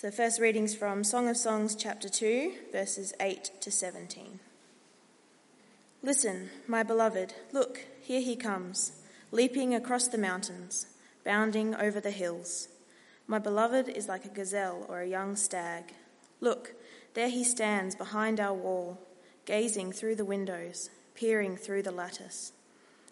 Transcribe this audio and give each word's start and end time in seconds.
So, 0.00 0.12
first 0.12 0.40
readings 0.40 0.76
from 0.76 1.02
Song 1.02 1.26
of 1.28 1.36
Songs, 1.36 1.74
chapter 1.74 2.08
2, 2.08 2.52
verses 2.70 3.12
8 3.18 3.50
to 3.60 3.72
17. 3.72 4.38
Listen, 6.04 6.50
my 6.68 6.84
beloved, 6.84 7.34
look, 7.50 7.80
here 8.00 8.20
he 8.20 8.36
comes, 8.36 8.92
leaping 9.32 9.74
across 9.74 10.06
the 10.06 10.16
mountains, 10.16 10.86
bounding 11.24 11.74
over 11.74 11.98
the 11.98 12.12
hills. 12.12 12.68
My 13.26 13.40
beloved 13.40 13.88
is 13.88 14.06
like 14.06 14.24
a 14.24 14.28
gazelle 14.28 14.86
or 14.88 15.00
a 15.00 15.08
young 15.08 15.34
stag. 15.34 15.94
Look, 16.40 16.74
there 17.14 17.28
he 17.28 17.42
stands 17.42 17.96
behind 17.96 18.38
our 18.38 18.54
wall, 18.54 19.00
gazing 19.46 19.90
through 19.90 20.14
the 20.14 20.24
windows, 20.24 20.90
peering 21.16 21.56
through 21.56 21.82
the 21.82 21.90
lattice. 21.90 22.52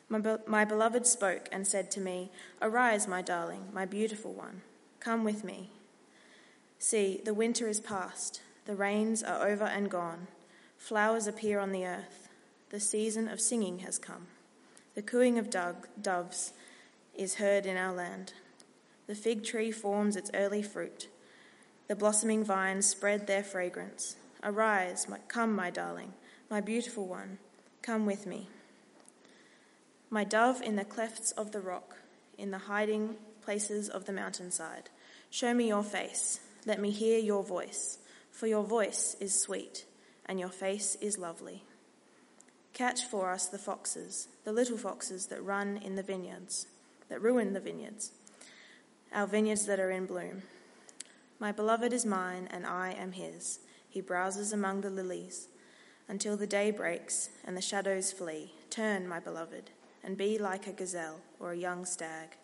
My, 0.09 0.21
be- 0.21 0.37
my 0.47 0.65
beloved 0.65 1.05
spoke 1.05 1.49
and 1.51 1.67
said 1.67 1.91
to 1.91 2.01
me, 2.01 2.31
Arise, 2.63 3.09
my 3.09 3.23
darling, 3.23 3.71
my 3.73 3.87
beautiful 3.87 4.33
one, 4.33 4.63
come 5.01 5.25
with 5.25 5.43
me. 5.43 5.71
See, 6.79 7.21
the 7.25 7.35
winter 7.35 7.69
is 7.69 7.81
past, 7.81 8.43
the 8.67 8.77
rains 8.77 9.23
are 9.23 9.47
over 9.47 9.65
and 9.65 9.91
gone, 9.91 10.27
flowers 10.77 11.27
appear 11.27 11.59
on 11.59 11.73
the 11.73 11.87
earth, 11.87 12.29
the 12.71 12.81
season 12.81 13.29
of 13.29 13.41
singing 13.41 13.79
has 13.81 13.99
come. 13.99 14.27
The 14.95 15.03
cooing 15.03 15.39
of 15.39 15.51
doves 15.51 16.53
is 17.15 17.35
heard 17.37 17.65
in 17.65 17.77
our 17.77 17.93
land. 17.93 18.35
The 19.07 19.15
fig 19.15 19.45
tree 19.45 19.71
forms 19.71 20.17
its 20.17 20.31
early 20.35 20.63
fruit. 20.63 21.09
The 21.89 21.97
blossoming 21.97 22.45
vines 22.45 22.87
spread 22.87 23.27
their 23.27 23.43
fragrance. 23.45 24.17
Arise, 24.43 25.09
my, 25.09 25.19
come, 25.29 25.55
my 25.55 25.71
darling, 25.71 26.13
my 26.51 26.61
beautiful 26.61 27.07
one, 27.07 27.39
come 27.83 28.05
with 28.05 28.27
me. 28.27 28.49
My 30.11 30.25
dove 30.25 30.61
in 30.61 30.77
the 30.77 30.85
clefts 30.85 31.33
of 31.33 31.53
the 31.53 31.61
rock, 31.61 31.97
in 32.37 32.51
the 32.51 32.59
hiding 32.59 33.17
places 33.43 33.89
of 33.89 34.05
the 34.05 34.13
mountainside, 34.13 34.91
show 35.31 35.55
me 35.55 35.69
your 35.69 35.83
face 35.83 36.41
let 36.67 36.81
me 36.81 36.91
hear 36.91 37.19
your 37.19 37.45
voice, 37.45 37.99
for 38.33 38.49
your 38.49 38.65
voice 38.65 39.17
is 39.21 39.41
sweet, 39.41 39.87
and 40.27 40.41
your 40.41 40.49
face 40.49 40.97
is 41.01 41.17
lovely. 41.17 41.63
Catch 42.73 43.05
for 43.05 43.31
us 43.31 43.47
the 43.47 43.57
foxes, 43.57 44.27
the 44.45 44.53
little 44.53 44.77
foxes 44.77 45.27
that 45.27 45.43
run 45.43 45.79
in 45.79 45.95
the 45.95 46.03
vineyards, 46.03 46.67
that 47.09 47.23
ruin 47.23 47.53
the 47.53 47.61
vineyards, 47.61 48.11
our 49.15 49.29
vineyards 49.29 49.65
that 49.67 49.79
are 49.79 49.93
in 49.93 50.07
bloom. 50.07 50.43
My 51.39 51.53
beloved 51.53 51.93
is 51.93 52.05
mine, 52.05 52.49
and 52.51 52.67
I 52.67 52.91
am 52.93 53.13
his. 53.13 53.61
He 53.89 54.01
browses 54.01 54.53
among 54.53 54.81
the 54.81 54.91
lilies. 54.91 55.49
Until 56.09 56.37
the 56.37 56.47
day 56.47 56.71
breaks 56.71 57.31
and 57.45 57.57
the 57.57 57.63
shadows 57.63 58.13
flee, 58.13 58.53
turn, 58.71 59.07
my 59.07 59.21
beloved, 59.21 59.71
and 60.03 60.17
be 60.17 60.37
like 60.37 60.67
a 60.67 60.73
gazelle 60.73 61.21
or 61.39 61.53
a 61.53 61.57
young 61.57 61.85
stag 61.85 62.37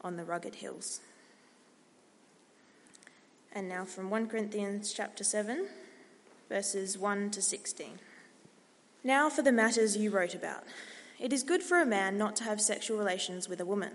on 0.00 0.16
the 0.16 0.24
rugged 0.24 0.56
hills. 0.56 1.00
And 3.52 3.68
now 3.68 3.84
from 3.84 4.10
1 4.10 4.28
Corinthians 4.28 4.92
chapter 4.92 5.24
7, 5.24 5.66
verses 6.48 6.96
1 6.96 7.30
to 7.32 7.42
16. 7.42 7.98
Now 9.02 9.28
for 9.28 9.42
the 9.42 9.50
matters 9.50 9.96
you 9.96 10.10
wrote 10.10 10.34
about. 10.34 10.62
It 11.18 11.32
is 11.32 11.42
good 11.42 11.62
for 11.62 11.80
a 11.80 11.86
man 11.86 12.16
not 12.16 12.36
to 12.36 12.44
have 12.44 12.60
sexual 12.60 12.96
relations 12.96 13.48
with 13.48 13.60
a 13.60 13.66
woman. 13.66 13.92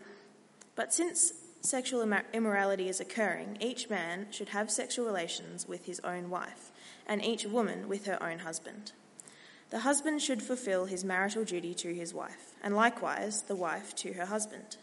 But 0.75 0.93
since 0.93 1.31
sexual 1.61 2.01
immorality 2.33 2.89
is 2.89 2.99
occurring, 2.99 3.57
each 3.61 3.89
man 3.89 4.27
should 4.29 4.49
have 4.49 4.69
sexual 4.69 5.05
relations 5.05 5.67
with 5.67 5.85
his 5.85 6.01
own 6.01 6.29
wife, 6.29 6.71
and 7.07 7.23
each 7.23 7.45
woman 7.45 7.87
with 7.87 8.05
her 8.07 8.21
own 8.21 8.39
husband. 8.39 8.91
The 9.69 9.79
husband 9.79 10.21
should 10.21 10.43
fulfill 10.43 10.85
his 10.85 11.05
marital 11.05 11.45
duty 11.45 11.73
to 11.75 11.93
his 11.93 12.13
wife, 12.13 12.55
and 12.61 12.75
likewise 12.75 13.43
the 13.43 13.55
wife 13.55 13.95
to 13.95 14.13
her 14.13 14.25
husband. 14.25 14.77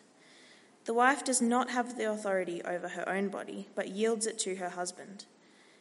The 0.84 0.94
wife 0.94 1.24
does 1.24 1.40
not 1.40 1.70
have 1.70 1.96
the 1.96 2.10
authority 2.10 2.60
over 2.62 2.88
her 2.88 3.08
own 3.08 3.28
body, 3.28 3.68
but 3.74 3.88
yields 3.88 4.26
it 4.26 4.38
to 4.40 4.56
her 4.56 4.70
husband. 4.70 5.26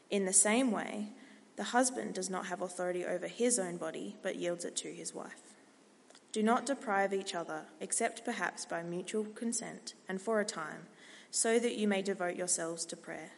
In 0.09 0.25
the 0.25 0.33
same 0.33 0.71
way, 0.71 1.09
the 1.55 1.63
husband 1.65 2.13
does 2.13 2.29
not 2.29 2.47
have 2.47 2.61
authority 2.61 3.05
over 3.05 3.27
his 3.27 3.57
own 3.57 3.77
body, 3.77 4.15
but 4.21 4.35
yields 4.35 4.65
it 4.65 4.75
to 4.77 4.93
his 4.93 5.13
wife. 5.13 5.55
Do 6.31 6.43
not 6.43 6.65
deprive 6.65 7.13
each 7.13 7.35
other, 7.35 7.63
except 7.79 8.23
perhaps 8.23 8.65
by 8.65 8.83
mutual 8.83 9.25
consent 9.25 9.95
and 10.07 10.21
for 10.21 10.39
a 10.39 10.45
time, 10.45 10.87
so 11.29 11.59
that 11.59 11.75
you 11.75 11.87
may 11.87 12.01
devote 12.01 12.35
yourselves 12.35 12.85
to 12.85 12.95
prayer. 12.95 13.31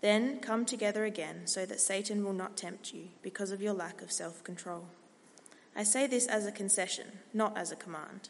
Then 0.00 0.38
come 0.40 0.64
together 0.64 1.04
again, 1.04 1.46
so 1.46 1.66
that 1.66 1.80
Satan 1.80 2.24
will 2.24 2.32
not 2.32 2.56
tempt 2.56 2.94
you 2.94 3.08
because 3.22 3.50
of 3.50 3.62
your 3.62 3.72
lack 3.72 4.00
of 4.00 4.12
self 4.12 4.44
control. 4.44 4.86
I 5.76 5.82
say 5.82 6.06
this 6.06 6.26
as 6.26 6.46
a 6.46 6.52
concession, 6.52 7.06
not 7.32 7.56
as 7.56 7.72
a 7.72 7.76
command. 7.76 8.28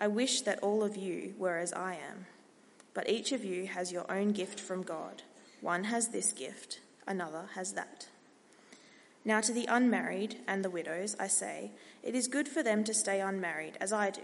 I 0.00 0.08
wish 0.08 0.40
that 0.42 0.58
all 0.60 0.82
of 0.82 0.96
you 0.96 1.34
were 1.38 1.58
as 1.58 1.72
I 1.74 1.92
am. 1.92 2.26
But 2.94 3.08
each 3.08 3.32
of 3.32 3.44
you 3.44 3.66
has 3.66 3.92
your 3.92 4.10
own 4.10 4.32
gift 4.32 4.58
from 4.58 4.82
God. 4.82 5.22
One 5.60 5.84
has 5.84 6.08
this 6.08 6.32
gift, 6.32 6.80
another 7.06 7.50
has 7.54 7.74
that. 7.74 8.08
Now, 9.24 9.40
to 9.42 9.52
the 9.52 9.66
unmarried 9.66 10.38
and 10.48 10.64
the 10.64 10.70
widows, 10.70 11.14
I 11.20 11.26
say, 11.26 11.72
it 12.02 12.14
is 12.14 12.26
good 12.26 12.48
for 12.48 12.62
them 12.62 12.82
to 12.84 12.94
stay 12.94 13.20
unmarried, 13.20 13.76
as 13.78 13.92
I 13.92 14.08
do. 14.08 14.22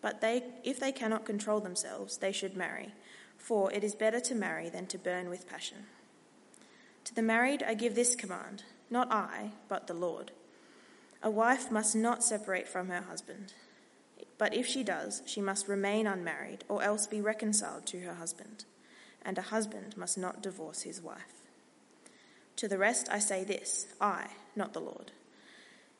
But 0.00 0.20
they, 0.20 0.44
if 0.62 0.78
they 0.78 0.92
cannot 0.92 1.26
control 1.26 1.58
themselves, 1.58 2.18
they 2.18 2.32
should 2.32 2.56
marry, 2.56 2.92
for 3.36 3.72
it 3.72 3.82
is 3.82 3.96
better 3.96 4.20
to 4.20 4.34
marry 4.36 4.68
than 4.68 4.86
to 4.86 4.98
burn 4.98 5.28
with 5.28 5.48
passion. 5.50 5.78
To 7.04 7.14
the 7.14 7.22
married, 7.22 7.64
I 7.64 7.74
give 7.74 7.96
this 7.96 8.14
command 8.14 8.62
not 8.92 9.10
I, 9.10 9.52
but 9.68 9.86
the 9.86 9.94
Lord. 9.94 10.32
A 11.22 11.30
wife 11.30 11.70
must 11.70 11.96
not 11.96 12.22
separate 12.22 12.68
from 12.68 12.88
her 12.88 13.00
husband. 13.00 13.54
But 14.42 14.54
if 14.54 14.66
she 14.66 14.82
does, 14.82 15.22
she 15.24 15.40
must 15.40 15.68
remain 15.68 16.04
unmarried 16.04 16.64
or 16.68 16.82
else 16.82 17.06
be 17.06 17.20
reconciled 17.20 17.86
to 17.86 18.00
her 18.00 18.14
husband, 18.14 18.64
and 19.24 19.38
a 19.38 19.42
husband 19.42 19.96
must 19.96 20.18
not 20.18 20.42
divorce 20.42 20.82
his 20.82 21.00
wife. 21.00 21.46
To 22.56 22.66
the 22.66 22.76
rest 22.76 23.06
I 23.08 23.20
say 23.20 23.44
this 23.44 23.86
I, 24.00 24.30
not 24.56 24.72
the 24.72 24.80
Lord. 24.80 25.12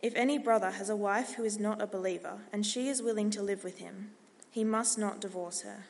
If 0.00 0.16
any 0.16 0.38
brother 0.38 0.72
has 0.72 0.91
a 0.91 0.97
wife 0.97 1.34
who 1.34 1.44
is 1.44 1.60
not 1.60 1.81
a 1.81 1.86
believer, 1.86 2.41
and 2.52 2.66
she 2.66 2.88
is 2.88 3.00
willing 3.00 3.31
to 3.31 3.42
live 3.44 3.62
with 3.62 3.78
him, 3.78 4.10
he 4.50 4.64
must 4.64 4.98
not 4.98 5.20
divorce 5.20 5.60
her. 5.60 5.84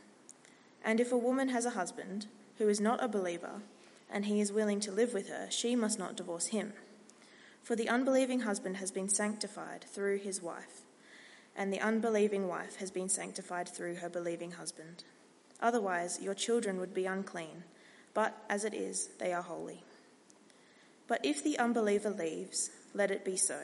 And 0.85 1.01
if 1.01 1.11
a 1.11 1.17
woman 1.17 1.49
has 1.49 1.65
a 1.65 1.71
husband 1.71 2.27
who 2.59 2.69
is 2.69 2.83
not 2.83 3.03
a 3.03 3.09
believer, 3.09 3.63
and 4.11 4.27
he 4.27 4.43
is 4.43 4.53
willing 4.53 4.81
to 4.81 4.93
live 4.93 5.15
with 5.15 5.31
her, 5.31 5.47
she 5.49 5.75
must 5.75 5.99
not 5.99 6.19
divorce 6.19 6.49
him. 6.49 6.75
For 7.63 7.77
the 7.77 7.89
unbelieving 7.89 8.41
husband 8.41 8.77
has 8.77 8.91
been 8.91 9.09
sanctified 9.09 9.87
through 9.91 10.19
his 10.19 10.43
wife 10.43 10.82
and 11.57 11.73
the 11.73 11.81
unbelieving 11.81 12.49
wife 12.49 12.77
has 12.77 12.91
been 12.91 13.09
sanctified 13.09 13.69
through 13.69 13.97
her 13.97 14.09
believing 14.09 14.53
husband. 14.53 15.05
Otherwise, 15.61 16.21
your 16.21 16.35
children 16.35 16.79
would 16.79 16.95
be 16.95 17.07
unclean, 17.07 17.65
but 18.15 18.37
as 18.49 18.65
it 18.65 18.75
is, 18.75 19.09
they 19.19 19.33
are 19.33 19.43
holy. 19.43 19.83
But 21.07 21.25
if 21.25 21.43
the 21.43 21.59
unbeliever 21.59 22.11
leaves, 22.11 22.71
let 22.95 23.11
it 23.11 23.25
be 23.25 23.37
so. 23.37 23.61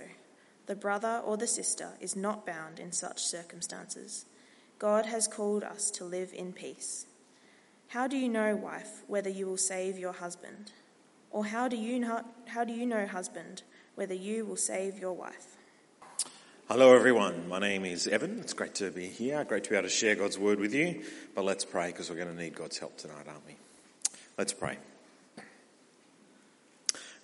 The 0.67 0.77
brother 0.77 1.23
or 1.25 1.37
the 1.37 1.47
sister 1.47 1.93
is 2.01 2.15
not 2.15 2.47
bound 2.47 2.79
in 2.79 2.93
such 2.93 3.23
circumstances. 3.23 4.27
God 4.79 5.07
has 5.07 5.27
called 5.27 5.65
us 5.65 5.91
to 5.93 6.05
live 6.05 6.33
in 6.33 6.53
peace. 6.53 7.07
How 7.89 8.07
do 8.07 8.17
you 8.19 8.29
know, 8.29 8.55
wife, 8.55 9.03
whether 9.07 9.31
you 9.31 9.47
will 9.47 9.57
save 9.57 9.99
your 9.99 10.13
husband? 10.13 10.73
Or 11.31 11.47
how 11.47 11.69
do 11.69 11.77
you 11.77 11.99
know, 11.99 12.23
how 12.47 12.65
do 12.65 12.73
you 12.73 12.87
know 12.87 13.07
husband, 13.07 13.63
whether 13.95 14.15
you 14.15 14.45
will 14.45 14.57
save 14.57 14.99
your 14.99 15.15
wife? 15.15 15.58
Hello, 16.71 16.95
everyone. 16.95 17.49
My 17.49 17.59
name 17.59 17.87
is 17.87 18.07
Evan. 18.07 18.41
It's 18.41 18.53
great 18.53 18.75
to 18.75 18.91
be 18.91 19.07
here. 19.07 19.43
Great 19.43 19.65
to 19.65 19.71
be 19.71 19.77
able 19.77 19.89
to 19.89 19.89
share 19.89 20.15
God's 20.15 20.39
word 20.39 20.61
with 20.61 20.75
you. 20.75 21.03
But 21.35 21.47
let's 21.47 21.65
pray 21.65 21.87
because 21.87 22.11
we're 22.11 22.17
going 22.17 22.29
to 22.29 22.37
need 22.37 22.55
God's 22.55 22.77
help 22.77 22.99
tonight, 22.99 23.25
aren't 23.27 23.47
we? 23.47 23.57
Let's 24.37 24.53
pray. 24.53 24.77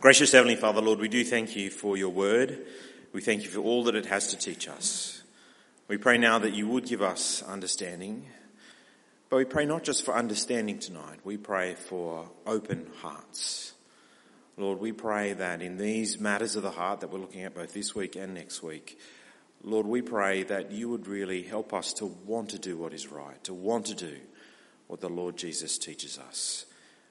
Gracious 0.00 0.32
Heavenly 0.32 0.56
Father, 0.56 0.80
Lord, 0.80 0.98
we 0.98 1.08
do 1.08 1.22
thank 1.24 1.56
you 1.56 1.68
for 1.68 1.98
your 1.98 2.08
word. 2.08 2.58
We 3.12 3.20
thank 3.20 3.42
you 3.42 3.50
for 3.50 3.60
all 3.60 3.84
that 3.84 3.94
it 3.94 4.06
has 4.06 4.28
to 4.28 4.38
teach 4.38 4.66
us. 4.66 5.22
We 5.88 5.98
pray 5.98 6.16
now 6.16 6.38
that 6.38 6.54
you 6.54 6.66
would 6.68 6.86
give 6.86 7.02
us 7.02 7.42
understanding. 7.42 8.24
But 9.28 9.36
we 9.36 9.44
pray 9.44 9.66
not 9.66 9.84
just 9.84 10.06
for 10.06 10.14
understanding 10.14 10.78
tonight. 10.78 11.18
We 11.22 11.36
pray 11.36 11.74
for 11.74 12.30
open 12.46 12.86
hearts. 13.02 13.74
Lord, 14.56 14.80
we 14.80 14.92
pray 14.92 15.34
that 15.34 15.60
in 15.60 15.76
these 15.76 16.18
matters 16.18 16.56
of 16.56 16.62
the 16.62 16.70
heart 16.70 17.00
that 17.00 17.10
we're 17.10 17.18
looking 17.18 17.42
at 17.42 17.54
both 17.54 17.74
this 17.74 17.94
week 17.94 18.16
and 18.16 18.32
next 18.32 18.62
week, 18.62 18.98
Lord, 19.64 19.86
we 19.86 20.02
pray 20.02 20.42
that 20.42 20.72
you 20.72 20.90
would 20.90 21.06
really 21.06 21.42
help 21.42 21.72
us 21.72 21.94
to 21.94 22.06
want 22.06 22.50
to 22.50 22.58
do 22.58 22.76
what 22.76 22.92
is 22.92 23.10
right, 23.10 23.42
to 23.44 23.54
want 23.54 23.86
to 23.86 23.94
do 23.94 24.16
what 24.88 25.00
the 25.00 25.08
Lord 25.08 25.38
Jesus 25.38 25.78
teaches 25.78 26.18
us, 26.18 26.66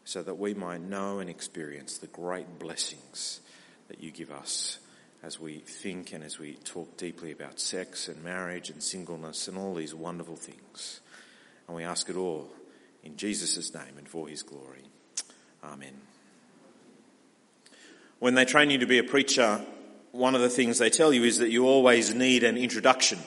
so 0.06 0.22
that 0.22 0.38
we 0.38 0.54
might 0.54 0.82
know 0.82 1.18
and 1.18 1.32
experience 1.32 1.98
the 1.98 2.08
great 2.08 2.60
blessings 2.60 3.42
that 3.88 4.04
you 4.04 4.12
give 4.12 4.30
us 4.32 4.78
as 5.24 5.40
we 5.40 5.60
think 5.60 6.14
and 6.14 6.24
as 6.24 6.38
we 6.38 6.54
talk 6.54 6.96
deeply 6.96 7.32
about 7.32 7.60
sex 7.60 8.08
and 8.08 8.24
marriage 8.24 8.70
and 8.70 8.84
singleness 8.84 9.48
and 9.48 9.58
all 9.58 9.74
these 9.74 9.96
wonderful 9.96 10.36
things. 10.36 11.00
And 11.68 11.76
we 11.76 11.84
ask 11.84 12.08
it 12.10 12.16
all 12.16 12.52
in 13.04 13.18
Jesus' 13.18 13.74
name 13.74 13.98
and 13.98 14.08
for 14.08 14.28
his 14.28 14.44
glory. 14.44 14.84
Amen. 15.64 15.94
When 18.20 18.36
they 18.36 18.46
train 18.46 18.70
you 18.70 18.78
to 18.78 18.86
be 18.86 19.00
a 19.00 19.04
preacher, 19.04 19.66
one 20.14 20.36
of 20.36 20.42
the 20.42 20.50
things 20.50 20.78
they 20.78 20.92
tell 20.92 21.12
you 21.12 21.24
is 21.24 21.40
that 21.40 21.50
you 21.50 21.66
always 21.66 22.14
need 22.14 22.44
an 22.44 22.56
introduction. 22.56 23.18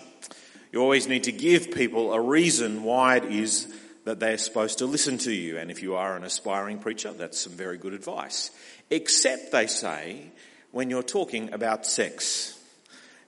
You 0.72 0.80
always 0.80 1.08
need 1.08 1.24
to 1.24 1.32
give 1.32 1.72
people 1.72 2.12
a 2.12 2.20
reason 2.20 2.84
why 2.84 3.16
it 3.16 3.24
is 3.24 3.66
that 4.04 4.20
they're 4.20 4.38
supposed 4.38 4.78
to 4.78 4.86
listen 4.86 5.18
to 5.18 5.32
you. 5.32 5.58
And 5.58 5.68
if 5.68 5.82
you 5.82 5.96
are 5.96 6.16
an 6.16 6.22
aspiring 6.22 6.78
preacher, 6.78 7.12
that's 7.12 7.40
some 7.40 7.54
very 7.54 7.76
good 7.76 7.92
advice. 7.92 8.52
Except, 8.88 9.50
they 9.50 9.66
say, 9.66 10.30
when 10.70 10.88
you're 10.88 11.02
talking 11.02 11.52
about 11.52 11.84
sex. 11.84 12.56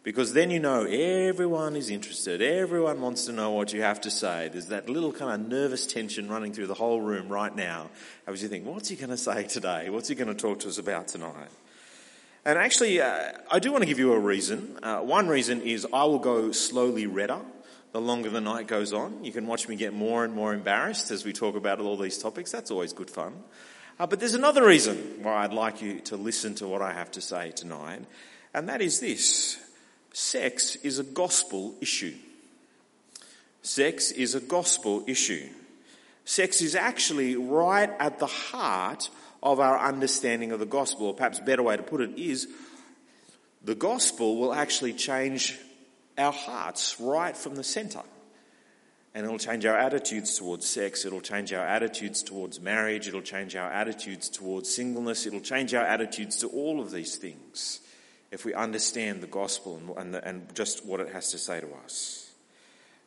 Because 0.05 0.33
then 0.33 0.51
you 0.51 0.61
know 0.61 0.85
everyone 0.85 1.75
is 1.75 1.91
interested. 1.91 2.41
Everyone 2.41 3.01
wants 3.01 3.27
to 3.27 3.33
know 3.33 3.51
what 3.51 3.73
you 3.73 3.83
have 3.83 4.01
to 4.03 4.11
say. 4.11 4.49
There's 4.53 4.69
that 4.69 4.89
little 4.89 5.13
kind 5.13 5.43
of 5.43 5.49
nervous 5.49 5.85
tension 5.85 6.29
running 6.29 6.53
through 6.53 6.69
the 6.69 6.75
whole 6.75 7.01
room 7.01 7.29
right 7.29 7.55
now 7.55 7.91
as 8.29 8.41
you 8.41 8.49
think, 8.49 8.65
what's 8.65 8.89
he 8.89 8.95
going 8.95 9.11
to 9.11 9.17
say 9.17 9.49
today? 9.49 9.91
What's 9.91 10.09
he 10.09 10.15
going 10.15 10.29
to 10.29 10.35
talk 10.35 10.61
to 10.61 10.69
us 10.69 10.79
about 10.79 11.09
tonight? 11.09 11.51
And 12.49 12.59
actually, 12.59 12.99
uh, 12.99 13.33
I 13.51 13.59
do 13.59 13.71
want 13.71 13.83
to 13.83 13.87
give 13.87 13.99
you 13.99 14.15
a 14.15 14.19
reason. 14.19 14.79
Uh, 14.83 15.01
one 15.01 15.29
reason 15.29 15.61
is 15.61 15.87
I 15.93 16.05
will 16.05 16.19
go 16.19 16.51
slowly 16.51 17.07
redder 17.07 17.41
the 17.93 18.01
longer 18.01 18.31
the 18.31 18.41
night 18.41 18.67
goes 18.67 18.95
on. 18.95 19.23
You 19.23 19.33
can 19.33 19.47
watch 19.47 19.69
me 19.69 19.77
get 19.77 19.93
more 19.93 20.25
and 20.25 20.33
more 20.33 20.55
embarrassed 20.55 21.11
as 21.11 21.27
we 21.27 21.35
talk 21.35 21.57
about 21.57 21.79
all 21.79 21.99
these 21.99 22.17
topics. 22.17 22.51
That's 22.51 22.71
always 22.71 22.95
good 22.95 23.11
fun. 23.11 23.35
Uh, 24.01 24.07
but 24.07 24.19
there's 24.19 24.33
another 24.33 24.65
reason 24.65 24.97
why 25.21 25.45
I'd 25.45 25.53
like 25.53 25.83
you 25.83 26.01
to 26.07 26.17
listen 26.17 26.55
to 26.55 26.67
what 26.67 26.81
I 26.81 26.95
have 26.95 27.11
to 27.11 27.21
say 27.21 27.51
tonight, 27.51 28.01
and 28.55 28.67
that 28.71 28.81
is 28.81 28.99
this. 28.99 29.59
Sex 30.15 30.77
is 30.77 30.99
a 30.99 31.05
gospel 31.05 31.75
issue. 31.83 32.15
Sex 33.61 34.11
is 34.11 34.35
a 34.35 34.41
gospel 34.41 35.05
issue. 35.07 35.51
Sex 36.25 36.63
is 36.63 36.75
actually 36.75 37.37
right 37.37 37.91
at 37.99 38.19
the 38.19 38.27
heart 38.27 39.11
of 39.43 39.61
our 39.61 39.79
understanding 39.79 40.53
of 40.53 40.61
the 40.61 40.67
gospel, 40.67 41.07
or 41.07 41.15
perhaps 41.15 41.39
a 41.39 41.43
better 41.43 41.63
way 41.63 41.77
to 41.77 41.83
put 41.83 42.01
it 42.01 42.19
is 42.19 42.49
the 43.63 43.75
gospel 43.75 44.37
will 44.39 44.55
actually 44.55 44.93
change 44.93 45.59
our 46.17 46.33
hearts 46.33 47.01
right 47.01 47.37
from 47.37 47.55
the 47.55 47.65
center. 47.65 48.03
And 49.15 49.25
it'll 49.25 49.39
change 49.39 49.65
our 49.65 49.77
attitudes 49.77 50.39
towards 50.39 50.67
sex, 50.67 51.05
it'll 51.05 51.21
change 51.21 51.53
our 51.53 51.67
attitudes 51.67 52.23
towards 52.23 52.61
marriage, 52.61 53.09
it'll 53.09 53.23
change 53.23 53.57
our 53.57 53.71
attitudes 53.71 54.29
towards 54.29 54.73
singleness, 54.73 55.27
it'll 55.27 55.41
change 55.41 55.75
our 55.75 55.85
attitudes 55.85 56.37
to 56.39 56.49
all 56.49 56.81
of 56.81 56.91
these 56.91 57.17
things 57.17 57.81
if 58.31 58.45
we 58.45 58.55
understand 58.55 59.23
the 59.23 59.27
gospel 59.27 59.77
and, 59.97 60.15
and, 60.15 60.25
and 60.25 60.55
just 60.55 60.85
what 60.85 61.01
it 61.01 61.11
has 61.11 61.31
to 61.31 61.39
say 61.39 61.61
to 61.61 61.69
us. 61.85 62.28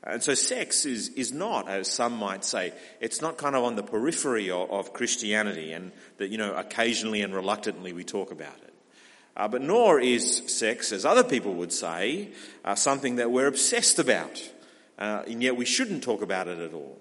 And 0.04 0.24
so 0.24 0.34
sex 0.34 0.86
is, 0.86 1.10
is 1.10 1.32
not, 1.32 1.70
as 1.70 1.88
some 1.88 2.18
might 2.18 2.44
say, 2.44 2.74
it's 3.00 3.22
not 3.22 3.38
kind 3.38 3.56
of 3.56 3.64
on 3.64 3.76
the 3.76 3.84
periphery 3.84 4.50
of, 4.50 4.72
of 4.72 4.94
Christianity 4.94 5.74
and 5.74 5.92
that, 6.18 6.30
you 6.30 6.40
know, 6.40 6.56
occasionally 6.56 7.22
and 7.22 7.36
reluctantly 7.36 7.94
we 7.94 8.04
talk 8.04 8.32
about 8.32 8.58
it. 8.64 8.74
Uh, 9.38 9.48
but 9.48 9.62
nor 9.62 10.00
is 10.00 10.44
sex, 10.48 10.92
as 10.92 11.06
other 11.06 11.24
people 11.24 11.54
would 11.54 11.72
say, 11.72 12.30
uh, 12.66 12.76
something 12.76 13.18
that 13.18 13.32
we're 13.32 13.48
obsessed 13.48 14.00
about. 14.00 14.42
Uh, 14.98 15.24
and 15.28 15.42
yet 15.42 15.56
we 15.56 15.66
shouldn't 15.66 16.04
talk 16.04 16.22
about 16.22 16.48
it 16.48 16.60
at 16.60 16.74
all. 16.74 17.00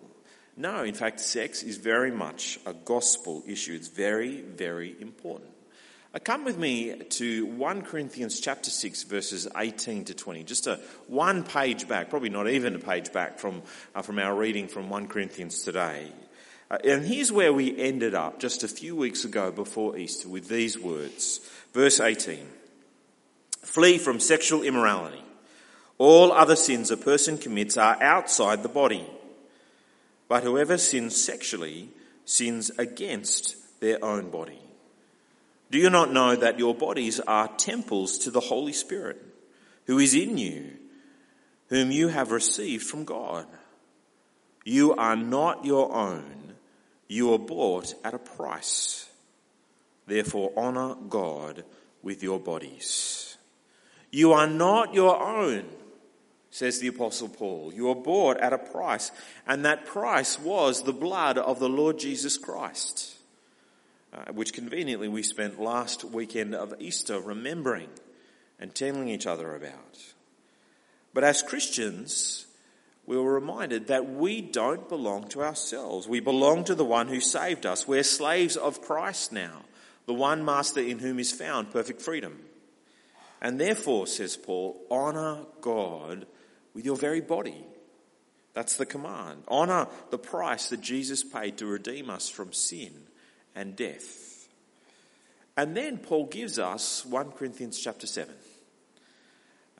No, 0.57 0.83
in 0.83 0.95
fact, 0.95 1.21
sex 1.21 1.63
is 1.63 1.79
very 1.79 2.11
much 2.11 2.61
a 2.67 2.75
gospel 2.75 3.43
issue. 3.47 3.73
It's 3.73 3.89
very, 3.89 4.43
very 4.43 4.95
important. 5.01 5.51
Uh, 6.13 6.19
come 6.19 6.45
with 6.45 6.59
me 6.59 6.93
to 7.09 7.47
1 7.47 7.83
Corinthians 7.83 8.41
chapter 8.41 8.69
6 8.69 9.05
verses 9.05 9.47
18 9.57 10.07
to 10.07 10.15
20. 10.15 10.43
Just 10.43 10.67
a 10.67 10.81
one 11.07 11.45
page 11.45 11.87
back, 11.87 12.11
probably 12.11 12.31
not 12.31 12.49
even 12.49 12.75
a 12.75 12.81
page 12.81 13.13
back 13.13 13.39
from, 13.39 13.63
uh, 13.95 14.03
from 14.03 14.19
our 14.19 14.35
reading 14.35 14.67
from 14.67 14.91
1 14.91 15.07
Corinthians 15.07 15.63
today. 15.63 16.11
Uh, 16.69 16.79
and 16.85 17.05
here's 17.05 17.31
where 17.31 17.53
we 17.53 17.79
ended 17.79 18.17
up 18.17 18.41
just 18.41 18.65
a 18.65 18.69
few 18.69 18.97
weeks 18.97 19.25
ago 19.25 19.53
before 19.53 19.97
Easter 19.97 20.29
with 20.29 20.49
these 20.49 20.77
words. 20.77 21.39
Verse 21.73 22.01
18. 22.01 22.45
Flee 23.63 23.97
from 23.97 24.19
sexual 24.19 24.65
immorality. 24.65 25.23
All 25.97 26.33
other 26.33 26.57
sins 26.57 26.91
a 26.91 26.97
person 26.97 27.39
commits 27.39 27.77
are 27.77 28.03
outside 28.03 28.65
the 28.65 28.69
body. 28.69 29.07
But 30.27 30.43
whoever 30.43 30.77
sins 30.77 31.23
sexually 31.23 31.89
sins 32.25 32.73
against 32.79 33.55
their 33.81 34.05
own 34.05 34.31
body. 34.31 34.59
Do 35.71 35.79
you 35.79 35.89
not 35.89 36.13
know 36.13 36.35
that 36.35 36.59
your 36.59 36.75
bodies 36.75 37.21
are 37.21 37.47
temples 37.47 38.19
to 38.19 38.31
the 38.31 38.41
Holy 38.41 38.73
Spirit, 38.73 39.23
who 39.87 39.99
is 39.99 40.15
in 40.15 40.37
you, 40.37 40.73
whom 41.69 41.93
you 41.93 42.09
have 42.09 42.33
received 42.33 42.85
from 42.85 43.05
God? 43.05 43.47
You 44.65 44.95
are 44.95 45.17
not 45.17 45.65
your 45.65 45.95
own. 45.95 46.55
You 47.07 47.33
are 47.35 47.39
bought 47.39 47.95
at 48.05 48.15
a 48.15 48.19
price. 48.19 49.09
Therefore 50.07 50.53
honor 50.57 50.97
God 51.09 51.65
with 52.03 52.23
your 52.23 52.41
bodies. 52.41 53.37
You 54.11 54.33
are 54.33 54.49
not 54.49 54.93
your 54.93 55.23
own, 55.23 55.65
says 56.51 56.81
the 56.81 56.89
apostle 56.89 57.29
Paul. 57.29 57.73
You 57.73 57.91
are 57.91 57.95
bought 57.95 58.39
at 58.39 58.53
a 58.53 58.59
price, 58.59 59.13
and 59.47 59.65
that 59.65 59.87
price 59.87 60.37
was 60.37 60.83
the 60.83 60.93
blood 60.93 61.39
of 61.39 61.61
the 61.61 61.69
Lord 61.69 62.01
Jesus 62.01 62.37
Christ 62.37 63.20
uh, 64.13 64.33
which 64.33 64.53
conveniently 64.53 65.09
we 65.09 65.23
spent 65.23 65.61
last 65.61 66.05
weekend 66.05 66.55
of 66.55 66.75
Easter 66.81 67.21
remembering 67.21 67.89
and 68.59 68.75
telling 68.75 69.09
each 69.09 69.27
other 69.27 69.55
about. 69.55 69.99
But 71.15 71.25
as 71.25 71.43
Christians, 71.43 72.47
we 73.07 73.17
were 73.17 73.35
reminded 73.35 73.87
that 73.87 74.09
we 74.09 74.41
don't 74.41 74.89
belong 74.89 75.29
to 75.29 75.43
ourselves. 75.43 76.09
We 76.09 76.21
belong 76.21 76.65
to 76.65 76.75
the 76.75 76.85
one 76.85 77.09
who 77.09 77.21
saved 77.21 77.67
us. 77.67 77.87
We're 77.87 78.03
slaves 78.03 78.57
of 78.57 78.83
Christ 78.83 79.33
now, 79.33 79.63
the 80.07 80.15
one 80.15 80.45
master 80.45 80.81
in 80.81 80.99
whom 80.99 81.19
is 81.19 81.33
found 81.33 81.71
perfect 81.71 82.03
freedom. 82.03 82.41
And 83.41 83.61
therefore, 83.61 84.07
says 84.07 84.37
Paul, 84.37 84.81
honor 84.91 85.39
God 85.61 86.27
with 86.75 86.85
your 86.85 86.97
very 86.97 87.21
body. 87.21 87.65
That's 88.53 88.77
the 88.77 88.87
command. 88.87 89.45
Honor 89.49 89.87
the 90.11 90.19
price 90.19 90.69
that 90.69 90.81
Jesus 90.81 91.25
paid 91.25 91.59
to 91.59 91.67
redeem 91.67 92.11
us 92.11 92.29
from 92.29 92.53
sin 92.53 93.07
and 93.55 93.77
death. 93.77 94.49
And 95.57 95.77
then 95.77 95.99
Paul 95.99 96.27
gives 96.27 96.59
us 96.59 97.05
1 97.05 97.33
Corinthians 97.33 97.79
chapter 97.79 98.07
7. 98.07 98.35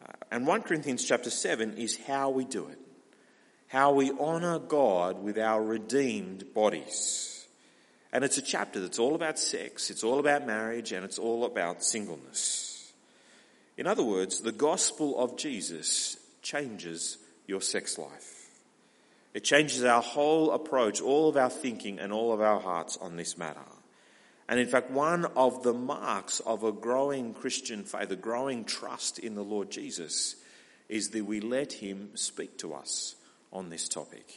Uh, 0.03 0.13
and 0.31 0.47
1 0.47 0.63
Corinthians 0.63 1.05
chapter 1.05 1.31
7 1.31 1.79
is 1.79 1.97
how 1.97 2.31
we 2.31 2.45
do 2.45 2.67
it. 2.69 2.79
How 3.69 3.93
we 3.93 4.11
honour 4.11 4.59
God 4.59 5.23
with 5.23 5.39
our 5.39 5.63
redeemed 5.63 6.53
bodies. 6.53 7.47
And 8.13 8.25
it's 8.25 8.39
a 8.39 8.43
chapter 8.43 8.81
that's 8.81 8.99
all 8.99 9.15
about 9.15 9.39
sex, 9.39 9.89
it's 9.91 10.03
all 10.03 10.19
about 10.19 10.47
marriage, 10.47 10.93
and 10.93 11.05
it's 11.05 11.19
all 11.19 11.45
about 11.45 11.85
singleness. 11.85 12.93
In 13.77 13.87
other 13.87 14.03
words, 14.03 14.41
the 14.41 14.53
gospel 14.53 15.19
of 15.19 15.39
Jesus 15.39 16.19
changes 16.43 17.19
your 17.47 17.61
sex 17.61 17.97
life. 17.97 18.30
It 19.33 19.45
changes 19.45 19.85
our 19.85 20.03
whole 20.03 20.51
approach, 20.51 21.01
all 21.01 21.29
of 21.29 21.37
our 21.37 21.51
thinking 21.51 21.99
and 21.99 22.13
all 22.13 22.33
of 22.33 22.41
our 22.41 22.61
hearts 22.61 22.97
on 23.01 23.17
this 23.17 23.39
matter. 23.39 23.61
And 24.49 24.59
in 24.59 24.67
fact, 24.67 24.91
one 24.91 25.25
of 25.25 25.63
the 25.63 25.73
marks 25.73 26.41
of 26.41 26.65
a 26.65 26.73
growing 26.73 27.35
Christian 27.35 27.85
faith, 27.85 28.11
a 28.11 28.17
growing 28.17 28.65
trust 28.65 29.21
in 29.21 29.37
the 29.37 29.45
Lord 29.45 29.71
Jesus, 29.71 30.35
is 30.89 31.11
that 31.11 31.25
we 31.25 31.41
let 31.41 31.73
Him 31.75 32.11
speak 32.17 32.59
to 32.59 32.75
us 32.75 33.15
on 33.53 33.71
this 33.71 33.89
topic. 33.89 34.29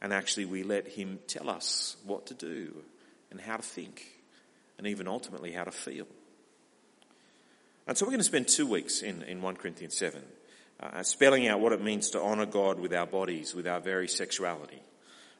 And 0.00 0.12
actually, 0.12 0.44
we 0.44 0.62
let 0.62 0.86
Him 0.86 1.18
tell 1.26 1.50
us 1.50 1.96
what 2.06 2.26
to 2.26 2.34
do 2.34 2.76
and 3.32 3.40
how 3.40 3.56
to 3.56 3.62
think, 3.62 4.06
and 4.78 4.86
even 4.86 5.08
ultimately 5.08 5.50
how 5.50 5.64
to 5.64 5.72
feel. 5.72 6.06
And 7.88 7.98
so 7.98 8.06
we're 8.06 8.12
going 8.12 8.20
to 8.20 8.24
spend 8.24 8.46
two 8.46 8.66
weeks 8.66 9.02
in, 9.02 9.22
in 9.24 9.42
1 9.42 9.56
Corinthians 9.56 9.96
7 9.96 10.22
uh, 10.84 11.02
spelling 11.02 11.48
out 11.48 11.60
what 11.60 11.72
it 11.72 11.82
means 11.82 12.10
to 12.10 12.20
honour 12.20 12.46
God 12.46 12.78
with 12.78 12.92
our 12.92 13.06
bodies, 13.06 13.54
with 13.54 13.66
our 13.66 13.80
very 13.80 14.08
sexuality. 14.08 14.80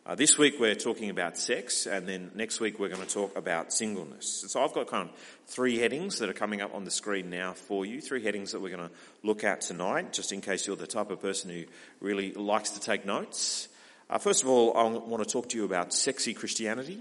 Uh, 0.07 0.15
this 0.15 0.37
week 0.37 0.57
we're 0.59 0.75
talking 0.75 1.11
about 1.11 1.37
sex, 1.37 1.87
and 1.87 2.07
then 2.07 2.31
next 2.35 2.61
week 2.61 2.79
we're 2.79 2.89
going 2.89 3.07
to 3.07 3.13
talk 3.15 3.37
about 3.37 3.73
singleness. 3.73 4.45
So 4.49 4.63
I've 4.63 4.73
got 4.73 4.87
kind 4.87 5.09
of 5.09 5.17
three 5.47 5.79
headings 5.79 6.19
that 6.19 6.29
are 6.29 6.35
coming 6.35 6.61
up 6.61 6.75
on 6.75 6.85
the 6.85 6.91
screen 6.91 7.31
now 7.31 7.53
for 7.53 7.87
you. 7.87 8.01
Three 8.01 8.23
headings 8.23 8.53
that 8.53 8.61
we're 8.61 8.75
going 8.75 8.89
to 8.89 8.95
look 9.23 9.45
at 9.45 9.63
tonight, 9.63 10.13
just 10.13 10.33
in 10.33 10.41
case 10.41 10.67
you're 10.67 10.77
the 10.77 10.87
type 10.87 11.11
of 11.11 11.21
person 11.21 11.51
who 11.51 11.65
really 12.01 12.33
likes 12.33 12.71
to 12.71 12.81
take 12.81 13.07
notes. 13.07 13.69
Uh, 14.11 14.19
first 14.19 14.43
of 14.43 14.49
all, 14.49 14.77
I 14.77 14.85
want 14.85 15.23
to 15.23 15.29
talk 15.29 15.49
to 15.51 15.57
you 15.57 15.65
about 15.65 15.93
sexy 15.95 16.35
Christianity. 16.35 16.99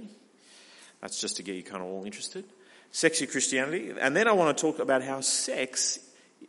That's 1.02 1.20
just 1.20 1.38
to 1.38 1.44
get 1.44 1.56
you 1.56 1.64
kind 1.64 1.84
of 1.84 1.90
all 1.90 2.06
interested. 2.06 2.46
Sexy 2.92 3.28
Christianity. 3.28 3.92
And 4.00 4.16
then 4.16 4.28
I 4.28 4.32
want 4.32 4.58
to 4.58 4.62
talk 4.62 4.80
about 4.80 5.04
how 5.04 5.20
sex 5.20 6.00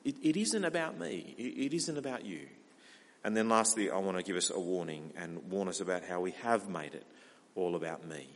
it, 0.05 0.17
it 0.23 0.37
isn't 0.37 0.65
about 0.65 0.99
me. 0.99 1.35
It, 1.39 1.67
it 1.73 1.75
isn't 1.75 1.97
about 1.97 2.25
you. 2.25 2.41
And 3.25 3.37
then 3.37 3.49
lastly, 3.49 3.91
I 3.91 3.97
want 3.99 4.19
to 4.19 4.23
give 4.23 4.37
us 4.37 4.51
a 4.51 4.61
warning 4.61 5.13
and 5.17 5.51
warn 5.51 5.69
us 5.69 5.81
about 5.81 6.05
how 6.05 6.21
we 6.21 6.33
have 6.43 6.69
made 6.69 6.95
it 6.95 7.07
all 7.55 7.75
about 7.75 8.07
me. 8.07 8.27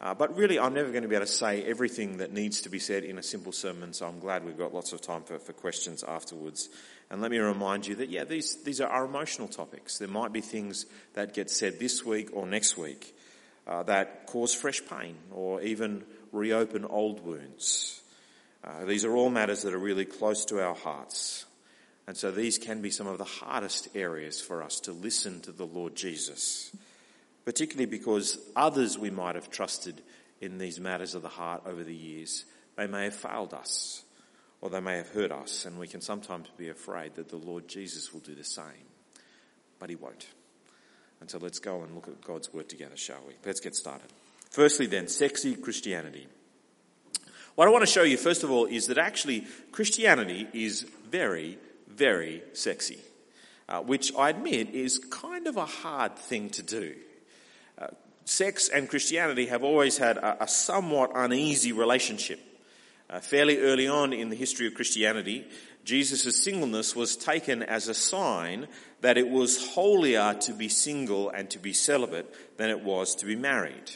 Uh, 0.00 0.14
but 0.14 0.36
really, 0.36 0.58
I'm 0.58 0.74
never 0.74 0.90
going 0.90 1.02
to 1.02 1.08
be 1.08 1.14
able 1.14 1.26
to 1.26 1.32
say 1.32 1.62
everything 1.62 2.18
that 2.18 2.30
needs 2.30 2.62
to 2.62 2.68
be 2.68 2.78
said 2.78 3.02
in 3.02 3.16
a 3.16 3.22
simple 3.22 3.52
sermon, 3.52 3.94
so 3.94 4.06
I'm 4.06 4.18
glad 4.18 4.44
we've 4.44 4.58
got 4.58 4.74
lots 4.74 4.92
of 4.92 5.00
time 5.00 5.22
for, 5.22 5.38
for 5.38 5.54
questions 5.54 6.04
afterwards. 6.04 6.68
And 7.10 7.22
let 7.22 7.30
me 7.30 7.38
remind 7.38 7.86
you 7.86 7.94
that, 7.96 8.10
yeah, 8.10 8.24
these, 8.24 8.62
these 8.62 8.80
are 8.80 8.88
our 8.88 9.06
emotional 9.06 9.48
topics. 9.48 9.98
There 9.98 10.08
might 10.08 10.32
be 10.32 10.42
things 10.42 10.84
that 11.14 11.32
get 11.32 11.50
said 11.50 11.78
this 11.78 12.04
week 12.04 12.30
or 12.34 12.46
next 12.46 12.76
week 12.76 13.14
uh, 13.66 13.84
that 13.84 14.26
cause 14.26 14.54
fresh 14.54 14.82
pain 14.86 15.16
or 15.32 15.62
even 15.62 16.04
reopen 16.30 16.84
old 16.84 17.24
wounds. 17.24 18.02
Uh, 18.64 18.84
these 18.84 19.04
are 19.04 19.14
all 19.14 19.30
matters 19.30 19.62
that 19.62 19.74
are 19.74 19.78
really 19.78 20.04
close 20.04 20.44
to 20.46 20.62
our 20.62 20.74
hearts. 20.74 21.44
And 22.06 22.16
so 22.16 22.30
these 22.30 22.58
can 22.58 22.82
be 22.82 22.90
some 22.90 23.06
of 23.06 23.18
the 23.18 23.24
hardest 23.24 23.88
areas 23.94 24.40
for 24.40 24.62
us 24.62 24.80
to 24.80 24.92
listen 24.92 25.40
to 25.42 25.52
the 25.52 25.66
Lord 25.66 25.96
Jesus 25.96 26.72
particularly 27.46 27.86
because 27.86 28.38
others 28.56 28.98
we 28.98 29.08
might 29.08 29.36
have 29.36 29.48
trusted 29.48 30.02
in 30.42 30.58
these 30.58 30.78
matters 30.78 31.14
of 31.14 31.22
the 31.22 31.28
heart 31.28 31.62
over 31.64 31.82
the 31.82 31.94
years, 31.94 32.44
they 32.74 32.88
may 32.88 33.04
have 33.04 33.14
failed 33.14 33.54
us 33.54 34.02
or 34.60 34.68
they 34.68 34.80
may 34.80 34.96
have 34.96 35.08
hurt 35.10 35.30
us, 35.30 35.64
and 35.64 35.78
we 35.78 35.86
can 35.86 36.00
sometimes 36.00 36.48
be 36.56 36.70
afraid 36.70 37.14
that 37.14 37.28
the 37.28 37.36
Lord 37.36 37.68
Jesus 37.68 38.12
will 38.12 38.20
do 38.20 38.34
the 38.34 38.42
same. 38.42 38.88
But 39.78 39.90
he 39.90 39.96
won't. 39.96 40.26
And 41.20 41.30
so 41.30 41.38
let's 41.38 41.58
go 41.58 41.82
and 41.82 41.94
look 41.94 42.08
at 42.08 42.22
God's 42.22 42.52
word 42.52 42.68
together, 42.68 42.96
shall 42.96 43.20
we? 43.28 43.34
Let's 43.44 43.60
get 43.60 43.76
started. 43.76 44.08
Firstly, 44.50 44.86
then, 44.86 45.08
sexy 45.08 45.54
Christianity. 45.54 46.26
What 47.56 47.68
I 47.68 47.70
want 47.70 47.86
to 47.86 47.90
show 47.90 48.02
you, 48.02 48.18
first 48.18 48.44
of 48.44 48.50
all, 48.50 48.66
is 48.66 48.88
that 48.88 48.98
actually 48.98 49.46
Christianity 49.72 50.46
is 50.52 50.82
very, 51.10 51.58
very 51.88 52.42
sexy, 52.52 52.98
uh, 53.66 53.80
which 53.80 54.14
I 54.14 54.28
admit 54.28 54.74
is 54.74 54.98
kind 55.10 55.46
of 55.46 55.56
a 55.56 55.64
hard 55.64 56.16
thing 56.16 56.50
to 56.50 56.62
do. 56.62 56.94
Uh, 57.78 57.86
sex 58.26 58.68
and 58.68 58.90
Christianity 58.90 59.46
have 59.46 59.64
always 59.64 59.96
had 59.96 60.18
a, 60.18 60.44
a 60.44 60.48
somewhat 60.48 61.12
uneasy 61.14 61.72
relationship. 61.72 62.40
Uh, 63.08 63.20
fairly 63.20 63.58
early 63.60 63.88
on 63.88 64.12
in 64.12 64.28
the 64.28 64.36
history 64.36 64.66
of 64.66 64.74
Christianity, 64.74 65.46
Jesus' 65.82 66.44
singleness 66.44 66.94
was 66.94 67.16
taken 67.16 67.62
as 67.62 67.88
a 67.88 67.94
sign 67.94 68.68
that 69.00 69.16
it 69.16 69.30
was 69.30 69.66
holier 69.68 70.34
to 70.40 70.52
be 70.52 70.68
single 70.68 71.30
and 71.30 71.48
to 71.48 71.58
be 71.58 71.72
celibate 71.72 72.58
than 72.58 72.68
it 72.68 72.80
was 72.80 73.14
to 73.14 73.24
be 73.24 73.36
married. 73.36 73.92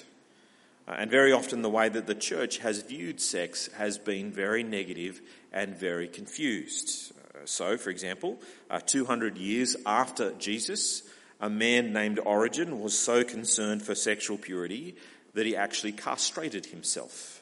Uh, 0.90 0.96
and 0.98 1.10
very 1.10 1.30
often 1.30 1.62
the 1.62 1.70
way 1.70 1.88
that 1.88 2.08
the 2.08 2.14
church 2.16 2.58
has 2.58 2.82
viewed 2.82 3.20
sex 3.20 3.68
has 3.76 3.96
been 3.96 4.32
very 4.32 4.64
negative 4.64 5.20
and 5.52 5.76
very 5.76 6.08
confused. 6.08 7.12
Uh, 7.32 7.38
so, 7.44 7.76
for 7.76 7.90
example, 7.90 8.40
uh, 8.68 8.80
200 8.80 9.38
years 9.38 9.76
after 9.86 10.32
Jesus, 10.32 11.04
a 11.40 11.48
man 11.48 11.92
named 11.92 12.18
Origen 12.18 12.80
was 12.80 12.98
so 12.98 13.22
concerned 13.22 13.82
for 13.82 13.94
sexual 13.94 14.36
purity 14.36 14.96
that 15.34 15.46
he 15.46 15.54
actually 15.54 15.92
castrated 15.92 16.66
himself. 16.66 17.40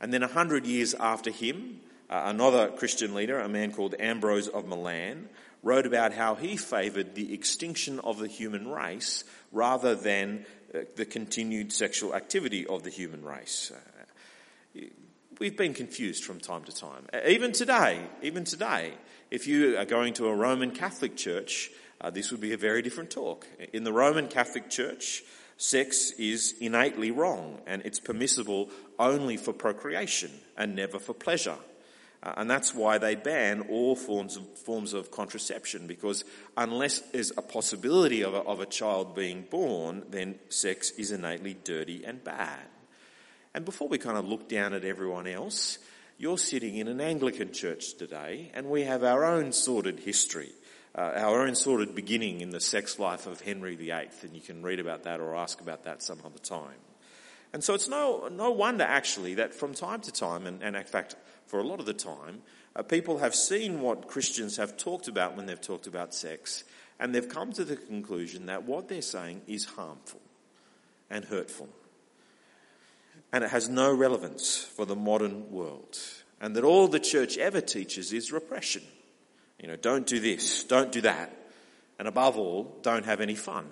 And 0.00 0.12
then 0.12 0.20
100 0.20 0.66
years 0.66 0.94
after 0.94 1.32
him, 1.32 1.80
another 2.08 2.68
Christian 2.68 3.12
leader, 3.12 3.40
a 3.40 3.48
man 3.48 3.72
called 3.72 3.96
Ambrose 3.98 4.46
of 4.46 4.68
Milan, 4.68 5.28
wrote 5.64 5.86
about 5.86 6.12
how 6.12 6.36
he 6.36 6.56
favoured 6.56 7.16
the 7.16 7.34
extinction 7.34 7.98
of 8.00 8.18
the 8.18 8.28
human 8.28 8.68
race 8.68 9.24
rather 9.50 9.96
than 9.96 10.46
the 10.96 11.04
continued 11.04 11.72
sexual 11.72 12.14
activity 12.14 12.66
of 12.66 12.82
the 12.82 12.90
human 12.90 13.24
race. 13.24 13.72
Uh, 13.74 14.80
we've 15.38 15.56
been 15.56 15.74
confused 15.74 16.24
from 16.24 16.40
time 16.40 16.64
to 16.64 16.72
time. 16.72 17.06
Uh, 17.12 17.20
even 17.26 17.52
today, 17.52 18.00
even 18.22 18.44
today, 18.44 18.92
if 19.30 19.46
you 19.46 19.78
are 19.78 19.84
going 19.84 20.14
to 20.14 20.26
a 20.26 20.34
Roman 20.34 20.70
Catholic 20.70 21.16
church, 21.16 21.70
uh, 22.00 22.10
this 22.10 22.30
would 22.30 22.40
be 22.40 22.52
a 22.52 22.58
very 22.58 22.82
different 22.82 23.10
talk. 23.10 23.46
In 23.72 23.84
the 23.84 23.92
Roman 23.92 24.28
Catholic 24.28 24.68
Church, 24.68 25.22
sex 25.56 26.12
is 26.12 26.54
innately 26.60 27.10
wrong 27.10 27.60
and 27.66 27.82
it's 27.84 28.00
permissible 28.00 28.70
only 28.98 29.36
for 29.36 29.52
procreation 29.52 30.30
and 30.56 30.76
never 30.76 30.98
for 30.98 31.14
pleasure. 31.14 31.56
Uh, 32.22 32.34
and 32.36 32.50
that's 32.50 32.74
why 32.74 32.98
they 32.98 33.14
ban 33.14 33.62
all 33.68 33.94
forms 33.94 34.36
of, 34.36 34.58
forms 34.58 34.92
of 34.92 35.10
contraception, 35.10 35.86
because 35.86 36.24
unless 36.56 37.00
there's 37.12 37.32
a 37.36 37.42
possibility 37.42 38.22
of 38.22 38.34
a, 38.34 38.38
of 38.38 38.60
a 38.60 38.66
child 38.66 39.14
being 39.14 39.44
born, 39.50 40.04
then 40.10 40.38
sex 40.48 40.90
is 40.92 41.10
innately 41.10 41.56
dirty 41.64 42.04
and 42.04 42.24
bad. 42.24 42.66
And 43.54 43.64
before 43.64 43.88
we 43.88 43.98
kind 43.98 44.18
of 44.18 44.26
look 44.26 44.48
down 44.48 44.74
at 44.74 44.84
everyone 44.84 45.26
else, 45.26 45.78
you're 46.18 46.38
sitting 46.38 46.76
in 46.76 46.88
an 46.88 47.00
Anglican 47.00 47.52
church 47.52 47.94
today, 47.94 48.50
and 48.54 48.68
we 48.68 48.82
have 48.82 49.04
our 49.04 49.24
own 49.24 49.52
sordid 49.52 50.00
history. 50.00 50.50
Uh, 50.94 51.12
our 51.14 51.42
own 51.42 51.54
sordid 51.54 51.94
beginning 51.94 52.40
in 52.40 52.48
the 52.48 52.60
sex 52.60 52.98
life 52.98 53.26
of 53.26 53.42
Henry 53.42 53.76
VIII, 53.76 54.08
and 54.22 54.34
you 54.34 54.40
can 54.40 54.62
read 54.62 54.80
about 54.80 55.04
that 55.04 55.20
or 55.20 55.36
ask 55.36 55.60
about 55.60 55.84
that 55.84 56.02
some 56.02 56.18
other 56.24 56.38
time. 56.38 56.78
And 57.52 57.62
so 57.62 57.74
it's 57.74 57.88
no, 57.88 58.28
no 58.28 58.50
wonder 58.50 58.84
actually 58.84 59.34
that 59.34 59.54
from 59.54 59.74
time 59.74 60.00
to 60.02 60.12
time, 60.12 60.46
and, 60.46 60.62
and 60.62 60.74
in 60.74 60.84
fact 60.84 61.16
for 61.46 61.60
a 61.60 61.64
lot 61.64 61.80
of 61.80 61.86
the 61.86 61.94
time, 61.94 62.42
uh, 62.74 62.82
people 62.82 63.18
have 63.18 63.34
seen 63.34 63.80
what 63.80 64.08
Christians 64.08 64.56
have 64.56 64.76
talked 64.76 65.08
about 65.08 65.36
when 65.36 65.46
they've 65.46 65.60
talked 65.60 65.86
about 65.86 66.12
sex, 66.12 66.64
and 66.98 67.14
they've 67.14 67.28
come 67.28 67.52
to 67.52 67.64
the 67.64 67.76
conclusion 67.76 68.46
that 68.46 68.64
what 68.64 68.88
they're 68.88 69.02
saying 69.02 69.42
is 69.46 69.64
harmful 69.64 70.20
and 71.10 71.24
hurtful. 71.24 71.68
And 73.32 73.44
it 73.44 73.50
has 73.50 73.68
no 73.68 73.92
relevance 73.94 74.58
for 74.58 74.84
the 74.84 74.96
modern 74.96 75.50
world. 75.50 75.98
And 76.40 76.54
that 76.56 76.64
all 76.64 76.88
the 76.88 77.00
church 77.00 77.38
ever 77.38 77.60
teaches 77.60 78.12
is 78.12 78.32
repression. 78.32 78.82
You 79.60 79.68
know, 79.68 79.76
don't 79.76 80.06
do 80.06 80.20
this, 80.20 80.64
don't 80.64 80.92
do 80.92 81.00
that. 81.02 81.34
And 81.98 82.06
above 82.06 82.36
all, 82.36 82.76
don't 82.82 83.06
have 83.06 83.20
any 83.20 83.34
fun. 83.34 83.66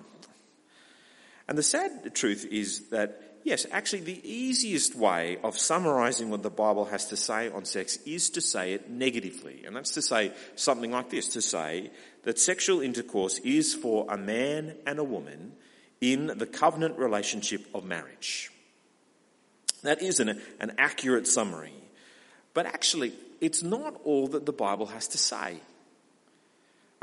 And 1.47 1.57
the 1.57 1.63
sad 1.63 2.15
truth 2.15 2.47
is 2.49 2.89
that 2.89 3.21
Yes, 3.45 3.67
actually, 3.71 4.01
the 4.01 4.27
easiest 4.27 4.95
way 4.95 5.37
of 5.43 5.55
summarizing 5.55 6.31
what 6.31 6.41
the 6.41 6.49
Bible 6.49 6.85
has 6.85 7.05
to 7.09 7.15
say 7.15 7.47
on 7.51 7.63
sex 7.63 7.99
is 8.03 8.31
to 8.31 8.41
say 8.41 8.73
it 8.73 8.89
negatively. 8.89 9.65
And 9.67 9.75
that's 9.75 9.93
to 9.93 10.01
say 10.01 10.31
something 10.55 10.89
like 10.89 11.11
this 11.11 11.27
to 11.33 11.43
say 11.43 11.91
that 12.23 12.39
sexual 12.39 12.81
intercourse 12.81 13.37
is 13.37 13.75
for 13.75 14.07
a 14.09 14.17
man 14.17 14.75
and 14.87 14.97
a 14.97 15.03
woman 15.03 15.51
in 16.01 16.25
the 16.25 16.47
covenant 16.47 16.97
relationship 16.97 17.63
of 17.75 17.85
marriage. 17.85 18.49
That 19.83 20.01
is 20.01 20.19
an, 20.19 20.41
an 20.59 20.73
accurate 20.79 21.27
summary. 21.27 21.75
But 22.55 22.65
actually, 22.65 23.13
it's 23.41 23.61
not 23.61 24.01
all 24.05 24.27
that 24.29 24.47
the 24.47 24.53
Bible 24.53 24.87
has 24.87 25.09
to 25.09 25.19
say. 25.19 25.59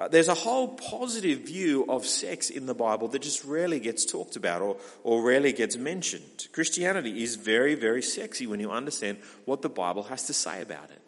Uh, 0.03 0.09
there's 0.09 0.27
a 0.27 0.35
whole 0.35 0.67
positive 0.67 1.43
view 1.43 1.87
of 1.89 2.05
sex 2.05 2.51
in 2.51 2.67
the 2.67 2.75
Bible 2.75 3.07
that 3.07 3.23
just 3.23 3.45
rarely 3.45 3.79
gets 3.79 4.05
talked 4.05 4.35
about 4.35 4.61
or, 4.61 4.77
or 5.05 5.23
rarely 5.23 5.53
gets 5.53 5.77
mentioned. 5.77 6.49
Christianity 6.51 7.23
is 7.23 7.37
very, 7.37 7.77
very 7.77 8.03
sexy 8.03 8.49
when 8.49 8.59
you 8.59 8.73
understand 8.73 9.19
what 9.45 9.63
the 9.63 9.69
Bible 9.69 10.03
has 10.03 10.27
to 10.27 10.33
say 10.33 10.61
about 10.61 10.91
it. 10.91 11.01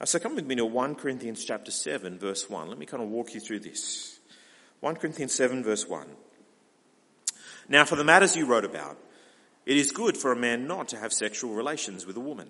Uh, 0.00 0.06
so 0.06 0.18
come 0.18 0.34
with 0.34 0.46
me 0.46 0.54
to 0.54 0.64
1 0.64 0.94
Corinthians 0.94 1.44
chapter 1.44 1.70
7 1.70 2.18
verse 2.18 2.48
1. 2.48 2.70
Let 2.70 2.78
me 2.78 2.86
kind 2.86 3.02
of 3.02 3.10
walk 3.10 3.34
you 3.34 3.40
through 3.40 3.60
this. 3.60 4.18
1 4.80 4.96
Corinthians 4.96 5.34
7 5.34 5.62
verse 5.62 5.86
1. 5.86 6.06
Now 7.68 7.84
for 7.84 7.96
the 7.96 8.04
matters 8.04 8.34
you 8.34 8.46
wrote 8.46 8.64
about, 8.64 8.96
it 9.66 9.76
is 9.76 9.92
good 9.92 10.16
for 10.16 10.32
a 10.32 10.36
man 10.36 10.66
not 10.66 10.88
to 10.88 10.96
have 10.96 11.12
sexual 11.12 11.52
relations 11.52 12.06
with 12.06 12.16
a 12.16 12.20
woman. 12.20 12.48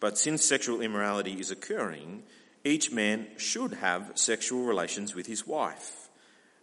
But 0.00 0.18
since 0.18 0.44
sexual 0.44 0.80
immorality 0.80 1.34
is 1.34 1.52
occurring, 1.52 2.24
each 2.64 2.92
man 2.92 3.26
should 3.36 3.74
have 3.74 4.12
sexual 4.14 4.64
relations 4.64 5.14
with 5.14 5.26
his 5.26 5.46
wife, 5.46 6.08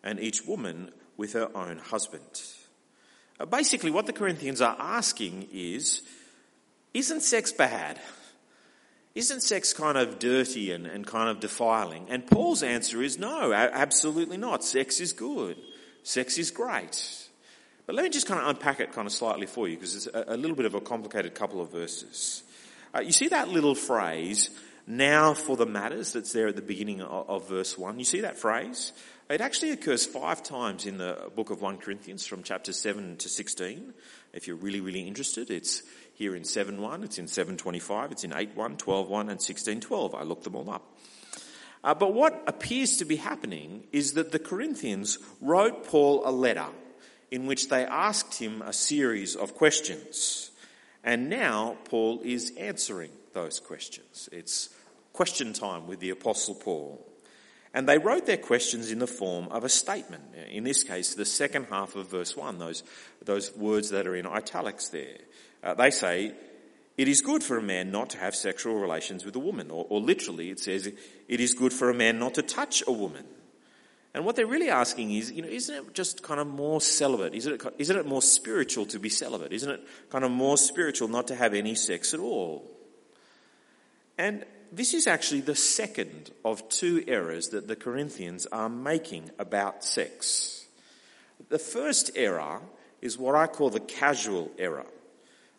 and 0.03 0.19
each 0.19 0.45
woman 0.45 0.91
with 1.17 1.33
her 1.33 1.49
own 1.55 1.77
husband. 1.77 2.41
Uh, 3.39 3.45
basically, 3.45 3.91
what 3.91 4.05
the 4.05 4.13
Corinthians 4.13 4.61
are 4.61 4.75
asking 4.79 5.47
is, 5.53 6.01
isn't 6.93 7.21
sex 7.21 7.51
bad? 7.51 7.99
Isn't 9.15 9.41
sex 9.41 9.73
kind 9.73 9.97
of 9.97 10.19
dirty 10.19 10.71
and, 10.71 10.85
and 10.85 11.05
kind 11.05 11.29
of 11.29 11.39
defiling? 11.39 12.07
And 12.09 12.25
Paul's 12.25 12.63
answer 12.63 13.01
is 13.01 13.17
no, 13.17 13.51
absolutely 13.53 14.37
not. 14.37 14.63
Sex 14.63 14.99
is 14.99 15.13
good. 15.13 15.57
Sex 16.03 16.37
is 16.37 16.51
great. 16.51 17.27
But 17.85 17.95
let 17.95 18.03
me 18.03 18.09
just 18.09 18.27
kind 18.27 18.39
of 18.39 18.47
unpack 18.47 18.79
it 18.79 18.93
kind 18.93 19.07
of 19.07 19.11
slightly 19.11 19.47
for 19.47 19.67
you 19.67 19.75
because 19.75 19.95
it's 19.95 20.07
a, 20.07 20.25
a 20.27 20.37
little 20.37 20.55
bit 20.55 20.67
of 20.67 20.75
a 20.75 20.81
complicated 20.81 21.33
couple 21.33 21.59
of 21.59 21.71
verses. 21.71 22.43
Uh, 22.95 23.01
you 23.01 23.11
see 23.11 23.27
that 23.29 23.49
little 23.49 23.75
phrase, 23.75 24.51
now 24.89 25.35
for 25.35 25.55
the 25.55 25.67
matters 25.67 26.13
that's 26.13 26.33
there 26.33 26.47
at 26.47 26.55
the 26.55 26.61
beginning 26.61 27.01
of, 27.01 27.29
of 27.29 27.47
verse 27.47 27.77
1. 27.77 27.99
You 27.99 28.05
see 28.05 28.21
that 28.21 28.37
phrase? 28.37 28.91
It 29.29 29.39
actually 29.39 29.69
occurs 29.69 30.07
five 30.07 30.41
times 30.41 30.87
in 30.87 30.97
the 30.97 31.29
book 31.35 31.51
of 31.51 31.61
1 31.61 31.77
Corinthians 31.77 32.25
from 32.25 32.41
chapter 32.41 32.73
7 32.73 33.15
to 33.17 33.29
16. 33.29 33.93
If 34.33 34.47
you're 34.47 34.55
really, 34.55 34.81
really 34.81 35.07
interested, 35.07 35.51
it's 35.51 35.83
here 36.15 36.35
in 36.35 36.41
7.1, 36.41 37.03
it's 37.03 37.19
in 37.19 37.25
7.25, 37.27 38.11
it's 38.11 38.23
in 38.23 38.31
8.1, 38.31 38.79
12.1 38.79 39.29
and 39.29 39.39
16.12. 39.39 40.15
I 40.15 40.23
looked 40.23 40.45
them 40.45 40.55
all 40.55 40.71
up. 40.71 40.97
Uh, 41.83 41.93
but 41.93 42.13
what 42.13 42.43
appears 42.47 42.97
to 42.97 43.05
be 43.05 43.17
happening 43.17 43.83
is 43.91 44.13
that 44.13 44.31
the 44.31 44.39
Corinthians 44.39 45.19
wrote 45.39 45.85
Paul 45.85 46.23
a 46.25 46.31
letter 46.31 46.65
in 47.29 47.45
which 47.45 47.69
they 47.69 47.85
asked 47.85 48.39
him 48.39 48.63
a 48.63 48.73
series 48.73 49.35
of 49.35 49.53
questions. 49.53 50.49
And 51.03 51.29
now 51.29 51.77
Paul 51.85 52.21
is 52.23 52.51
answering 52.57 53.11
those 53.33 53.59
questions. 53.59 54.27
It's 54.31 54.69
question 55.13 55.53
time 55.53 55.87
with 55.87 55.99
the 55.99 56.09
Apostle 56.09 56.55
Paul. 56.55 57.05
And 57.73 57.87
they 57.87 57.97
wrote 57.97 58.25
their 58.25 58.37
questions 58.37 58.91
in 58.91 58.99
the 58.99 59.07
form 59.07 59.47
of 59.49 59.63
a 59.63 59.69
statement. 59.69 60.23
In 60.49 60.63
this 60.63 60.83
case, 60.83 61.13
the 61.13 61.25
second 61.25 61.67
half 61.69 61.95
of 61.95 62.09
verse 62.09 62.35
1, 62.35 62.57
those, 62.57 62.83
those 63.23 63.55
words 63.55 63.91
that 63.91 64.07
are 64.07 64.15
in 64.15 64.25
italics 64.25 64.89
there. 64.89 65.17
Uh, 65.63 65.75
they 65.75 65.91
say, 65.91 66.33
it 66.97 67.07
is 67.07 67.21
good 67.21 67.43
for 67.43 67.57
a 67.57 67.61
man 67.61 67.91
not 67.91 68.09
to 68.11 68.17
have 68.17 68.35
sexual 68.35 68.75
relations 68.75 69.23
with 69.23 69.35
a 69.35 69.39
woman. 69.39 69.69
Or, 69.69 69.85
or 69.89 70.01
literally, 70.01 70.49
it 70.49 70.59
says, 70.59 70.87
it 70.87 71.39
is 71.39 71.53
good 71.53 71.71
for 71.71 71.89
a 71.89 71.93
man 71.93 72.17
not 72.17 72.33
to 72.35 72.41
touch 72.41 72.83
a 72.87 72.91
woman. 72.91 73.25
And 74.13 74.25
what 74.25 74.35
they're 74.35 74.47
really 74.47 74.71
asking 74.71 75.11
is, 75.11 75.31
you 75.31 75.43
know, 75.43 75.47
isn't 75.47 75.75
it 75.75 75.93
just 75.93 76.23
kind 76.23 76.39
of 76.39 76.47
more 76.47 76.81
celibate? 76.81 77.35
Isn't 77.35 77.53
it, 77.53 77.75
isn't 77.77 77.95
it 77.95 78.07
more 78.07 78.23
spiritual 78.23 78.87
to 78.87 78.99
be 78.99 79.09
celibate? 79.09 79.53
Isn't 79.53 79.69
it 79.69 79.87
kind 80.09 80.25
of 80.25 80.31
more 80.31 80.57
spiritual 80.57 81.07
not 81.07 81.27
to 81.27 81.35
have 81.35 81.53
any 81.53 81.75
sex 81.75 82.15
at 82.15 82.19
all? 82.19 82.65
And 84.17 84.43
this 84.71 84.93
is 84.93 85.07
actually 85.07 85.41
the 85.41 85.55
second 85.55 86.31
of 86.45 86.67
two 86.69 87.03
errors 87.07 87.49
that 87.49 87.67
the 87.67 87.75
Corinthians 87.75 88.45
are 88.47 88.69
making 88.69 89.31
about 89.39 89.83
sex. 89.83 90.65
The 91.49 91.59
first 91.59 92.11
error 92.15 92.61
is 93.01 93.17
what 93.17 93.35
I 93.35 93.47
call 93.47 93.69
the 93.69 93.79
casual 93.79 94.51
error. 94.57 94.85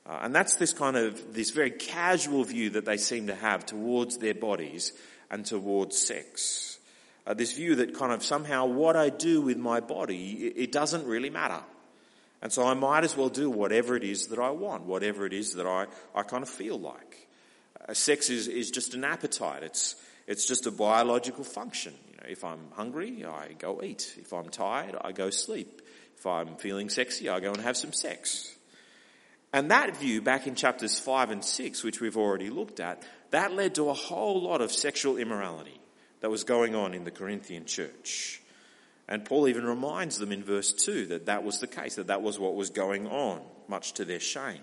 Uh, 0.06 0.20
and 0.22 0.34
that's 0.34 0.54
this 0.56 0.72
kind 0.72 0.96
of, 0.96 1.34
this 1.34 1.50
very 1.50 1.70
casual 1.70 2.44
view 2.44 2.70
that 2.70 2.84
they 2.84 2.96
seem 2.96 3.26
to 3.26 3.34
have 3.34 3.66
towards 3.66 4.18
their 4.18 4.34
bodies 4.34 4.92
and 5.30 5.44
towards 5.44 5.96
sex. 5.96 6.78
Uh, 7.26 7.34
this 7.34 7.52
view 7.52 7.76
that 7.76 7.94
kind 7.94 8.12
of 8.12 8.24
somehow 8.24 8.66
what 8.66 8.96
I 8.96 9.10
do 9.10 9.40
with 9.40 9.56
my 9.56 9.80
body, 9.80 10.46
it, 10.46 10.54
it 10.56 10.72
doesn't 10.72 11.06
really 11.06 11.30
matter. 11.30 11.60
And 12.42 12.52
so 12.52 12.66
I 12.66 12.74
might 12.74 13.04
as 13.04 13.16
well 13.16 13.28
do 13.28 13.50
whatever 13.50 13.96
it 13.96 14.04
is 14.04 14.28
that 14.28 14.38
I 14.38 14.50
want, 14.50 14.84
whatever 14.84 15.26
it 15.26 15.32
is 15.32 15.54
that 15.54 15.66
I, 15.66 15.86
I 16.14 16.22
kind 16.22 16.42
of 16.42 16.48
feel 16.48 16.78
like. 16.78 17.28
Sex 17.92 18.30
is, 18.30 18.48
is 18.48 18.70
just 18.70 18.94
an 18.94 19.04
appetite. 19.04 19.62
It's, 19.62 19.96
it's 20.26 20.46
just 20.46 20.66
a 20.66 20.70
biological 20.70 21.44
function. 21.44 21.94
You 22.10 22.16
know, 22.18 22.28
if 22.28 22.44
I'm 22.44 22.70
hungry, 22.72 23.24
I 23.24 23.54
go 23.58 23.82
eat. 23.82 24.14
If 24.18 24.32
I'm 24.32 24.48
tired, 24.48 24.96
I 25.00 25.12
go 25.12 25.30
sleep. 25.30 25.82
If 26.16 26.26
I'm 26.26 26.56
feeling 26.56 26.88
sexy, 26.88 27.28
I 27.28 27.40
go 27.40 27.52
and 27.52 27.62
have 27.62 27.76
some 27.76 27.92
sex. 27.92 28.54
And 29.52 29.70
that 29.70 29.96
view 29.96 30.22
back 30.22 30.46
in 30.46 30.54
chapters 30.54 30.98
5 30.98 31.30
and 31.30 31.44
6, 31.44 31.82
which 31.82 32.00
we've 32.00 32.16
already 32.16 32.50
looked 32.50 32.78
at, 32.78 33.02
that 33.30 33.52
led 33.52 33.74
to 33.76 33.88
a 33.88 33.94
whole 33.94 34.42
lot 34.42 34.60
of 34.60 34.70
sexual 34.70 35.16
immorality 35.16 35.80
that 36.20 36.30
was 36.30 36.44
going 36.44 36.74
on 36.74 36.94
in 36.94 37.04
the 37.04 37.10
Corinthian 37.10 37.64
church. 37.64 38.40
And 39.08 39.24
Paul 39.24 39.48
even 39.48 39.64
reminds 39.64 40.18
them 40.18 40.30
in 40.30 40.44
verse 40.44 40.72
2 40.72 41.06
that 41.06 41.26
that 41.26 41.42
was 41.42 41.58
the 41.58 41.66
case, 41.66 41.96
that 41.96 42.06
that 42.06 42.22
was 42.22 42.38
what 42.38 42.54
was 42.54 42.70
going 42.70 43.08
on, 43.08 43.40
much 43.66 43.94
to 43.94 44.04
their 44.04 44.20
shame. 44.20 44.62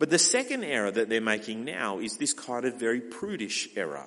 But 0.00 0.08
the 0.08 0.18
second 0.18 0.64
error 0.64 0.90
that 0.90 1.10
they're 1.10 1.20
making 1.20 1.66
now 1.66 1.98
is 1.98 2.16
this 2.16 2.32
kind 2.32 2.64
of 2.64 2.76
very 2.76 3.02
prudish 3.02 3.68
error. 3.76 4.06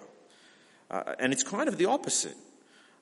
Uh, 0.89 1.13
and 1.19 1.31
it's 1.31 1.43
kind 1.43 1.69
of 1.69 1.77
the 1.77 1.85
opposite. 1.85 2.35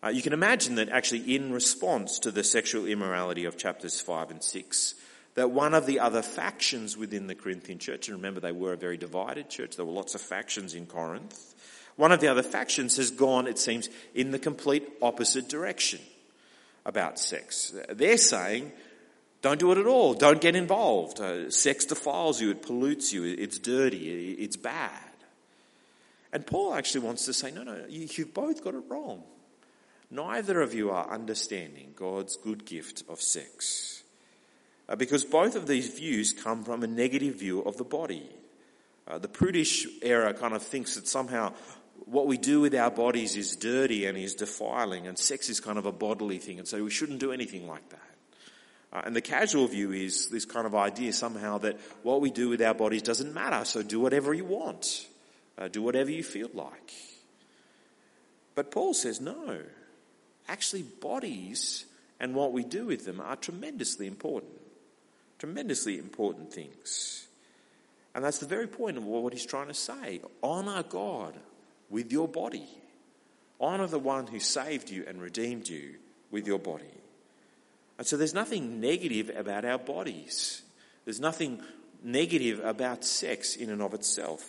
Uh, 0.03 0.09
you 0.09 0.21
can 0.21 0.33
imagine 0.33 0.75
that 0.75 0.89
actually 0.89 1.33
in 1.33 1.53
response 1.53 2.19
to 2.19 2.31
the 2.31 2.43
sexual 2.43 2.85
immorality 2.85 3.45
of 3.45 3.57
chapters 3.57 4.01
5 4.01 4.31
and 4.31 4.43
6, 4.43 4.95
that 5.35 5.51
one 5.51 5.73
of 5.73 5.85
the 5.85 6.01
other 6.01 6.21
factions 6.21 6.97
within 6.97 7.27
the 7.27 7.35
Corinthian 7.35 7.79
church, 7.79 8.09
and 8.09 8.17
remember 8.17 8.41
they 8.41 8.51
were 8.51 8.73
a 8.73 8.77
very 8.77 8.97
divided 8.97 9.49
church, 9.49 9.77
there 9.77 9.85
were 9.85 9.93
lots 9.93 10.13
of 10.13 10.19
factions 10.19 10.73
in 10.73 10.85
Corinth, 10.85 11.55
one 11.95 12.11
of 12.11 12.19
the 12.19 12.27
other 12.27 12.43
factions 12.43 12.97
has 12.97 13.09
gone, 13.09 13.47
it 13.47 13.57
seems, 13.57 13.87
in 14.13 14.31
the 14.31 14.39
complete 14.39 14.85
opposite 15.01 15.47
direction 15.47 16.01
about 16.85 17.19
sex. 17.19 17.73
They're 17.89 18.17
saying, 18.17 18.73
don't 19.41 19.59
do 19.59 19.71
it 19.71 19.77
at 19.77 19.87
all, 19.87 20.13
don't 20.13 20.39
get 20.41 20.55
involved. 20.55 21.19
Uh, 21.19 21.49
sex 21.49 21.85
defiles 21.85 22.41
you, 22.41 22.51
it 22.51 22.61
pollutes 22.61 23.11
you, 23.11 23.23
it's 23.23 23.57
dirty, 23.57 24.33
it's 24.33 24.57
bad. 24.57 24.91
And 26.33 26.45
Paul 26.45 26.73
actually 26.75 27.05
wants 27.05 27.25
to 27.25 27.33
say, 27.33 27.51
no, 27.51 27.63
no, 27.63 27.85
you, 27.89 28.07
you've 28.11 28.33
both 28.33 28.63
got 28.63 28.75
it 28.75 28.83
wrong. 28.87 29.23
Neither 30.09 30.61
of 30.61 30.73
you 30.73 30.91
are 30.91 31.09
understanding 31.09 31.93
God's 31.95 32.37
good 32.37 32.65
gift 32.65 33.03
of 33.09 33.21
sex. 33.21 34.03
Uh, 34.87 34.95
because 34.95 35.23
both 35.23 35.55
of 35.55 35.67
these 35.67 35.87
views 35.87 36.33
come 36.33 36.63
from 36.63 36.83
a 36.83 36.87
negative 36.87 37.35
view 37.35 37.61
of 37.61 37.77
the 37.77 37.83
body. 37.83 38.29
Uh, 39.07 39.17
the 39.17 39.27
prudish 39.27 39.87
era 40.01 40.33
kind 40.33 40.53
of 40.53 40.61
thinks 40.61 40.95
that 40.95 41.07
somehow 41.07 41.53
what 42.05 42.27
we 42.27 42.37
do 42.37 42.61
with 42.61 42.75
our 42.75 42.91
bodies 42.91 43.37
is 43.37 43.55
dirty 43.55 44.05
and 44.05 44.17
is 44.17 44.35
defiling, 44.35 45.07
and 45.07 45.17
sex 45.17 45.49
is 45.49 45.59
kind 45.59 45.77
of 45.77 45.85
a 45.85 45.91
bodily 45.91 46.39
thing, 46.39 46.59
and 46.59 46.67
so 46.67 46.83
we 46.83 46.89
shouldn't 46.89 47.19
do 47.19 47.31
anything 47.31 47.67
like 47.67 47.87
that. 47.89 48.10
Uh, 48.93 49.01
and 49.05 49.15
the 49.15 49.21
casual 49.21 49.67
view 49.67 49.91
is 49.91 50.27
this 50.27 50.45
kind 50.45 50.65
of 50.65 50.75
idea 50.75 51.13
somehow 51.13 51.57
that 51.59 51.79
what 52.03 52.21
we 52.21 52.29
do 52.29 52.49
with 52.49 52.61
our 52.61 52.73
bodies 52.73 53.01
doesn't 53.01 53.33
matter, 53.33 53.63
so 53.65 53.81
do 53.81 53.99
whatever 53.99 54.33
you 54.33 54.45
want, 54.45 55.07
uh, 55.57 55.67
do 55.67 55.81
whatever 55.81 56.11
you 56.11 56.23
feel 56.23 56.49
like. 56.53 56.91
But 58.55 58.71
Paul 58.71 58.93
says 58.93 59.21
no. 59.21 59.61
Actually, 60.47 60.83
bodies 60.83 61.85
and 62.19 62.35
what 62.35 62.51
we 62.51 62.63
do 62.63 62.85
with 62.85 63.05
them 63.05 63.21
are 63.21 63.37
tremendously 63.37 64.07
important 64.07 64.61
tremendously 65.41 65.97
important 65.97 66.53
things. 66.53 67.25
And 68.13 68.23
that's 68.23 68.37
the 68.37 68.45
very 68.45 68.67
point 68.67 68.95
of 68.97 69.05
what 69.05 69.33
he's 69.33 69.45
trying 69.45 69.69
to 69.69 69.73
say. 69.73 70.21
Honor 70.43 70.83
God 70.83 71.33
with 71.89 72.11
your 72.11 72.27
body. 72.27 72.67
Honor 73.59 73.87
the 73.87 73.97
one 73.97 74.27
who 74.27 74.39
saved 74.39 74.91
you 74.91 75.03
and 75.07 75.19
redeemed 75.19 75.67
you 75.67 75.95
with 76.29 76.45
your 76.45 76.59
body. 76.59 76.93
And 78.01 78.07
so 78.07 78.17
there's 78.17 78.33
nothing 78.33 78.79
negative 78.79 79.29
about 79.29 79.63
our 79.63 79.77
bodies. 79.77 80.63
There's 81.05 81.19
nothing 81.19 81.61
negative 82.03 82.59
about 82.65 83.05
sex 83.05 83.55
in 83.55 83.69
and 83.69 83.79
of 83.79 83.93
itself. 83.93 84.41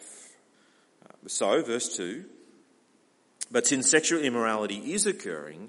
Uh, 1.05 1.13
so, 1.27 1.63
verse 1.63 1.95
2 1.95 2.25
But 3.51 3.67
since 3.67 3.91
sexual 3.91 4.23
immorality 4.23 4.95
is 4.95 5.05
occurring, 5.05 5.69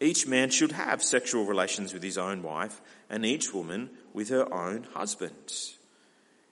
each 0.00 0.26
man 0.26 0.50
should 0.50 0.72
have 0.72 1.00
sexual 1.00 1.44
relations 1.44 1.94
with 1.94 2.02
his 2.02 2.18
own 2.18 2.42
wife, 2.42 2.82
and 3.08 3.24
each 3.24 3.54
woman 3.54 3.90
with 4.12 4.30
her 4.30 4.52
own 4.52 4.88
husband. 4.92 5.52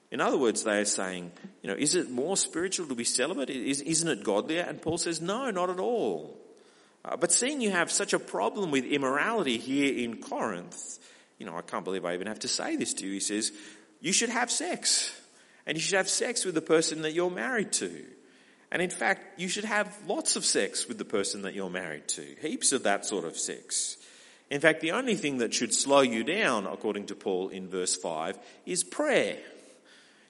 In 0.09 0.21
other 0.21 0.37
words, 0.37 0.63
they 0.63 0.79
are 0.79 0.85
saying, 0.85 1.33
you 1.61 1.69
know, 1.69 1.75
is 1.77 1.95
it 1.95 2.09
more 2.09 2.37
spiritual 2.37 2.87
to 2.87 2.95
be 2.95 3.03
celibate? 3.03 3.49
Is, 3.49 4.05
not 4.05 4.19
it 4.19 4.23
godlier? 4.23 4.61
And 4.61 4.81
Paul 4.81 4.97
says, 4.97 5.19
no, 5.19 5.51
not 5.51 5.69
at 5.69 5.81
all. 5.81 6.40
Uh, 7.03 7.17
but 7.17 7.31
seeing 7.31 7.61
you 7.61 7.71
have 7.71 7.91
such 7.91 8.13
a 8.13 8.19
problem 8.19 8.71
with 8.71 8.85
immorality 8.85 9.57
here 9.57 9.97
in 10.03 10.17
Corinth, 10.17 10.99
you 11.39 11.45
know, 11.45 11.55
I 11.55 11.61
can't 11.61 11.83
believe 11.83 12.05
I 12.05 12.13
even 12.13 12.27
have 12.27 12.39
to 12.39 12.47
say 12.47 12.75
this 12.75 12.93
to 12.95 13.05
you. 13.05 13.13
He 13.13 13.19
says, 13.19 13.51
you 13.99 14.13
should 14.13 14.29
have 14.29 14.51
sex. 14.51 15.11
And 15.65 15.77
you 15.77 15.81
should 15.81 15.97
have 15.97 16.09
sex 16.09 16.45
with 16.45 16.55
the 16.55 16.61
person 16.61 17.03
that 17.03 17.13
you're 17.13 17.31
married 17.31 17.71
to. 17.73 18.03
And 18.71 18.81
in 18.81 18.89
fact, 18.89 19.39
you 19.39 19.47
should 19.47 19.65
have 19.65 19.95
lots 20.07 20.35
of 20.35 20.45
sex 20.45 20.87
with 20.87 20.97
the 20.97 21.05
person 21.05 21.41
that 21.43 21.53
you're 21.53 21.69
married 21.69 22.07
to. 22.09 22.25
Heaps 22.41 22.71
of 22.71 22.83
that 22.83 23.05
sort 23.05 23.25
of 23.25 23.37
sex. 23.37 23.97
In 24.49 24.61
fact, 24.61 24.81
the 24.81 24.91
only 24.91 25.15
thing 25.15 25.37
that 25.39 25.53
should 25.53 25.73
slow 25.73 26.01
you 26.01 26.23
down, 26.23 26.67
according 26.67 27.07
to 27.07 27.15
Paul 27.15 27.49
in 27.49 27.69
verse 27.69 27.95
5, 27.95 28.37
is 28.65 28.83
prayer. 28.83 29.37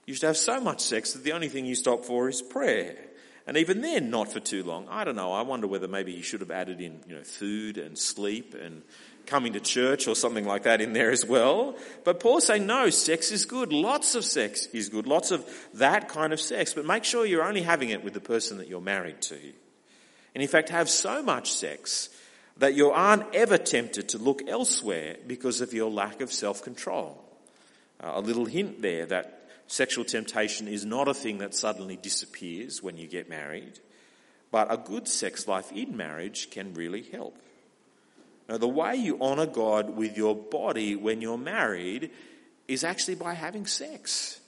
You 0.05 0.13
should 0.13 0.27
have 0.27 0.37
so 0.37 0.59
much 0.59 0.81
sex 0.81 1.13
that 1.13 1.23
the 1.23 1.33
only 1.33 1.49
thing 1.49 1.65
you 1.65 1.75
stop 1.75 2.05
for 2.05 2.29
is 2.29 2.41
prayer. 2.41 2.97
And 3.51 3.57
even 3.57 3.81
then, 3.81 4.09
not 4.09 4.31
for 4.31 4.39
too 4.39 4.63
long. 4.63 4.87
I 4.89 5.03
don't 5.03 5.17
know. 5.17 5.33
I 5.33 5.41
wonder 5.41 5.67
whether 5.67 5.89
maybe 5.89 6.15
he 6.15 6.21
should 6.21 6.39
have 6.39 6.51
added 6.51 6.79
in, 6.79 7.01
you 7.05 7.15
know, 7.15 7.23
food 7.23 7.77
and 7.77 7.97
sleep 7.97 8.53
and 8.53 8.81
coming 9.25 9.51
to 9.51 9.59
church 9.59 10.07
or 10.07 10.15
something 10.15 10.45
like 10.45 10.63
that 10.63 10.79
in 10.79 10.93
there 10.93 11.11
as 11.11 11.25
well. 11.25 11.75
But 12.05 12.21
Paul's 12.21 12.47
saying, 12.47 12.65
no, 12.65 12.89
sex 12.89 13.29
is 13.29 13.43
good. 13.43 13.73
Lots 13.73 14.15
of 14.15 14.23
sex 14.23 14.67
is 14.67 14.87
good. 14.87 15.05
Lots 15.05 15.31
of 15.31 15.45
that 15.73 16.07
kind 16.07 16.31
of 16.31 16.39
sex. 16.39 16.73
But 16.73 16.85
make 16.85 17.03
sure 17.03 17.25
you're 17.25 17.43
only 17.43 17.61
having 17.61 17.89
it 17.89 18.05
with 18.05 18.13
the 18.13 18.21
person 18.21 18.57
that 18.59 18.69
you're 18.69 18.79
married 18.79 19.21
to. 19.23 19.39
And 20.33 20.41
in 20.41 20.47
fact, 20.47 20.69
have 20.69 20.89
so 20.89 21.21
much 21.21 21.51
sex 21.51 22.07
that 22.55 22.73
you 22.73 22.91
aren't 22.91 23.35
ever 23.35 23.57
tempted 23.57 24.07
to 24.07 24.17
look 24.17 24.47
elsewhere 24.47 25.17
because 25.27 25.59
of 25.59 25.73
your 25.73 25.91
lack 25.91 26.21
of 26.21 26.31
self-control. 26.31 27.21
Uh, 28.01 28.11
a 28.15 28.21
little 28.21 28.45
hint 28.45 28.81
there 28.81 29.07
that 29.07 29.40
sexual 29.71 30.03
temptation 30.03 30.67
is 30.67 30.85
not 30.85 31.07
a 31.07 31.13
thing 31.13 31.37
that 31.37 31.55
suddenly 31.55 31.95
disappears 31.95 32.83
when 32.83 32.97
you 32.97 33.07
get 33.07 33.29
married, 33.29 33.79
but 34.51 34.71
a 34.71 34.77
good 34.77 35.07
sex 35.07 35.47
life 35.47 35.71
in 35.71 35.95
marriage 35.95 36.49
can 36.51 36.73
really 36.73 37.03
help. 37.03 37.37
Now, 38.49 38.57
the 38.57 38.67
way 38.67 38.97
you 38.97 39.17
honor 39.21 39.45
God 39.45 39.91
with 39.91 40.17
your 40.17 40.35
body 40.35 40.97
when 40.97 41.21
you're 41.21 41.37
married 41.37 42.11
is 42.67 42.83
actually 42.83 43.15
by 43.15 43.33
having 43.33 43.65
sex 43.65 44.41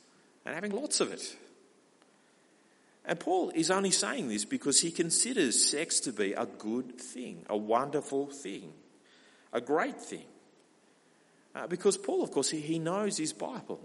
and 0.45 0.53
having 0.53 0.71
lots 0.71 0.99
of 0.99 1.13
it. 1.13 1.37
And 3.05 3.17
Paul 3.17 3.51
is 3.55 3.71
only 3.71 3.91
saying 3.91 4.27
this 4.27 4.43
because 4.43 4.81
he 4.81 4.91
considers 4.91 5.69
sex 5.69 6.01
to 6.01 6.11
be 6.11 6.33
a 6.33 6.45
good 6.45 6.99
thing, 6.99 7.45
a 7.49 7.55
wonderful 7.55 8.27
thing, 8.27 8.73
a 9.53 9.61
great 9.61 10.01
thing. 10.01 10.25
Uh, 11.55 11.67
because 11.67 11.97
Paul, 11.97 12.23
of 12.23 12.31
course, 12.31 12.49
he, 12.49 12.59
he 12.59 12.79
knows 12.79 13.17
his 13.17 13.31
Bible. 13.31 13.79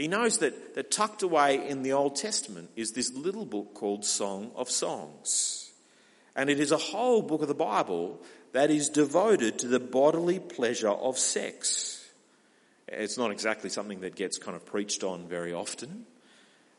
He 0.00 0.08
knows 0.08 0.38
that, 0.38 0.76
that 0.76 0.90
tucked 0.90 1.22
away 1.22 1.68
in 1.68 1.82
the 1.82 1.92
Old 1.92 2.16
Testament 2.16 2.70
is 2.74 2.92
this 2.92 3.12
little 3.12 3.44
book 3.44 3.74
called 3.74 4.06
Song 4.06 4.50
of 4.56 4.70
Songs. 4.70 5.70
And 6.34 6.48
it 6.48 6.58
is 6.58 6.72
a 6.72 6.78
whole 6.78 7.20
book 7.20 7.42
of 7.42 7.48
the 7.48 7.54
Bible 7.54 8.18
that 8.52 8.70
is 8.70 8.88
devoted 8.88 9.58
to 9.58 9.68
the 9.68 9.78
bodily 9.78 10.38
pleasure 10.38 10.88
of 10.88 11.18
sex. 11.18 12.02
It's 12.88 13.18
not 13.18 13.30
exactly 13.30 13.68
something 13.68 14.00
that 14.00 14.16
gets 14.16 14.38
kind 14.38 14.56
of 14.56 14.64
preached 14.64 15.04
on 15.04 15.28
very 15.28 15.52
often, 15.52 16.06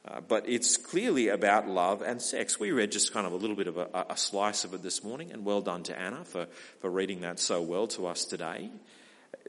uh, 0.07 0.21
but 0.21 0.49
it's 0.49 0.75
clearly 0.75 1.27
about 1.27 1.69
love 1.69 2.01
and 2.01 2.19
sex. 2.19 2.60
We 2.60 2.71
read 2.71 2.91
just 2.91 3.13
kind 3.13 3.27
of 3.27 3.34
a 3.34 3.38
little 3.38 3.55
bit 3.55 3.67
of 3.67 3.77
a, 3.77 4.05
a 4.10 4.17
slice 4.17 4.63
of 4.63 4.73
it 4.73 4.81
this 4.81 5.03
morning, 5.03 5.31
and 5.31 5.45
well 5.45 5.62
done 5.62 5.84
to 5.84 5.97
Anna 5.97 6.25
for, 6.25 6.47
for 6.79 6.89
reading 6.89 7.21
that 7.21 7.39
so 7.39 7.62
well 7.62 7.86
to 7.89 8.07
us 8.07 8.25
today. 8.25 8.71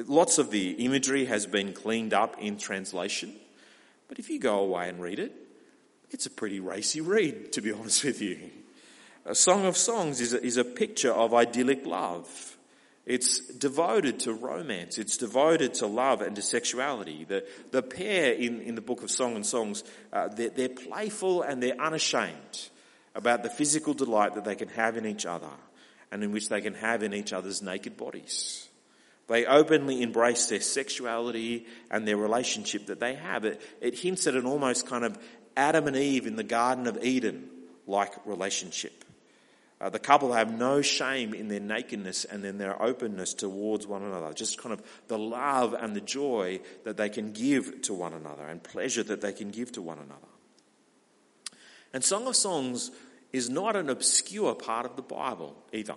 Lots 0.07 0.37
of 0.37 0.51
the 0.51 0.73
imagery 0.85 1.25
has 1.25 1.47
been 1.47 1.73
cleaned 1.73 2.13
up 2.13 2.37
in 2.39 2.59
translation, 2.59 3.33
but 4.13 4.19
if 4.19 4.29
you 4.29 4.39
go 4.39 4.59
away 4.59 4.91
and 4.91 5.01
read 5.01 5.19
it, 5.19 5.33
it's 6.11 6.27
a 6.27 6.31
pretty 6.31 6.61
racy 6.61 7.01
read, 7.01 7.51
to 7.53 7.63
be 7.63 7.73
honest 7.81 8.05
with 8.05 8.21
you. 8.21 8.51
A 9.25 9.35
Song 9.35 9.65
of 9.65 9.75
Songs 9.75 10.21
is 10.21 10.35
a, 10.35 10.45
is 10.45 10.59
a 10.59 10.65
picture 10.65 11.11
of 11.11 11.33
idyllic 11.33 11.87
love. 11.87 12.59
It's 13.07 13.41
devoted 13.55 14.21
to 14.21 14.35
romance. 14.35 14.99
It's 14.99 15.17
devoted 15.17 15.73
to 15.77 15.87
love 15.87 16.21
and 16.21 16.37
to 16.37 16.43
sexuality. 16.43 17.25
The, 17.25 17.47
the 17.71 17.81
pair 17.81 18.35
in, 18.35 18.61
in 18.61 18.75
the 18.75 18.83
book 18.83 19.03
of 19.03 19.11
Song 19.11 19.35
and 19.35 19.47
Songs, 19.47 19.83
uh, 20.13 20.29
they're, 20.29 20.51
they're 20.51 20.69
playful 20.69 21.41
and 21.41 21.63
they're 21.63 21.81
unashamed 21.81 22.69
about 23.15 23.43
the 23.43 23.49
physical 23.49 23.95
delight 23.95 24.35
that 24.35 24.45
they 24.45 24.57
can 24.57 24.69
have 24.69 24.99
in 24.99 25.07
each 25.07 25.25
other 25.25 25.49
and 26.11 26.23
in 26.23 26.33
which 26.33 26.51
they 26.51 26.61
can 26.61 26.75
have 26.75 27.03
in 27.03 27.15
each 27.15 27.33
other's 27.33 27.63
naked 27.63 27.97
bodies. 27.97 28.69
They 29.29 29.47
openly 29.47 30.03
embrace 30.03 30.47
their 30.47 30.61
sexuality 30.61 31.67
and 31.91 32.07
their 32.07 32.17
relationship 32.17 32.87
that 32.87 33.01
they 33.01 33.15
have. 33.15 33.45
It, 33.45 33.61
it 33.81 33.99
hints 33.99 34.27
at 34.27 34.35
an 34.35 34.47
almost 34.47 34.87
kind 34.87 35.05
of 35.05 35.19
Adam 35.57 35.87
and 35.87 35.97
Eve 35.97 36.27
in 36.27 36.37
the 36.37 36.43
Garden 36.43 36.87
of 36.87 37.03
Eden 37.03 37.49
like 37.87 38.13
relationship. 38.27 39.05
Uh, 39.81 39.91
the 39.91 39.99
couple 39.99 40.33
have 40.33 40.57
no 40.57 40.81
shame 40.81 41.35
in 41.35 41.49
their 41.49 41.59
nakedness 41.59 42.25
and 42.25 42.45
in 42.45 42.57
their 42.57 42.81
openness 42.81 43.35
towards 43.35 43.85
one 43.85 44.03
another. 44.05 44.33
Just 44.33 44.57
kind 44.57 44.73
of 44.73 44.81
the 45.09 45.19
love 45.19 45.75
and 45.75 45.97
the 45.97 46.01
joy 46.01 46.61
that 46.85 46.97
they 46.97 47.09
can 47.09 47.33
give 47.33 47.83
to 47.83 47.93
one 47.93 48.13
another 48.13 48.47
and 48.47 48.63
pleasure 48.63 49.03
that 49.03 49.21
they 49.21 49.33
can 49.33 49.51
give 49.51 49.73
to 49.73 49.83
one 49.83 49.99
another. 49.99 50.21
And 51.93 52.05
Song 52.05 52.29
of 52.29 52.37
Songs 52.37 52.93
is 53.33 53.51
not 53.51 53.75
an 53.75 53.91
obscure 53.91 54.55
part 54.55 54.87
of 54.87 54.95
the 54.95 55.03
Bible 55.03 55.57
either, 55.73 55.97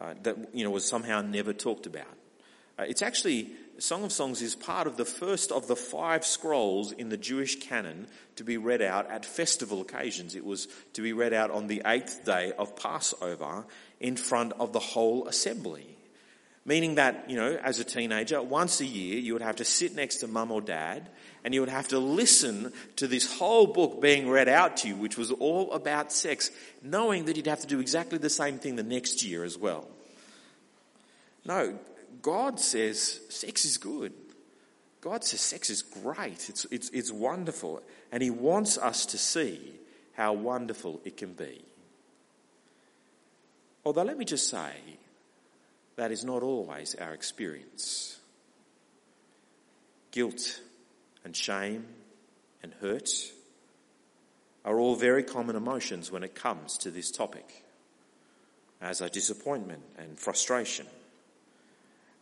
uh, 0.00 0.14
that 0.22 0.36
you 0.54 0.64
know 0.64 0.70
was 0.70 0.86
somehow 0.86 1.20
never 1.20 1.52
talked 1.52 1.86
about. 1.86 2.16
Uh, 2.78 2.84
it's 2.88 3.02
actually 3.02 3.50
Song 3.78 4.04
of 4.04 4.12
Songs 4.12 4.42
is 4.42 4.54
part 4.54 4.86
of 4.86 4.96
the 4.96 5.04
first 5.04 5.50
of 5.50 5.66
the 5.66 5.76
five 5.76 6.24
scrolls 6.24 6.92
in 6.92 7.08
the 7.08 7.16
Jewish 7.16 7.60
canon 7.60 8.08
to 8.36 8.44
be 8.44 8.58
read 8.58 8.82
out 8.82 9.10
at 9.10 9.24
festival 9.24 9.80
occasions. 9.80 10.34
It 10.34 10.44
was 10.44 10.68
to 10.92 11.02
be 11.02 11.12
read 11.14 11.32
out 11.32 11.50
on 11.50 11.66
the 11.66 11.82
eighth 11.86 12.24
day 12.24 12.52
of 12.58 12.76
Passover 12.76 13.64
in 13.98 14.16
front 14.16 14.52
of 14.58 14.72
the 14.72 14.80
whole 14.80 15.26
assembly. 15.26 15.96
Meaning 16.66 16.96
that, 16.96 17.30
you 17.30 17.36
know, 17.36 17.58
as 17.62 17.78
a 17.80 17.84
teenager, 17.84 18.42
once 18.42 18.80
a 18.80 18.86
year 18.86 19.18
you 19.18 19.32
would 19.32 19.42
have 19.42 19.56
to 19.56 19.64
sit 19.64 19.94
next 19.94 20.16
to 20.16 20.28
mum 20.28 20.50
or 20.50 20.60
dad 20.60 21.08
and 21.44 21.54
you 21.54 21.60
would 21.60 21.70
have 21.70 21.88
to 21.88 21.98
listen 21.98 22.72
to 22.96 23.06
this 23.06 23.38
whole 23.38 23.66
book 23.66 24.00
being 24.00 24.28
read 24.28 24.48
out 24.48 24.78
to 24.78 24.88
you, 24.88 24.96
which 24.96 25.16
was 25.16 25.30
all 25.32 25.72
about 25.72 26.12
sex, 26.12 26.50
knowing 26.82 27.24
that 27.24 27.36
you'd 27.36 27.46
have 27.46 27.60
to 27.60 27.66
do 27.66 27.80
exactly 27.80 28.18
the 28.18 28.30
same 28.30 28.58
thing 28.58 28.76
the 28.76 28.82
next 28.82 29.22
year 29.22 29.44
as 29.44 29.56
well. 29.56 29.88
No, 31.44 31.78
God 32.22 32.60
says 32.60 33.20
sex 33.28 33.64
is 33.64 33.78
good. 33.78 34.12
God 35.00 35.24
says 35.24 35.40
sex 35.40 35.70
is 35.70 35.82
great. 35.82 36.48
It's, 36.50 36.66
it's, 36.70 36.90
it's 36.90 37.10
wonderful. 37.10 37.82
And 38.12 38.22
He 38.22 38.30
wants 38.30 38.76
us 38.76 39.06
to 39.06 39.18
see 39.18 39.72
how 40.12 40.34
wonderful 40.34 41.00
it 41.04 41.16
can 41.16 41.32
be. 41.32 41.62
Although, 43.84 44.02
let 44.02 44.18
me 44.18 44.26
just 44.26 44.50
say, 44.50 44.72
that 45.96 46.12
is 46.12 46.24
not 46.24 46.42
always 46.42 46.94
our 46.94 47.14
experience. 47.14 48.18
Guilt 50.10 50.60
and 51.24 51.34
shame 51.34 51.86
and 52.62 52.72
hurt 52.80 53.10
are 54.64 54.78
all 54.78 54.94
very 54.94 55.22
common 55.22 55.56
emotions 55.56 56.12
when 56.12 56.22
it 56.22 56.34
comes 56.34 56.78
to 56.78 56.90
this 56.90 57.10
topic, 57.10 57.64
as 58.80 59.00
are 59.00 59.08
disappointment 59.08 59.82
and 59.98 60.18
frustration. 60.18 60.86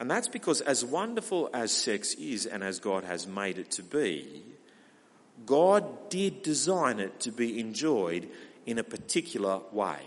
And 0.00 0.10
that's 0.10 0.28
because, 0.28 0.60
as 0.60 0.84
wonderful 0.84 1.50
as 1.52 1.72
sex 1.72 2.14
is 2.14 2.46
and 2.46 2.62
as 2.62 2.78
God 2.78 3.04
has 3.04 3.26
made 3.26 3.58
it 3.58 3.72
to 3.72 3.82
be, 3.82 4.42
God 5.44 6.10
did 6.10 6.42
design 6.42 7.00
it 7.00 7.20
to 7.20 7.32
be 7.32 7.58
enjoyed 7.58 8.28
in 8.66 8.78
a 8.78 8.84
particular 8.84 9.60
way. 9.72 9.98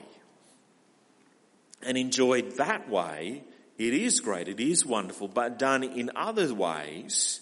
And 1.84 1.98
enjoyed 1.98 2.58
that 2.58 2.90
way, 2.90 3.44
it 3.78 3.94
is 3.94 4.20
great, 4.20 4.48
it 4.48 4.60
is 4.60 4.86
wonderful, 4.86 5.28
but 5.28 5.58
done 5.60 5.84
in 5.84 6.12
other 6.16 6.54
ways, 6.54 7.42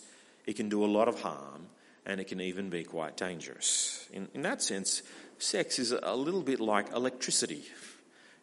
it 0.50 0.56
can 0.56 0.68
do 0.68 0.84
a 0.84 0.88
lot 0.88 1.08
of 1.08 1.22
harm 1.22 1.68
and 2.08 2.20
it 2.20 2.24
can 2.24 2.42
even 2.42 2.72
be 2.72 2.84
quite 2.84 3.16
dangerous. 3.16 4.10
In, 4.12 4.28
in 4.34 4.42
that 4.42 4.64
sense, 4.64 5.04
sex 5.38 5.78
is 5.78 5.92
a 5.92 6.16
little 6.16 6.42
bit 6.42 6.60
like 6.60 6.92
electricity. 6.92 7.64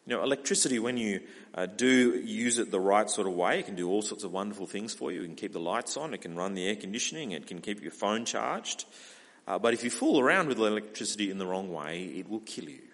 You 0.05 0.15
know, 0.15 0.23
electricity, 0.23 0.79
when 0.79 0.95
you 0.95 1.19
uh, 1.53 1.65
do 1.65 2.15
use 2.15 2.59
it 2.59 2.71
the 2.71 2.79
right 2.79 3.09
sort 3.09 3.27
of 3.27 3.33
way, 3.33 3.59
it 3.59 3.65
can 3.65 3.75
do 3.75 3.89
all 3.89 4.01
sorts 4.01 4.23
of 4.23 4.31
wonderful 4.31 4.67
things 4.67 4.93
for 4.93 5.11
you. 5.11 5.21
It 5.21 5.25
can 5.25 5.35
keep 5.35 5.51
the 5.51 5.59
lights 5.59 5.97
on, 5.97 6.13
it 6.13 6.21
can 6.21 6.37
run 6.37 6.53
the 6.53 6.65
air 6.65 6.77
conditioning, 6.77 7.31
it 7.31 7.45
can 7.45 7.59
keep 7.59 7.81
your 7.81 7.91
phone 7.91 8.23
charged. 8.23 8.85
Uh, 9.45 9.59
but 9.59 9.73
if 9.73 9.83
you 9.83 9.89
fool 9.89 10.17
around 10.17 10.47
with 10.47 10.59
electricity 10.59 11.29
in 11.29 11.39
the 11.39 11.45
wrong 11.45 11.73
way, 11.73 12.05
it 12.05 12.29
will 12.29 12.39
kill 12.39 12.69
you. 12.69 12.87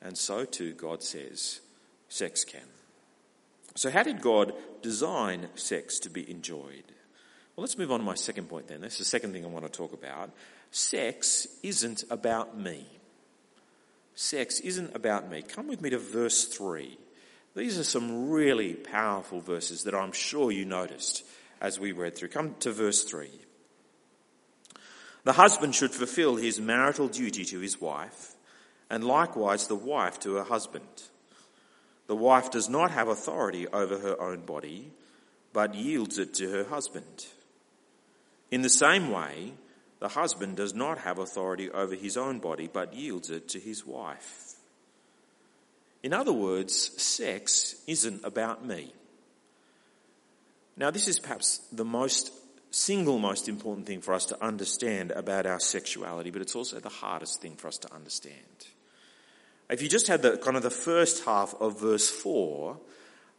And 0.00 0.16
so 0.16 0.44
too, 0.44 0.74
God 0.74 1.02
says, 1.02 1.60
sex 2.08 2.44
can. 2.44 2.68
So, 3.74 3.90
how 3.90 4.04
did 4.04 4.22
God 4.22 4.52
design 4.80 5.48
sex 5.56 5.98
to 6.00 6.08
be 6.08 6.30
enjoyed? 6.30 6.84
Well, 7.56 7.62
let's 7.62 7.78
move 7.78 7.90
on 7.90 8.00
to 8.00 8.04
my 8.04 8.14
second 8.14 8.48
point 8.48 8.68
then. 8.68 8.82
That's 8.82 8.98
the 8.98 9.04
second 9.04 9.32
thing 9.32 9.44
I 9.44 9.48
want 9.48 9.64
to 9.64 9.72
talk 9.72 9.92
about. 9.92 10.30
Sex 10.70 11.48
isn't 11.62 12.04
about 12.10 12.58
me 12.58 12.86
sex 14.16 14.58
isn't 14.60 14.96
about 14.96 15.30
me. 15.30 15.42
Come 15.42 15.68
with 15.68 15.80
me 15.80 15.90
to 15.90 15.98
verse 15.98 16.46
3. 16.46 16.98
These 17.54 17.78
are 17.78 17.84
some 17.84 18.30
really 18.30 18.74
powerful 18.74 19.40
verses 19.40 19.84
that 19.84 19.94
I'm 19.94 20.12
sure 20.12 20.50
you 20.50 20.64
noticed 20.64 21.24
as 21.60 21.78
we 21.78 21.92
read 21.92 22.16
through. 22.16 22.30
Come 22.30 22.54
to 22.60 22.72
verse 22.72 23.04
3. 23.04 23.30
The 25.24 25.32
husband 25.32 25.74
should 25.74 25.92
fulfill 25.92 26.36
his 26.36 26.60
marital 26.60 27.08
duty 27.08 27.44
to 27.46 27.60
his 27.60 27.80
wife, 27.80 28.34
and 28.90 29.04
likewise 29.04 29.66
the 29.66 29.74
wife 29.74 30.18
to 30.20 30.34
her 30.34 30.44
husband. 30.44 30.84
The 32.06 32.16
wife 32.16 32.50
does 32.50 32.68
not 32.68 32.92
have 32.92 33.08
authority 33.08 33.66
over 33.68 33.98
her 33.98 34.20
own 34.20 34.42
body, 34.42 34.92
but 35.52 35.74
yields 35.74 36.18
it 36.18 36.34
to 36.34 36.50
her 36.50 36.64
husband. 36.64 37.26
In 38.50 38.62
the 38.62 38.68
same 38.68 39.10
way, 39.10 39.54
the 39.98 40.08
husband 40.08 40.56
does 40.56 40.74
not 40.74 40.98
have 40.98 41.18
authority 41.18 41.70
over 41.70 41.94
his 41.94 42.16
own 42.16 42.38
body, 42.38 42.68
but 42.72 42.94
yields 42.94 43.30
it 43.30 43.48
to 43.50 43.60
his 43.60 43.84
wife. 43.86 44.54
In 46.02 46.12
other 46.12 46.32
words, 46.32 47.02
sex 47.02 47.76
isn't 47.86 48.24
about 48.24 48.64
me. 48.64 48.92
Now, 50.76 50.90
this 50.90 51.08
is 51.08 51.18
perhaps 51.18 51.58
the 51.72 51.84
most 51.84 52.30
single 52.70 53.18
most 53.18 53.48
important 53.48 53.86
thing 53.86 54.02
for 54.02 54.12
us 54.12 54.26
to 54.26 54.44
understand 54.44 55.10
about 55.12 55.46
our 55.46 55.58
sexuality, 55.58 56.30
but 56.30 56.42
it's 56.42 56.54
also 56.54 56.78
the 56.78 56.88
hardest 56.88 57.40
thing 57.40 57.56
for 57.56 57.68
us 57.68 57.78
to 57.78 57.94
understand. 57.94 58.66
If 59.70 59.82
you 59.82 59.88
just 59.88 60.08
had 60.08 60.22
the 60.22 60.36
kind 60.36 60.56
of 60.56 60.62
the 60.62 60.70
first 60.70 61.24
half 61.24 61.54
of 61.58 61.80
verse 61.80 62.08
4, 62.08 62.78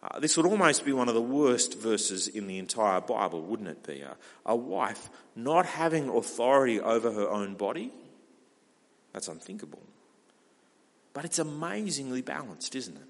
uh, 0.04 0.20
this 0.20 0.38
would 0.38 0.46
almost 0.46 0.86
be 0.86 0.94
one 0.94 1.10
of 1.10 1.16
the 1.16 1.22
worst 1.22 1.80
verses 1.80 2.28
in 2.28 2.48
the 2.48 2.60
entire 2.60 3.02
Bible, 3.02 3.42
wouldn't 3.42 3.70
it 3.70 3.86
be? 3.86 4.04
a 4.46 4.56
wife 4.56 5.10
not 5.36 5.66
having 5.66 6.10
authority 6.10 6.80
over 6.80 7.12
her 7.12 7.30
own 7.30 7.56
body? 7.56 7.92
That's 9.14 9.28
unthinkable. 9.28 9.82
But 11.14 11.26
it's 11.26 11.40
amazingly 11.40 12.22
balanced, 12.22 12.76
isn't 12.76 12.96
it? 12.96 13.08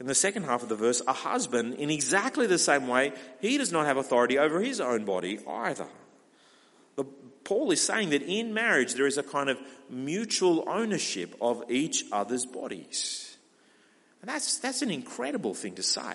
In 0.00 0.06
the 0.06 0.14
second 0.14 0.42
half 0.42 0.62
of 0.62 0.68
the 0.68 0.76
verse, 0.76 1.00
a 1.06 1.12
husband, 1.12 1.74
in 1.74 1.88
exactly 1.88 2.46
the 2.46 2.58
same 2.58 2.88
way, 2.88 3.12
he 3.40 3.56
does 3.56 3.72
not 3.72 3.86
have 3.86 3.96
authority 3.96 4.38
over 4.38 4.60
his 4.60 4.80
own 4.80 5.04
body 5.06 5.38
either. 5.48 5.86
The, 6.96 7.04
Paul 7.44 7.70
is 7.70 7.80
saying 7.80 8.10
that 8.10 8.22
in 8.22 8.52
marriage 8.52 8.94
there 8.94 9.06
is 9.06 9.16
a 9.16 9.22
kind 9.22 9.48
of 9.48 9.58
mutual 9.88 10.64
ownership 10.68 11.34
of 11.40 11.64
each 11.70 12.04
other's 12.12 12.44
bodies. 12.44 13.33
And 14.24 14.30
that's, 14.30 14.56
that's 14.56 14.80
an 14.80 14.90
incredible 14.90 15.52
thing 15.52 15.74
to 15.74 15.82
say. 15.82 16.14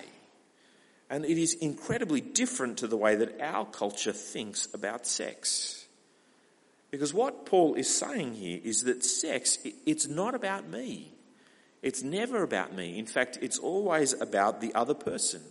And 1.12 1.24
it 1.24 1.38
is 1.38 1.54
incredibly 1.54 2.22
different 2.22 2.80
to 2.80 2.88
the 2.88 2.98
way 2.98 3.16
that 3.16 3.40
our 3.40 3.68
culture 3.68 4.14
thinks 4.14 4.68
about 4.74 5.06
sex. 5.06 5.86
Because 6.90 7.14
what 7.14 7.46
Paul 7.46 7.76
is 7.76 7.88
saying 7.88 8.34
here 8.34 8.60
is 8.64 8.86
that 8.86 9.06
sex, 9.06 9.60
it's 9.86 10.08
not 10.08 10.34
about 10.34 10.68
me. 10.68 11.14
It's 11.84 12.02
never 12.02 12.42
about 12.42 12.74
me. 12.74 12.98
In 12.98 13.06
fact, 13.06 13.38
it's 13.44 13.60
always 13.60 14.20
about 14.20 14.60
the 14.60 14.74
other 14.74 14.96
person. 14.96 15.44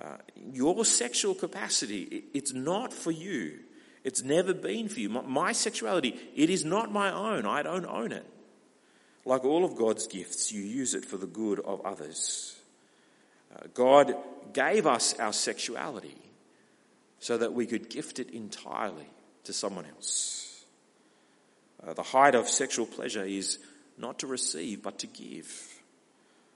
Uh, 0.00 0.16
your 0.54 0.82
sexual 0.86 1.34
capacity, 1.34 2.24
it's 2.32 2.54
not 2.54 2.90
for 2.90 3.10
you. 3.10 3.58
It's 4.02 4.22
never 4.22 4.54
been 4.54 4.88
for 4.88 4.98
you. 4.98 5.10
My, 5.10 5.20
my 5.20 5.52
sexuality, 5.52 6.18
it 6.34 6.48
is 6.48 6.64
not 6.64 6.90
my 6.90 7.12
own. 7.12 7.44
I 7.44 7.62
don't 7.62 7.84
own 7.84 8.12
it. 8.12 8.24
Like 9.24 9.44
all 9.44 9.64
of 9.64 9.76
God's 9.76 10.06
gifts, 10.06 10.52
you 10.52 10.62
use 10.62 10.94
it 10.94 11.04
for 11.04 11.16
the 11.16 11.26
good 11.26 11.60
of 11.60 11.80
others. 11.82 12.56
Uh, 13.54 13.66
God 13.74 14.14
gave 14.52 14.86
us 14.86 15.18
our 15.18 15.32
sexuality 15.32 16.16
so 17.18 17.36
that 17.36 17.52
we 17.52 17.66
could 17.66 17.90
gift 17.90 18.18
it 18.18 18.30
entirely 18.30 19.06
to 19.44 19.52
someone 19.52 19.84
else. 19.84 20.64
Uh, 21.86 21.92
the 21.94 22.02
height 22.02 22.34
of 22.34 22.48
sexual 22.48 22.86
pleasure 22.86 23.24
is 23.24 23.58
not 23.98 24.18
to 24.20 24.26
receive, 24.26 24.82
but 24.82 24.98
to 25.00 25.06
give. 25.06 25.80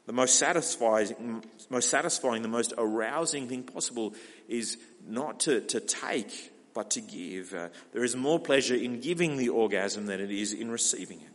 The 0.07 0.13
most 0.13 0.39
satisfying, 0.39 1.43
most 1.71 1.91
satisfying, 1.91 2.43
the 2.43 2.49
most 2.49 2.75
arousing 2.77 3.49
thing 3.49 3.63
possible 3.63 4.15
is 4.49 4.77
not 5.07 5.41
to, 5.41 5.61
to 5.63 5.81
take, 5.81 6.53
but 6.75 6.91
to 6.93 7.01
give. 7.01 7.55
Uh, 7.55 7.69
there 7.93 8.05
is 8.05 8.15
more 8.15 8.39
pleasure 8.39 8.75
in 8.75 9.01
giving 9.01 9.37
the 9.37 9.49
orgasm 9.51 10.07
than 10.07 10.21
it 10.21 10.31
is 10.31 10.53
in 10.53 10.71
receiving 10.71 11.21
it. 11.21 11.34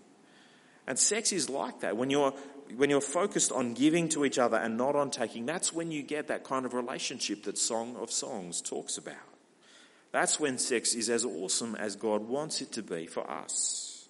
And 0.90 0.98
sex 0.98 1.32
is 1.32 1.50
like 1.50 1.82
that. 1.82 1.96
When 1.96 2.10
you're, 2.10 2.34
when 2.76 2.90
you're 2.90 3.00
focused 3.00 3.52
on 3.52 3.76
giving 3.76 4.10
to 4.10 4.26
each 4.26 4.40
other 4.40 4.58
and 4.58 4.76
not 4.76 4.96
on 4.96 5.12
taking, 5.12 5.46
that's 5.46 5.72
when 5.72 5.92
you 5.92 6.02
get 6.02 6.28
that 6.28 6.44
kind 6.44 6.66
of 6.66 6.74
relationship 6.74 7.44
that 7.44 7.60
Song 7.60 7.96
of 7.98 8.12
Songs 8.12 8.60
talks 8.60 8.98
about. 8.98 9.16
That's 10.12 10.40
when 10.40 10.58
sex 10.58 10.96
is 10.96 11.08
as 11.12 11.24
awesome 11.24 11.76
as 11.76 11.96
God 11.96 12.28
wants 12.28 12.62
it 12.62 12.72
to 12.72 12.82
be 12.82 13.06
for 13.06 13.30
us. 13.30 14.08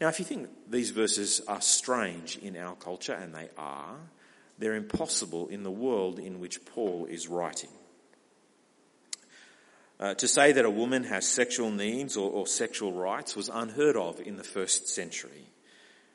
Now, 0.00 0.06
if 0.06 0.20
you 0.20 0.24
think 0.24 0.48
these 0.70 0.90
verses 0.90 1.42
are 1.48 1.60
strange 1.60 2.38
in 2.38 2.56
our 2.56 2.76
culture, 2.76 3.14
and 3.14 3.34
they 3.34 3.48
are, 3.58 3.96
they're 4.58 4.76
impossible 4.76 5.48
in 5.48 5.64
the 5.64 5.70
world 5.72 6.20
in 6.20 6.38
which 6.38 6.64
Paul 6.64 7.06
is 7.06 7.26
writing. 7.26 7.70
Uh, 10.02 10.14
to 10.14 10.26
say 10.26 10.50
that 10.50 10.64
a 10.64 10.70
woman 10.70 11.04
has 11.04 11.24
sexual 11.24 11.70
needs 11.70 12.16
or, 12.16 12.28
or 12.28 12.44
sexual 12.44 12.92
rights 12.92 13.36
was 13.36 13.48
unheard 13.48 13.96
of 13.96 14.18
in 14.18 14.36
the 14.36 14.42
first 14.42 14.88
century. 14.88 15.46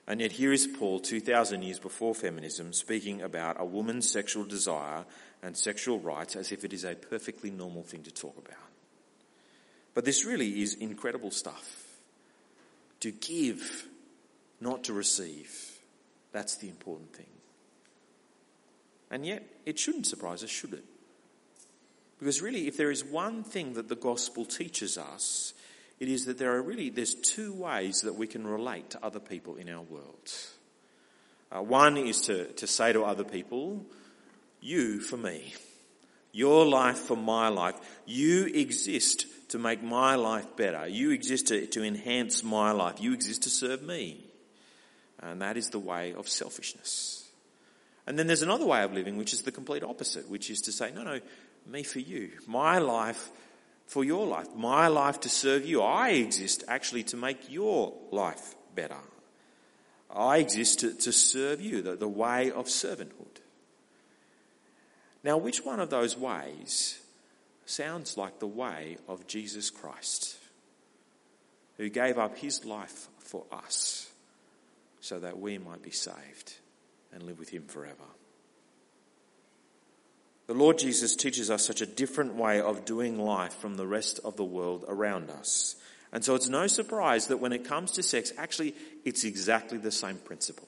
And 0.06 0.20
yet 0.20 0.34
here 0.34 0.52
is 0.52 0.68
Paul 0.68 1.00
2000 1.00 1.62
years 1.62 1.80
before 1.80 2.14
feminism 2.14 2.74
speaking 2.74 3.22
about 3.22 3.62
a 3.62 3.64
woman's 3.64 4.12
sexual 4.12 4.44
desire 4.44 5.06
and 5.42 5.56
sexual 5.56 6.02
rights 6.02 6.36
as 6.36 6.52
if 6.52 6.66
it 6.66 6.74
is 6.74 6.84
a 6.84 6.96
perfectly 6.96 7.50
normal 7.50 7.84
thing 7.84 8.04
to 8.04 8.12
talk 8.12 8.38
about. 8.38 8.60
But 9.94 10.04
this 10.04 10.26
really 10.26 10.62
is 10.62 10.74
incredible 10.74 11.32
stuff. 11.32 11.86
To 13.00 13.12
give, 13.12 13.88
not 14.60 14.84
to 14.86 14.94
receive. 14.94 15.80
That's 16.34 16.58
the 16.58 16.68
important 16.68 17.14
thing. 17.14 17.26
And 19.10 19.26
yet, 19.26 19.44
it 19.66 19.80
shouldn't 19.80 20.08
surprise 20.08 20.44
us, 20.44 20.50
should 20.50 20.74
it? 20.74 20.84
Because 22.20 22.42
really, 22.42 22.68
if 22.68 22.78
there 22.78 22.92
is 22.92 23.04
one 23.04 23.44
thing 23.44 23.74
that 23.74 23.90
the 23.90 23.96
gospel 23.96 24.46
teaches 24.46 24.98
us, 24.98 25.54
it 26.00 26.10
is 26.10 26.26
that 26.26 26.38
there 26.38 26.56
are 26.56 26.62
really, 26.62 26.90
there's 26.90 27.16
two 27.16 27.54
ways 27.54 28.02
that 28.02 28.16
we 28.16 28.28
can 28.28 28.46
relate 28.46 28.92
to 28.92 29.06
other 29.06 29.20
people 29.20 29.56
in 29.56 29.70
our 29.70 29.82
world. 29.82 30.32
Uh, 31.52 31.62
one 31.62 31.98
is 31.98 32.22
to, 32.22 32.52
to 32.54 32.68
say 32.68 32.94
to 32.94 33.04
other 33.04 33.24
people, 33.24 33.86
you 34.62 35.00
for 35.00 35.18
me. 35.18 35.54
Your 36.32 36.66
life 36.66 36.98
for 36.98 37.18
my 37.18 37.48
life. 37.48 37.76
You 38.06 38.46
exist 38.46 39.26
to 39.50 39.58
make 39.58 39.82
my 39.82 40.16
life 40.16 40.56
better. 40.56 40.88
You 40.88 41.12
exist 41.12 41.48
to, 41.48 41.66
to 41.68 41.84
enhance 41.84 42.44
my 42.44 42.72
life. 42.72 43.00
You 43.00 43.14
exist 43.14 43.44
to 43.44 43.50
serve 43.50 43.82
me. 43.82 44.24
And 45.20 45.42
that 45.42 45.58
is 45.58 45.70
the 45.70 45.80
way 45.80 46.14
of 46.14 46.28
selfishness. 46.28 47.28
And 48.06 48.20
then 48.20 48.28
there's 48.28 48.44
another 48.44 48.66
way 48.66 48.84
of 48.84 48.94
living, 48.94 49.18
which 49.18 49.34
is 49.34 49.42
the 49.42 49.52
complete 49.52 49.84
opposite, 49.84 50.30
which 50.30 50.50
is 50.50 50.62
to 50.62 50.72
say, 50.72 50.92
no, 50.94 51.04
no, 51.04 51.20
me 51.68 51.84
for 51.84 52.00
you. 52.00 52.32
My 52.48 52.80
life 52.80 53.30
for 53.88 54.04
your 54.04 54.28
life. 54.28 54.48
My 54.56 54.88
life 54.88 55.22
to 55.22 55.30
serve 55.30 55.66
you. 55.66 55.82
I 55.82 56.10
exist 56.10 56.64
actually 56.68 57.04
to 57.04 57.18
make 57.18 57.50
your 57.50 57.94
life 58.12 58.56
better. 58.76 58.98
I 60.10 60.38
exist 60.38 60.80
to, 60.80 60.94
to 60.94 61.12
serve 61.12 61.62
you, 61.62 61.82
the, 61.82 61.96
the 61.96 62.08
way 62.08 62.52
of 62.52 62.68
servanthood. 62.68 63.42
Now, 65.24 65.38
which 65.38 65.66
one 65.66 65.80
of 65.80 65.90
those 65.90 66.18
ways 66.18 67.00
sounds 67.66 68.18
like 68.18 68.40
the 68.40 68.48
way 68.48 68.98
of 69.08 69.28
Jesus 69.28 69.70
Christ, 69.70 70.38
who 71.78 71.90
gave 71.90 72.18
up 72.18 72.38
his 72.38 72.64
life 72.64 73.08
for 73.20 73.44
us 73.52 74.10
so 75.02 75.20
that 75.20 75.40
we 75.40 75.58
might 75.58 75.82
be 75.82 75.92
saved 75.92 76.54
and 77.14 77.24
live 77.24 77.40
with 77.40 77.50
him 77.50 77.64
forever? 77.68 77.96
The 80.48 80.54
Lord 80.54 80.78
Jesus 80.78 81.18
teaches 81.18 81.52
us 81.52 81.66
such 81.66 81.82
a 81.82 81.86
different 81.86 82.36
way 82.36 82.62
of 82.62 82.86
doing 82.86 83.20
life 83.20 83.54
from 83.56 83.76
the 83.76 83.86
rest 83.86 84.22
of 84.24 84.38
the 84.38 84.46
world 84.46 84.86
around 84.88 85.30
us. 85.30 85.76
And 86.14 86.24
so 86.24 86.36
it's 86.36 86.48
no 86.48 86.68
surprise 86.68 87.28
that 87.28 87.42
when 87.42 87.52
it 87.52 87.66
comes 87.66 87.92
to 87.92 88.04
sex, 88.04 88.32
actually, 88.38 88.74
it's 89.04 89.26
exactly 89.26 89.78
the 89.78 89.92
same 89.92 90.16
principle. 90.16 90.68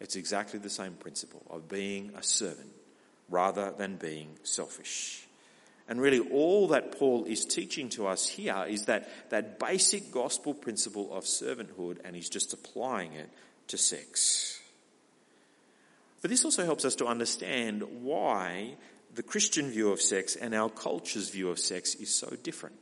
It's 0.00 0.16
exactly 0.16 0.58
the 0.58 0.68
same 0.68 0.92
principle 0.92 1.42
of 1.48 1.68
being 1.68 2.12
a 2.14 2.22
servant 2.22 2.70
rather 3.30 3.72
than 3.72 3.96
being 3.96 4.36
selfish. 4.42 5.26
And 5.88 5.98
really 5.98 6.20
all 6.20 6.68
that 6.68 6.98
Paul 6.98 7.24
is 7.24 7.46
teaching 7.46 7.88
to 7.90 8.06
us 8.06 8.28
here 8.28 8.66
is 8.68 8.84
that, 8.84 9.08
that 9.30 9.58
basic 9.58 10.12
gospel 10.12 10.52
principle 10.52 11.12
of 11.14 11.24
servanthood 11.24 11.98
and 12.04 12.14
he's 12.14 12.28
just 12.28 12.52
applying 12.52 13.14
it 13.14 13.30
to 13.68 13.78
sex. 13.78 14.57
But 16.20 16.30
this 16.30 16.44
also 16.44 16.64
helps 16.64 16.84
us 16.84 16.96
to 16.96 17.06
understand 17.06 17.82
why 18.02 18.76
the 19.14 19.22
Christian 19.22 19.70
view 19.70 19.90
of 19.90 20.00
sex 20.00 20.36
and 20.36 20.54
our 20.54 20.68
culture's 20.68 21.30
view 21.30 21.50
of 21.50 21.58
sex 21.58 21.94
is 21.94 22.14
so 22.14 22.36
different. 22.42 22.76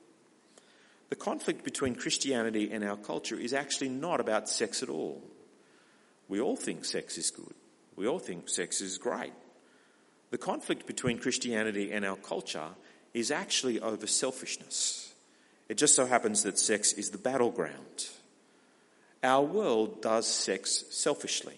The 1.08 1.16
conflict 1.16 1.64
between 1.64 1.94
Christianity 1.94 2.70
and 2.72 2.82
our 2.82 2.96
culture 2.96 3.38
is 3.38 3.52
actually 3.52 3.90
not 3.90 4.20
about 4.20 4.48
sex 4.48 4.82
at 4.82 4.88
all. 4.88 5.22
We 6.28 6.40
all 6.40 6.56
think 6.56 6.84
sex 6.84 7.16
is 7.16 7.30
good. 7.30 7.54
We 7.94 8.08
all 8.08 8.18
think 8.18 8.48
sex 8.48 8.80
is 8.80 8.98
great. 8.98 9.32
The 10.30 10.38
conflict 10.38 10.86
between 10.86 11.18
Christianity 11.18 11.92
and 11.92 12.04
our 12.04 12.16
culture 12.16 12.70
is 13.14 13.30
actually 13.30 13.80
over 13.80 14.06
selfishness. 14.06 15.14
It 15.68 15.78
just 15.78 15.94
so 15.94 16.06
happens 16.06 16.42
that 16.42 16.58
sex 16.58 16.92
is 16.92 17.10
the 17.10 17.18
battleground. 17.18 18.08
Our 19.22 19.42
world 19.44 20.02
does 20.02 20.26
sex 20.26 20.84
selfishly. 20.90 21.56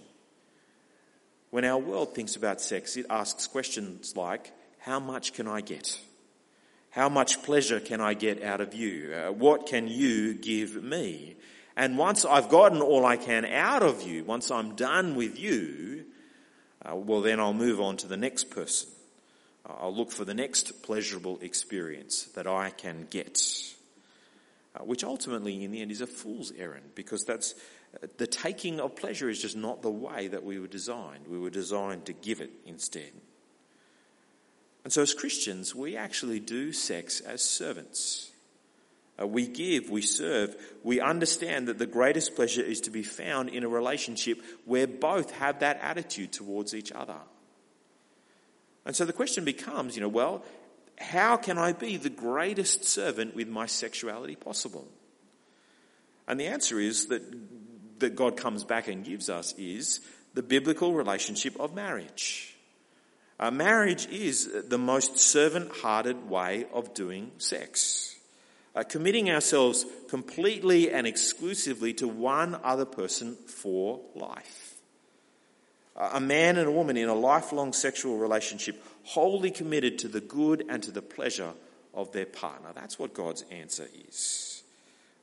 When 1.51 1.65
our 1.65 1.79
world 1.79 2.15
thinks 2.15 2.37
about 2.37 2.61
sex, 2.61 2.97
it 2.97 3.07
asks 3.09 3.47
questions 3.47 4.17
like, 4.17 4.53
how 4.81 5.01
much 5.01 5.33
can 5.33 5.49
I 5.49 5.61
get? 5.61 5.99
How 6.91 7.09
much 7.09 7.43
pleasure 7.43 7.81
can 7.81 8.01
I 8.01 8.15
get 8.15 8.43
out 8.43 8.61
of 8.61 8.75
you? 8.75 9.15
Uh, 9.15 9.33
what 9.33 9.67
can 9.67 9.89
you 9.89 10.35
give 10.35 10.83
me? 10.83 11.37
And 11.77 11.97
once 11.97 12.25
I've 12.25 12.49
gotten 12.49 12.81
all 12.81 13.07
I 13.07 13.17
can 13.17 13.45
out 13.45 13.83
of 13.83 14.03
you, 14.03 14.25
once 14.25 14.51
I'm 14.51 14.75
done 14.75 15.15
with 15.15 15.39
you, 15.39 16.07
uh, 16.85 16.97
well 16.97 17.21
then 17.21 17.41
I'll 17.41 17.55
move 17.55 17.81
on 17.81 17.97
to 17.99 18.09
the 18.09 18.17
next 18.17 18.51
person. 18.51 18.89
Uh, 19.69 19.75
I'll 19.81 19.95
look 19.95 20.11
for 20.11 20.25
the 20.25 20.35
next 20.35 20.83
pleasurable 20.83 21.39
experience 21.41 22.25
that 22.35 22.47
I 22.47 22.71
can 22.71 23.07
get. 23.11 23.41
Uh, 24.75 24.85
which 24.85 25.05
ultimately 25.05 25.65
in 25.65 25.71
the 25.71 25.81
end 25.81 25.91
is 25.91 26.01
a 26.01 26.07
fool's 26.07 26.53
errand 26.59 26.91
because 26.95 27.25
that's 27.25 27.55
the 28.17 28.27
taking 28.27 28.81
of 28.81 28.97
pleasure 28.97 29.29
is 29.29 29.41
just 29.41 29.57
not 29.57 29.83
the 29.83 29.91
way 29.91 30.29
that 30.29 30.45
we 30.45 30.59
were 30.59 30.67
designed. 30.67 31.27
We 31.29 31.39
were 31.39 31.51
designed 31.51 32.07
to 32.07 32.13
give 32.13 32.41
it 32.41 32.51
instead. 32.67 33.13
And 34.85 34.93
so 34.93 35.03
as 35.03 35.15
Christians, 35.15 35.75
we 35.75 35.97
actually 35.97 36.41
do 36.41 36.73
sex 36.73 37.21
as 37.21 37.43
servants. 37.43 38.31
Uh, 39.21 39.27
we 39.27 39.49
give, 39.49 39.91
we 39.91 40.01
serve, 40.01 40.55
we 40.85 41.01
understand 41.01 41.69
that 41.69 41.79
the 41.79 41.87
greatest 41.87 42.37
pleasure 42.37 42.63
is 42.63 42.81
to 42.83 42.91
be 42.91 43.03
found 43.03 43.49
in 43.49 43.65
a 43.65 43.69
relationship 43.69 44.41
where 44.65 44.87
both 44.87 45.33
have 45.33 45.61
that 45.61 45.79
attitude 45.83 46.33
towards 46.33 46.75
each 46.75 46.93
other. 46.93 47.19
And 48.87 48.95
so 48.95 49.05
the 49.05 49.13
question 49.13 49.45
becomes, 49.45 49.97
you 49.97 50.03
know, 50.03 50.09
well, 50.09 50.45
how 50.99 51.37
can 51.37 51.59
I 51.59 51.73
be 51.73 51.97
the 51.97 52.11
greatest 52.11 52.85
servant 52.85 53.35
with 53.35 53.49
my 53.49 53.67
sexuality 53.67 54.37
possible? 54.37 54.87
And 56.27 56.39
the 56.39 56.47
answer 56.47 56.79
is 56.79 57.07
that 57.09 57.23
that 58.01 58.17
God 58.17 58.37
comes 58.37 58.65
back 58.65 58.89
and 58.89 59.05
gives 59.05 59.29
us 59.29 59.55
is 59.59 60.01
the 60.35 60.43
biblical 60.43 60.95
relationship 60.95 61.59
of 61.59 61.75
marriage. 61.75 62.55
Uh, 63.41 63.51
marriage 63.51 64.07
is 64.09 64.49
the 64.69 64.79
most 64.79 65.19
servant-hearted 65.19 66.29
way 66.29 66.67
of 66.73 66.93
doing 66.95 67.31
sex. 67.39 68.17
Uh, 68.75 68.83
committing 68.83 69.31
ourselves 69.31 69.87
completely 70.09 70.91
and 70.91 71.07
exclusively 71.07 71.93
to 71.93 72.07
one 72.07 72.57
other 72.63 72.85
person 72.85 73.35
for 73.47 74.01
life. 74.15 74.75
Uh, 75.97 76.11
a 76.15 76.21
man 76.21 76.57
and 76.57 76.69
a 76.69 76.73
woman 76.73 76.97
in 76.97 77.09
a 77.09 77.15
lifelong 77.15 77.73
sexual 77.73 78.19
relationship 78.19 78.81
wholly 79.05 79.51
committed 79.51 79.99
to 79.99 80.09
the 80.09 80.21
good 80.21 80.65
and 80.69 80.83
to 80.83 80.91
the 80.91 81.03
pleasure 81.03 81.53
of 81.95 82.13
their 82.13 82.27
partner. 82.27 82.69
That's 82.75 82.99
what 82.99 83.15
God's 83.15 83.45
answer 83.51 83.89
is. 84.09 84.48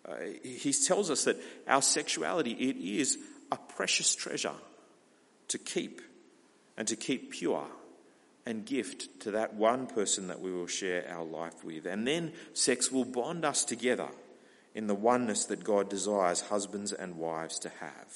Uh, 0.08 0.16
he 0.44 0.72
tells 0.72 1.10
us 1.10 1.24
that 1.24 1.38
our 1.68 1.82
sexuality, 1.82 2.52
it 2.52 2.78
is 2.78 3.18
a 3.52 3.58
precious 3.58 4.14
treasure 4.14 4.54
to 5.48 5.58
keep 5.58 6.02
and 6.78 6.88
to 6.88 6.96
keep 6.96 7.32
pure 7.32 7.66
and 8.46 8.66
gift 8.66 9.22
to 9.22 9.32
that 9.32 9.56
one 9.56 9.88
person 9.88 10.28
that 10.28 10.40
we 10.40 10.52
will 10.52 10.68
share 10.68 11.10
our 11.10 11.24
life 11.24 11.64
with. 11.64 11.86
And 11.86 12.08
then 12.08 12.34
sex 12.54 12.92
will 12.92 13.06
bond 13.06 13.44
us 13.44 13.66
together 13.66 14.10
in 14.76 14.88
the 14.88 14.96
oneness 14.96 15.46
that 15.46 15.64
God 15.64 15.90
desires 15.90 16.42
husbands 16.42 16.94
and 16.94 17.18
wives 17.18 17.58
to 17.60 17.70
have. 17.80 18.08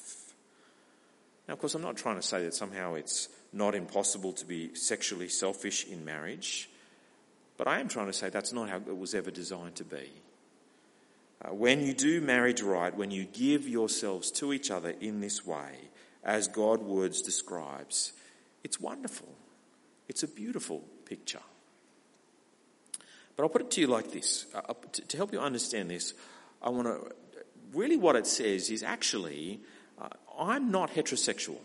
Now, 1.48 1.54
of 1.54 1.60
course, 1.60 1.74
I'm 1.74 1.82
not 1.82 1.98
trying 1.98 2.18
to 2.18 2.22
say 2.22 2.44
that 2.44 2.54
somehow 2.54 2.94
it's 2.94 3.30
not 3.52 3.74
impossible 3.74 4.34
to 4.34 4.46
be 4.46 4.76
sexually 4.76 5.30
selfish 5.30 5.86
in 5.86 6.06
marriage, 6.06 6.70
but 7.58 7.68
I 7.68 7.80
am 7.80 7.88
trying 7.88 8.06
to 8.06 8.14
say 8.14 8.30
that's 8.30 8.54
not 8.54 8.70
how 8.70 8.78
it 8.78 8.98
was 8.98 9.16
ever 9.16 9.32
designed 9.32 9.76
to 9.76 9.84
be. 9.84 10.12
Uh, 11.44 11.54
when 11.54 11.82
you 11.82 11.94
do 11.94 12.20
marriage 12.20 12.62
right, 12.62 12.96
when 12.96 13.12
you 13.12 13.26
give 13.26 13.68
yourselves 13.68 14.32
to 14.32 14.52
each 14.52 14.72
other 14.72 14.94
in 15.00 15.22
this 15.22 15.46
way, 15.46 15.90
as 16.24 16.48
God 16.48 16.82
words 16.82 17.22
describes, 17.22 18.14
it's 18.64 18.80
wonderful. 18.80 19.30
It's 20.10 20.24
a 20.24 20.28
beautiful 20.28 20.84
picture. 21.06 21.40
But 23.36 23.44
I'll 23.44 23.50
put 23.50 23.62
it 23.62 23.72
to 23.72 23.82
you 23.82 23.88
like 23.88 24.12
this. 24.12 24.48
Uh, 24.54 24.74
to, 24.92 25.02
to, 25.02 25.18
help 25.18 25.32
you 25.32 25.40
understand 25.40 25.90
this, 25.90 26.14
I 26.62 26.70
want 26.70 26.88
to, 26.88 27.16
really 27.74 27.96
what 27.96 28.18
it 28.18 28.28
says 28.28 28.70
is 28.70 28.84
actually, 28.84 29.62
uh, 30.02 30.10
I'm 30.38 30.72
not 30.72 30.94
heterosexual. 30.94 31.58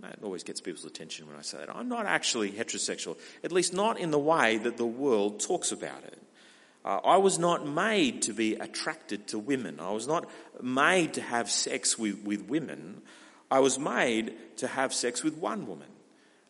That 0.00 0.18
always 0.24 0.42
gets 0.42 0.60
people's 0.60 0.84
attention 0.84 1.28
when 1.28 1.36
I 1.36 1.42
say 1.42 1.58
that. 1.58 1.74
I'm 1.74 1.88
not 1.88 2.06
actually 2.06 2.50
heterosexual, 2.50 3.16
at 3.44 3.52
least 3.52 3.72
not 3.72 3.98
in 3.98 4.10
the 4.10 4.18
way 4.18 4.58
that 4.58 4.76
the 4.76 4.86
world 4.86 5.38
talks 5.38 5.70
about 5.70 6.02
it. 6.02 6.18
Uh, 6.84 7.00
I 7.04 7.16
was 7.16 7.38
not 7.38 7.66
made 7.66 8.22
to 8.22 8.34
be 8.34 8.54
attracted 8.56 9.28
to 9.28 9.38
women. 9.38 9.80
I 9.80 9.92
was 9.92 10.06
not 10.06 10.28
made 10.60 11.14
to 11.14 11.22
have 11.22 11.50
sex 11.50 11.98
with, 11.98 12.22
with 12.22 12.42
women. 12.42 13.00
I 13.50 13.60
was 13.60 13.78
made 13.78 14.34
to 14.58 14.66
have 14.66 14.92
sex 14.92 15.22
with 15.24 15.36
one 15.38 15.66
woman. 15.66 15.88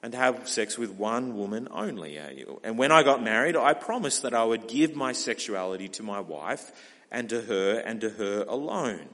and 0.04 0.12
to 0.12 0.18
have 0.18 0.46
sex 0.46 0.76
with 0.76 0.90
one 0.90 1.34
woman 1.34 1.66
only. 1.70 2.18
And 2.62 2.76
when 2.76 2.92
I 2.92 3.02
got 3.02 3.22
married, 3.22 3.56
I 3.56 3.72
promised 3.72 4.20
that 4.20 4.34
I 4.34 4.44
would 4.44 4.68
give 4.68 4.94
my 4.94 5.12
sexuality 5.12 5.88
to 5.96 6.02
my 6.02 6.20
wife 6.20 6.72
and 7.10 7.26
to 7.30 7.40
her 7.40 7.78
and 7.78 8.02
to 8.02 8.10
her 8.10 8.44
alone, 8.46 9.08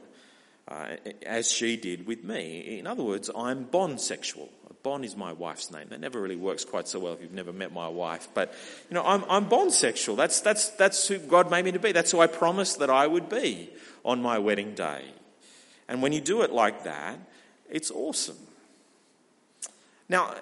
uh, 0.66 0.96
as 1.24 1.48
she 1.48 1.76
did 1.76 2.08
with 2.08 2.24
me. 2.24 2.76
In 2.80 2.88
other 2.88 3.04
words, 3.04 3.30
I'm 3.36 3.62
bond-sexual. 3.62 4.48
Bon 4.82 5.04
is 5.04 5.16
my 5.16 5.32
wife's 5.32 5.70
name. 5.70 5.88
That 5.90 6.00
never 6.00 6.20
really 6.20 6.36
works 6.36 6.64
quite 6.64 6.88
so 6.88 6.98
well 7.00 7.12
if 7.12 7.20
you've 7.20 7.32
never 7.32 7.52
met 7.52 7.72
my 7.72 7.88
wife. 7.88 8.28
But, 8.32 8.54
you 8.88 8.94
know, 8.94 9.04
I'm, 9.04 9.24
I'm 9.28 9.48
bond-sexual. 9.48 10.16
That's, 10.16 10.40
that's, 10.40 10.70
that's 10.70 11.06
who 11.08 11.18
God 11.18 11.50
made 11.50 11.64
me 11.64 11.72
to 11.72 11.78
be. 11.78 11.92
That's 11.92 12.10
who 12.10 12.20
I 12.20 12.26
promised 12.26 12.78
that 12.78 12.88
I 12.90 13.06
would 13.06 13.28
be 13.28 13.70
on 14.04 14.22
my 14.22 14.38
wedding 14.38 14.74
day. 14.74 15.04
And 15.88 16.02
when 16.02 16.12
you 16.12 16.20
do 16.20 16.42
it 16.42 16.52
like 16.52 16.84
that, 16.84 17.18
it's 17.68 17.90
awesome. 17.90 18.38
Now, 20.08 20.34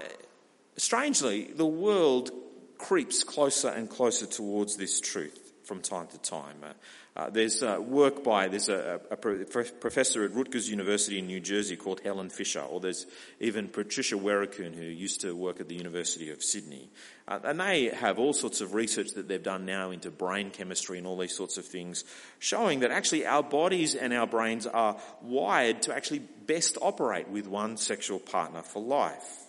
strangely, 0.77 1.45
the 1.45 1.67
world 1.67 2.31
creeps 2.79 3.25
closer 3.25 3.69
and 3.69 3.91
closer 3.91 4.27
towards 4.27 4.77
this 4.77 5.01
truth 5.01 5.53
from 5.65 5.81
time 5.81 6.07
to 6.09 6.19
time. 6.19 6.57
Uh, 6.63 6.73
Uh, 7.19 7.29
there's 7.31 7.65
uh, 7.65 7.79
work 7.81 8.23
by, 8.23 8.47
there's 8.47 8.69
a, 8.69 9.01
a, 9.11 9.17
professor 9.17 10.25
at 10.25 10.33
Rutgers 10.37 10.71
University 10.71 11.19
in 11.19 11.27
New 11.27 11.41
Jersey 11.41 11.75
called 11.75 12.01
Helen 12.05 12.31
Fisher, 12.31 12.61
or 12.61 12.79
there's 12.79 13.07
even 13.41 13.67
Patricia 13.67 14.15
Weerakoon 14.15 14.73
who 14.73 14.85
used 14.85 15.23
to 15.23 15.35
work 15.35 15.59
at 15.59 15.69
the 15.69 15.75
University 15.75 16.31
of 16.31 16.45
Sydney. 16.45 16.89
Uh, 17.27 17.41
and 17.43 17.59
they 17.59 17.87
have 17.87 18.21
all 18.21 18.33
sorts 18.33 18.61
of 18.61 18.73
research 18.73 19.15
that 19.17 19.27
they've 19.27 19.43
done 19.43 19.67
now 19.67 19.91
into 19.91 20.13
brain 20.13 20.51
chemistry 20.51 20.97
and 20.97 21.09
all 21.09 21.19
these 21.19 21.35
sorts 21.35 21.59
of 21.59 21.65
things, 21.65 22.05
showing 22.39 22.81
that 22.81 22.93
actually 22.93 23.27
our 23.27 23.43
bodies 23.43 23.97
and 23.97 24.13
our 24.13 24.29
brains 24.29 24.69
are 24.69 24.97
wired 25.21 25.83
to 25.83 25.93
actually 25.93 26.21
best 26.21 26.79
operate 26.81 27.29
with 27.29 27.49
one 27.49 27.77
sexual 27.77 28.21
partner 28.21 28.63
for 28.63 28.81
life. 28.81 29.49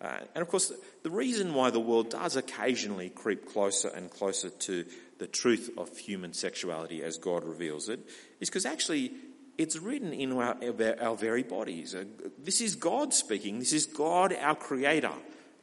Uh, 0.00 0.18
and 0.34 0.42
of 0.42 0.48
course, 0.48 0.72
the 1.02 1.10
reason 1.10 1.54
why 1.54 1.70
the 1.70 1.80
world 1.80 2.10
does 2.10 2.36
occasionally 2.36 3.08
creep 3.08 3.50
closer 3.50 3.88
and 3.88 4.10
closer 4.10 4.50
to 4.50 4.84
the 5.18 5.26
truth 5.26 5.70
of 5.76 5.96
human 5.96 6.32
sexuality 6.32 7.02
as 7.02 7.18
God 7.18 7.44
reveals 7.44 7.88
it 7.88 8.00
is 8.40 8.48
because 8.48 8.66
actually 8.66 9.12
it's 9.56 9.78
written 9.78 10.12
in 10.12 10.32
our, 10.32 10.56
our 11.00 11.16
very 11.16 11.42
bodies. 11.42 11.94
Uh, 11.94 12.04
this 12.42 12.60
is 12.60 12.74
God 12.74 13.14
speaking. 13.14 13.58
This 13.58 13.72
is 13.72 13.86
God, 13.86 14.32
our 14.32 14.56
creator, 14.56 15.12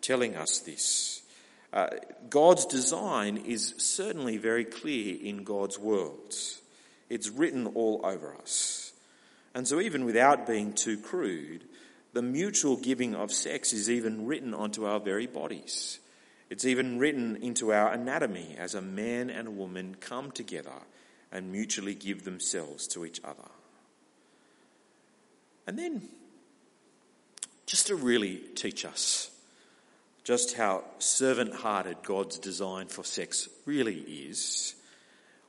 telling 0.01 0.35
us 0.35 0.59
this. 0.59 1.21
Uh, 1.73 1.87
God's 2.29 2.65
design 2.65 3.37
is 3.37 3.73
certainly 3.77 4.37
very 4.37 4.65
clear 4.65 5.17
in 5.21 5.43
God's 5.43 5.77
worlds. 5.79 6.61
It's 7.09 7.29
written 7.29 7.67
all 7.67 8.01
over 8.03 8.35
us. 8.35 8.93
And 9.53 9.67
so 9.67 9.81
even 9.81 10.05
without 10.05 10.47
being 10.47 10.73
too 10.73 10.97
crude, 10.97 11.63
the 12.13 12.21
mutual 12.21 12.77
giving 12.77 13.15
of 13.15 13.31
sex 13.31 13.73
is 13.73 13.89
even 13.89 14.25
written 14.25 14.53
onto 14.53 14.85
our 14.85 14.99
very 14.99 15.27
bodies. 15.27 15.99
It's 16.51 16.65
even 16.65 16.99
written 16.99 17.37
into 17.37 17.71
our 17.71 17.93
anatomy 17.93 18.57
as 18.59 18.75
a 18.75 18.81
man 18.81 19.29
and 19.29 19.47
a 19.47 19.51
woman 19.51 19.95
come 20.01 20.31
together 20.31 20.83
and 21.31 21.49
mutually 21.49 21.95
give 21.95 22.25
themselves 22.25 22.89
to 22.89 23.05
each 23.05 23.21
other. 23.23 23.49
And 25.65 25.79
then, 25.79 26.09
just 27.65 27.87
to 27.87 27.95
really 27.95 28.35
teach 28.53 28.83
us 28.83 29.31
just 30.25 30.57
how 30.57 30.83
servant 30.99 31.55
hearted 31.55 32.03
God's 32.03 32.37
design 32.37 32.87
for 32.87 33.05
sex 33.05 33.47
really 33.65 34.01
is, 34.01 34.75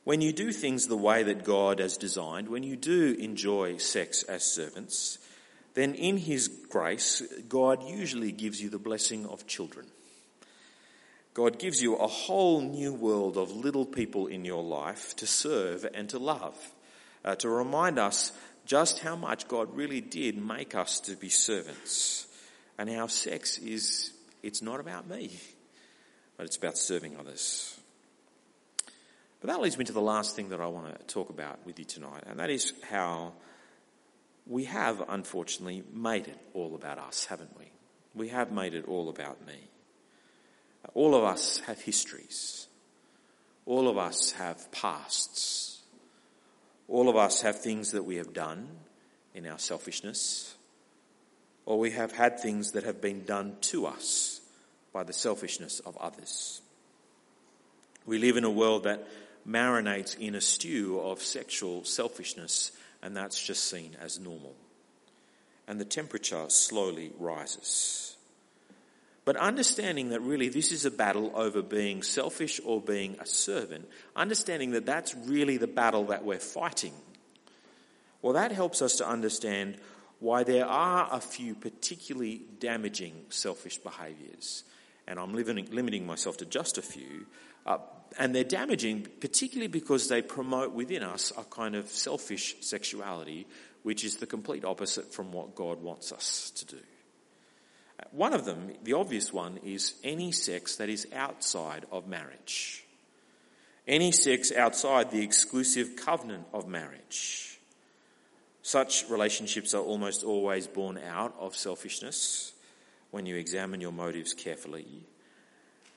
when 0.04 0.20
you 0.20 0.32
do 0.32 0.52
things 0.52 0.86
the 0.86 0.96
way 0.96 1.24
that 1.24 1.42
God 1.42 1.80
has 1.80 1.96
designed, 1.96 2.48
when 2.48 2.62
you 2.62 2.76
do 2.76 3.16
enjoy 3.18 3.78
sex 3.78 4.22
as 4.22 4.44
servants, 4.44 5.18
then 5.74 5.94
in 5.94 6.16
His 6.16 6.46
grace, 6.46 7.22
God 7.48 7.82
usually 7.82 8.30
gives 8.30 8.62
you 8.62 8.70
the 8.70 8.78
blessing 8.78 9.26
of 9.26 9.48
children. 9.48 9.86
God 11.34 11.58
gives 11.58 11.82
you 11.82 11.96
a 11.96 12.06
whole 12.06 12.60
new 12.60 12.92
world 12.92 13.38
of 13.38 13.56
little 13.56 13.86
people 13.86 14.26
in 14.26 14.44
your 14.44 14.62
life 14.62 15.16
to 15.16 15.26
serve 15.26 15.86
and 15.94 16.08
to 16.10 16.18
love, 16.18 16.56
uh, 17.24 17.34
to 17.36 17.48
remind 17.48 17.98
us 17.98 18.32
just 18.66 19.00
how 19.00 19.16
much 19.16 19.48
God 19.48 19.74
really 19.74 20.00
did 20.00 20.36
make 20.36 20.74
us 20.74 21.00
to 21.00 21.16
be 21.16 21.28
servants. 21.28 22.26
And 22.78 22.88
how 22.90 23.06
sex 23.06 23.58
is, 23.58 24.12
it's 24.42 24.62
not 24.62 24.80
about 24.80 25.08
me, 25.08 25.30
but 26.36 26.46
it's 26.46 26.56
about 26.56 26.76
serving 26.76 27.16
others. 27.16 27.78
But 29.40 29.48
that 29.48 29.60
leads 29.60 29.76
me 29.76 29.84
to 29.84 29.92
the 29.92 30.00
last 30.00 30.36
thing 30.36 30.50
that 30.50 30.60
I 30.60 30.66
want 30.66 30.98
to 30.98 31.04
talk 31.06 31.30
about 31.30 31.64
with 31.66 31.78
you 31.78 31.84
tonight, 31.84 32.24
and 32.26 32.38
that 32.38 32.50
is 32.50 32.72
how 32.88 33.32
we 34.46 34.64
have 34.64 35.02
unfortunately 35.08 35.82
made 35.92 36.28
it 36.28 36.38
all 36.54 36.74
about 36.74 36.98
us, 36.98 37.26
haven't 37.26 37.56
we? 37.58 37.70
We 38.14 38.28
have 38.28 38.52
made 38.52 38.74
it 38.74 38.86
all 38.86 39.08
about 39.08 39.46
me. 39.46 39.68
All 40.94 41.14
of 41.14 41.24
us 41.24 41.58
have 41.60 41.80
histories. 41.80 42.66
All 43.64 43.88
of 43.88 43.96
us 43.96 44.32
have 44.32 44.70
pasts. 44.72 45.80
All 46.88 47.08
of 47.08 47.16
us 47.16 47.42
have 47.42 47.60
things 47.60 47.92
that 47.92 48.04
we 48.04 48.16
have 48.16 48.34
done 48.34 48.68
in 49.34 49.46
our 49.46 49.58
selfishness, 49.58 50.54
or 51.64 51.78
we 51.78 51.92
have 51.92 52.12
had 52.12 52.38
things 52.38 52.72
that 52.72 52.84
have 52.84 53.00
been 53.00 53.24
done 53.24 53.56
to 53.62 53.86
us 53.86 54.40
by 54.92 55.02
the 55.02 55.12
selfishness 55.12 55.80
of 55.80 55.96
others. 55.96 56.60
We 58.04 58.18
live 58.18 58.36
in 58.36 58.44
a 58.44 58.50
world 58.50 58.84
that 58.84 59.06
marinates 59.48 60.18
in 60.18 60.34
a 60.34 60.40
stew 60.40 61.00
of 61.00 61.22
sexual 61.22 61.84
selfishness, 61.84 62.72
and 63.00 63.16
that's 63.16 63.42
just 63.42 63.64
seen 63.64 63.96
as 64.00 64.20
normal. 64.20 64.54
And 65.66 65.80
the 65.80 65.84
temperature 65.84 66.44
slowly 66.48 67.12
rises. 67.18 68.11
But 69.24 69.36
understanding 69.36 70.10
that 70.10 70.20
really 70.20 70.48
this 70.48 70.72
is 70.72 70.84
a 70.84 70.90
battle 70.90 71.30
over 71.34 71.62
being 71.62 72.02
selfish 72.02 72.60
or 72.64 72.80
being 72.80 73.16
a 73.20 73.26
servant, 73.26 73.88
understanding 74.16 74.72
that 74.72 74.86
that's 74.86 75.14
really 75.14 75.58
the 75.58 75.68
battle 75.68 76.06
that 76.06 76.24
we're 76.24 76.40
fighting, 76.40 76.94
well, 78.20 78.32
that 78.34 78.52
helps 78.52 78.82
us 78.82 78.96
to 78.96 79.08
understand 79.08 79.76
why 80.18 80.44
there 80.44 80.66
are 80.66 81.08
a 81.10 81.20
few 81.20 81.54
particularly 81.54 82.42
damaging 82.60 83.12
selfish 83.28 83.78
behaviours. 83.78 84.64
And 85.08 85.18
I'm 85.18 85.34
limiting 85.34 86.06
myself 86.06 86.36
to 86.38 86.46
just 86.46 86.78
a 86.78 86.82
few. 86.82 87.26
Uh, 87.66 87.78
and 88.18 88.34
they're 88.34 88.44
damaging 88.44 89.08
particularly 89.20 89.68
because 89.68 90.08
they 90.08 90.22
promote 90.22 90.72
within 90.72 91.02
us 91.02 91.32
a 91.36 91.42
kind 91.42 91.74
of 91.74 91.88
selfish 91.88 92.54
sexuality, 92.60 93.46
which 93.82 94.04
is 94.04 94.16
the 94.16 94.26
complete 94.26 94.64
opposite 94.64 95.12
from 95.12 95.32
what 95.32 95.56
God 95.56 95.82
wants 95.82 96.12
us 96.12 96.52
to 96.56 96.76
do. 96.76 96.82
One 98.12 98.34
of 98.34 98.44
them, 98.44 98.72
the 98.84 98.92
obvious 98.92 99.32
one, 99.32 99.58
is 99.64 99.94
any 100.04 100.32
sex 100.32 100.76
that 100.76 100.88
is 100.88 101.08
outside 101.14 101.86
of 101.90 102.06
marriage. 102.06 102.84
Any 103.88 104.12
sex 104.12 104.52
outside 104.52 105.10
the 105.10 105.22
exclusive 105.22 105.96
covenant 105.96 106.46
of 106.52 106.68
marriage. 106.68 107.58
Such 108.62 109.08
relationships 109.08 109.74
are 109.74 109.82
almost 109.82 110.22
always 110.22 110.66
born 110.66 110.98
out 110.98 111.34
of 111.40 111.56
selfishness 111.56 112.52
when 113.10 113.26
you 113.26 113.36
examine 113.36 113.80
your 113.80 113.92
motives 113.92 114.34
carefully. 114.34 114.86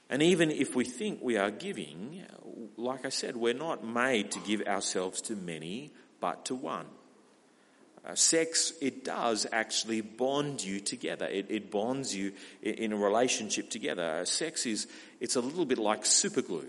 And 0.10 0.24
even 0.24 0.52
if 0.52 0.76
we 0.76 0.86
think 0.86 1.20
we 1.22 1.38
are 1.38 1.52
giving, 1.52 2.24
like 2.78 3.06
I 3.06 3.10
said, 3.10 3.36
we're 3.36 3.54
not 3.54 3.86
made 3.86 4.32
to 4.32 4.40
give 4.40 4.62
ourselves 4.62 5.22
to 5.24 5.36
many, 5.36 5.92
but 6.20 6.46
to 6.46 6.56
one. 6.56 6.88
Uh, 8.06 8.14
sex, 8.14 8.74
it 8.82 9.04
does 9.04 9.48
actually 9.52 10.02
bond 10.02 10.64
you 10.64 10.80
together. 10.80 11.26
It, 11.26 11.48
it 11.50 11.72
bonds 11.72 12.16
you 12.16 12.34
in, 12.62 12.74
in, 12.76 12.94
a 12.94 12.98
relationship 12.98 13.72
together. 13.72 14.20
Uh, 14.22 14.26
sex 14.26 14.68
is, 14.68 14.88
it's 15.20 15.36
a 15.36 15.42
little 15.42 15.66
bit 15.66 15.80
like 15.80 16.04
superglue. 16.04 16.68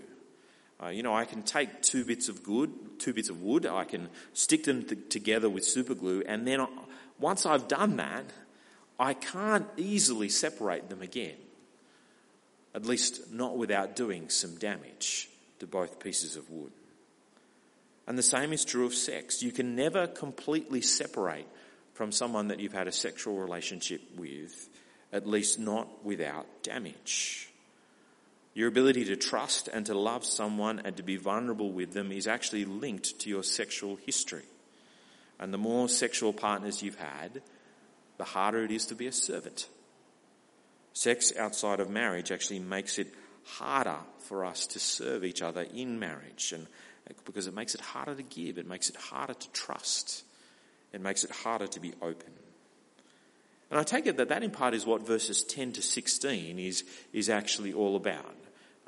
Uh, 0.81 0.87
you 0.87 1.03
know, 1.03 1.13
I 1.13 1.25
can 1.25 1.43
take 1.43 1.83
two 1.83 2.05
bits 2.05 2.27
of 2.27 2.41
good, 2.41 2.99
two 2.99 3.13
bits 3.13 3.29
of 3.29 3.41
wood, 3.43 3.67
I 3.67 3.83
can 3.83 4.09
stick 4.33 4.63
them 4.63 4.83
th- 4.83 5.09
together 5.09 5.49
with 5.49 5.63
superglue, 5.63 6.23
and 6.27 6.47
then 6.47 6.61
I, 6.61 6.67
once 7.19 7.45
I've 7.45 7.67
done 7.67 7.97
that, 7.97 8.25
I 8.99 9.13
can't 9.13 9.67
easily 9.77 10.29
separate 10.29 10.89
them 10.89 11.03
again. 11.03 11.37
At 12.73 12.85
least 12.85 13.31
not 13.31 13.57
without 13.57 13.95
doing 13.95 14.29
some 14.29 14.55
damage 14.55 15.29
to 15.59 15.67
both 15.67 15.99
pieces 15.99 16.35
of 16.35 16.49
wood. 16.49 16.71
And 18.07 18.17
the 18.17 18.23
same 18.23 18.53
is 18.53 18.63
true 18.63 18.85
of 18.85 18.93
sex. 18.93 19.43
You 19.43 19.51
can 19.51 19.75
never 19.75 20.07
completely 20.07 20.81
separate 20.81 21.47
from 21.93 22.11
someone 22.11 22.47
that 22.47 22.59
you've 22.59 22.73
had 22.73 22.87
a 22.87 22.91
sexual 22.91 23.37
relationship 23.37 24.01
with, 24.15 24.69
at 25.11 25.27
least 25.27 25.59
not 25.59 26.05
without 26.05 26.45
damage. 26.63 27.49
Your 28.53 28.69
ability 28.69 29.05
to 29.05 29.15
trust 29.15 29.67
and 29.67 29.85
to 29.85 29.93
love 29.93 30.25
someone 30.25 30.81
and 30.83 30.95
to 30.97 31.03
be 31.03 31.17
vulnerable 31.17 31.71
with 31.71 31.91
them 31.93 32.11
is 32.11 32.27
actually 32.27 32.65
linked 32.65 33.19
to 33.19 33.29
your 33.29 33.43
sexual 33.43 33.97
history. 33.97 34.45
And 35.39 35.53
the 35.53 35.59
more 35.59 35.89
sexual 35.89 36.33
partners 36.33 36.81
you've 36.81 36.97
had, 36.97 37.41
the 38.17 38.23
harder 38.23 38.63
it 38.63 38.71
is 38.71 38.87
to 38.87 38.95
be 38.95 39.07
a 39.07 39.11
servant. 39.11 39.67
Sex 40.93 41.31
outside 41.37 41.79
of 41.79 41.89
marriage 41.89 42.31
actually 42.31 42.59
makes 42.59 42.97
it 42.97 43.13
harder 43.43 43.99
for 44.19 44.45
us 44.45 44.65
to 44.67 44.79
serve 44.79 45.23
each 45.23 45.41
other 45.43 45.61
in 45.61 45.99
marriage. 45.99 46.53
And 46.53 46.65
because 47.25 47.47
it 47.47 47.53
makes 47.53 47.75
it 47.75 47.81
harder 47.81 48.15
to 48.15 48.23
give, 48.23 48.57
it 48.57 48.67
makes 48.67 48.89
it 48.89 48.95
harder 48.95 49.33
to 49.33 49.49
trust, 49.51 50.23
it 50.93 51.01
makes 51.01 51.23
it 51.23 51.31
harder 51.31 51.67
to 51.67 51.79
be 51.79 51.93
open. 52.01 52.31
And 53.69 53.79
I 53.79 53.83
take 53.83 54.07
it 54.07 54.17
that 54.17 54.29
that 54.29 54.43
in 54.43 54.51
part 54.51 54.73
is 54.73 54.85
what 54.85 55.05
verses 55.05 55.43
10 55.43 55.73
to 55.73 55.81
16 55.81 56.57
is, 56.57 56.83
is 57.11 57.29
actually 57.29 57.73
all 57.73 57.95
about. 57.95 58.35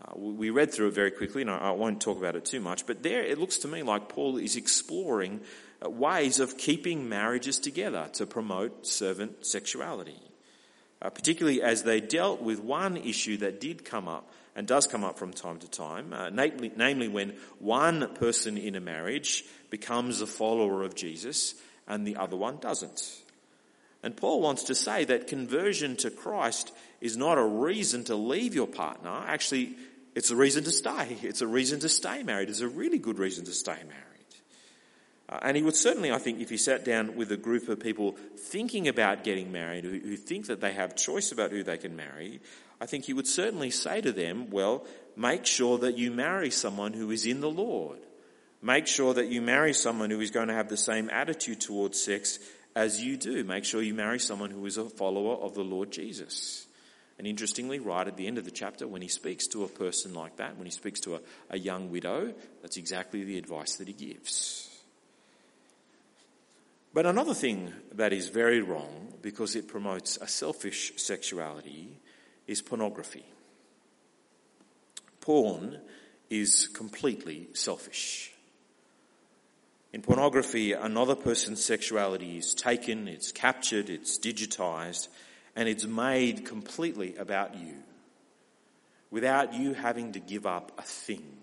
Uh, 0.01 0.13
we 0.15 0.49
read 0.49 0.71
through 0.71 0.87
it 0.87 0.93
very 0.93 1.11
quickly, 1.11 1.41
and 1.41 1.51
I, 1.51 1.57
I, 1.57 1.71
won't 1.71 1.99
talk 1.99 2.17
about 2.17 2.37
it 2.37 2.45
too 2.45 2.61
much, 2.61 2.85
but 2.85 3.03
there 3.03 3.21
it 3.21 3.37
looks 3.37 3.57
to 3.59 3.67
me 3.67 3.83
like 3.83 4.07
Paul 4.07 4.37
is 4.37 4.55
exploring 4.55 5.41
uh, 5.85 5.89
ways 5.89 6.39
of 6.39 6.57
keeping 6.57 7.09
marriages 7.09 7.59
together 7.59 8.09
to 8.13 8.25
promote 8.25 8.87
servant 8.87 9.45
sexuality. 9.45 10.21
Uh, 11.01 11.09
particularly 11.09 11.61
as 11.61 11.83
they 11.83 12.01
dealt 12.01 12.41
with 12.41 12.59
one 12.59 12.97
issue 12.97 13.37
that 13.37 13.61
did 13.61 13.85
come 13.85 14.07
up 14.09 14.29
and 14.59 14.67
does 14.67 14.87
come 14.87 15.05
up 15.05 15.17
from 15.17 15.31
time 15.31 15.57
to 15.57 15.69
time, 15.69 16.11
uh, 16.11 16.29
namely, 16.29 16.69
namely 16.75 17.07
when 17.07 17.33
one 17.59 18.13
person 18.15 18.57
in 18.57 18.75
a 18.75 18.81
marriage 18.81 19.45
becomes 19.69 20.19
a 20.19 20.27
follower 20.27 20.83
of 20.83 20.95
Jesus 20.95 21.55
and 21.87 22.05
the 22.05 22.17
other 22.17 22.35
one 22.35 22.57
doesn't. 22.57 23.21
And 24.03 24.17
Paul 24.17 24.41
wants 24.41 24.63
to 24.63 24.75
say 24.75 25.05
that 25.05 25.27
conversion 25.27 25.95
to 25.95 26.11
Christ 26.11 26.73
is 26.99 27.15
not 27.15 27.37
a 27.37 27.43
reason 27.43 28.03
to 28.05 28.17
leave 28.17 28.53
your 28.53 28.67
partner. 28.67 29.23
Actually, 29.27 29.77
it's 30.13 30.29
a 30.29 30.35
reason 30.35 30.65
to 30.65 30.71
stay. 30.71 31.15
It's 31.21 31.39
a 31.39 31.47
reason 31.47 31.79
to 31.79 31.87
stay 31.87 32.23
married. 32.23 32.49
It's 32.49 32.59
a 32.59 32.67
really 32.67 32.99
good 32.99 33.17
reason 33.17 33.45
to 33.45 33.53
stay 33.53 33.77
married. 33.87 34.08
Uh, 35.29 35.37
and 35.43 35.55
he 35.55 35.61
would 35.61 35.75
certainly, 35.75 36.11
I 36.11 36.17
think, 36.17 36.39
if 36.39 36.49
he 36.49 36.57
sat 36.57 36.83
down 36.83 37.15
with 37.15 37.31
a 37.31 37.37
group 37.37 37.69
of 37.69 37.79
people 37.79 38.17
thinking 38.35 38.87
about 38.87 39.23
getting 39.23 39.51
married, 39.51 39.83
who, 39.83 39.99
who 39.99 40.15
think 40.15 40.47
that 40.47 40.59
they 40.59 40.73
have 40.73 40.95
choice 40.95 41.31
about 41.31 41.51
who 41.51 41.63
they 41.63 41.77
can 41.77 41.95
marry, 41.95 42.41
I 42.81 42.87
think 42.87 43.05
he 43.05 43.13
would 43.13 43.27
certainly 43.27 43.69
say 43.69 44.01
to 44.01 44.11
them, 44.11 44.49
well, 44.49 44.85
make 45.15 45.45
sure 45.45 45.77
that 45.79 45.97
you 45.97 46.11
marry 46.11 46.49
someone 46.49 46.93
who 46.93 47.11
is 47.11 47.25
in 47.25 47.41
the 47.41 47.49
Lord. 47.49 47.99
Make 48.61 48.87
sure 48.87 49.13
that 49.13 49.27
you 49.27 49.41
marry 49.41 49.73
someone 49.73 50.09
who 50.09 50.19
is 50.19 50.31
going 50.31 50.47
to 50.47 50.53
have 50.53 50.67
the 50.67 50.77
same 50.77 51.09
attitude 51.09 51.61
towards 51.61 52.01
sex 52.01 52.39
as 52.75 53.01
you 53.01 53.15
do. 53.15 53.43
Make 53.43 53.65
sure 53.65 53.81
you 53.81 53.93
marry 53.93 54.19
someone 54.19 54.49
who 54.49 54.65
is 54.65 54.77
a 54.77 54.89
follower 54.89 55.35
of 55.35 55.53
the 55.53 55.63
Lord 55.63 55.91
Jesus. 55.91 56.65
And 57.17 57.27
interestingly, 57.27 57.79
right 57.79 58.07
at 58.07 58.17
the 58.17 58.27
end 58.27 58.37
of 58.37 58.45
the 58.45 58.51
chapter, 58.51 58.87
when 58.87 59.01
he 59.01 59.09
speaks 59.09 59.47
to 59.47 59.65
a 59.65 59.67
person 59.67 60.13
like 60.13 60.37
that, 60.37 60.57
when 60.57 60.65
he 60.65 60.71
speaks 60.71 61.01
to 61.01 61.15
a, 61.15 61.19
a 61.49 61.59
young 61.59 61.91
widow, 61.91 62.33
that's 62.61 62.77
exactly 62.77 63.23
the 63.25 63.37
advice 63.37 63.75
that 63.75 63.87
he 63.87 63.93
gives. 63.93 64.68
But 66.93 67.05
another 67.05 67.33
thing 67.33 67.71
that 67.93 68.13
is 68.13 68.29
very 68.29 68.61
wrong, 68.61 69.13
because 69.21 69.55
it 69.55 69.67
promotes 69.67 70.17
a 70.17 70.27
selfish 70.27 70.93
sexuality, 70.97 71.99
is 72.47 72.61
pornography. 72.61 73.25
Porn 75.21 75.79
is 76.29 76.67
completely 76.69 77.49
selfish. 77.53 78.31
In 79.93 80.01
pornography, 80.01 80.73
another 80.73 81.15
person's 81.15 81.63
sexuality 81.63 82.37
is 82.37 82.53
taken, 82.53 83.07
it's 83.07 83.31
captured, 83.31 83.89
it's 83.89 84.17
digitized, 84.17 85.07
and 85.55 85.67
it's 85.67 85.85
made 85.85 86.45
completely 86.45 87.15
about 87.17 87.55
you, 87.55 87.73
without 89.11 89.53
you 89.53 89.73
having 89.73 90.11
to 90.13 90.19
give 90.19 90.45
up 90.45 90.71
a 90.77 90.83
thing, 90.83 91.37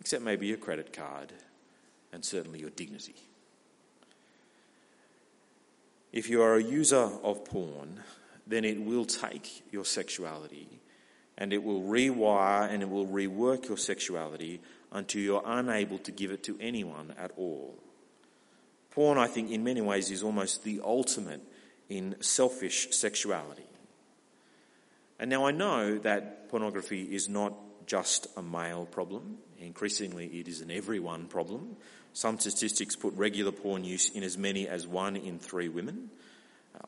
except 0.00 0.22
maybe 0.22 0.46
your 0.46 0.56
credit 0.56 0.92
card 0.92 1.32
and 2.12 2.24
certainly 2.24 2.60
your 2.60 2.70
dignity. 2.70 3.14
If 6.12 6.28
you 6.28 6.42
are 6.42 6.56
a 6.56 6.62
user 6.62 7.10
of 7.22 7.44
porn, 7.44 8.00
then 8.46 8.64
it 8.64 8.80
will 8.80 9.04
take 9.04 9.62
your 9.72 9.84
sexuality 9.84 10.68
and 11.38 11.52
it 11.52 11.62
will 11.62 11.82
rewire 11.82 12.70
and 12.70 12.82
it 12.82 12.88
will 12.88 13.06
rework 13.06 13.68
your 13.68 13.78
sexuality 13.78 14.60
until 14.92 15.22
you're 15.22 15.42
unable 15.44 15.98
to 15.98 16.12
give 16.12 16.30
it 16.30 16.42
to 16.44 16.58
anyone 16.60 17.14
at 17.18 17.30
all. 17.36 17.74
Porn, 18.90 19.16
I 19.16 19.26
think, 19.26 19.50
in 19.50 19.64
many 19.64 19.80
ways 19.80 20.10
is 20.10 20.22
almost 20.22 20.64
the 20.64 20.80
ultimate 20.84 21.40
in 21.88 22.16
selfish 22.20 22.94
sexuality. 22.94 23.64
And 25.18 25.30
now 25.30 25.46
I 25.46 25.50
know 25.50 25.98
that 25.98 26.50
pornography 26.50 27.14
is 27.14 27.28
not 27.28 27.54
just 27.86 28.26
a 28.36 28.42
male 28.42 28.84
problem. 28.84 29.38
Increasingly, 29.58 30.26
it 30.26 30.48
is 30.48 30.60
an 30.60 30.70
everyone 30.70 31.26
problem. 31.26 31.76
Some 32.12 32.38
statistics 32.38 32.94
put 32.94 33.14
regular 33.14 33.52
porn 33.52 33.84
use 33.84 34.10
in 34.10 34.22
as 34.22 34.36
many 34.36 34.68
as 34.68 34.86
one 34.86 35.16
in 35.16 35.38
three 35.38 35.68
women. 35.68 36.10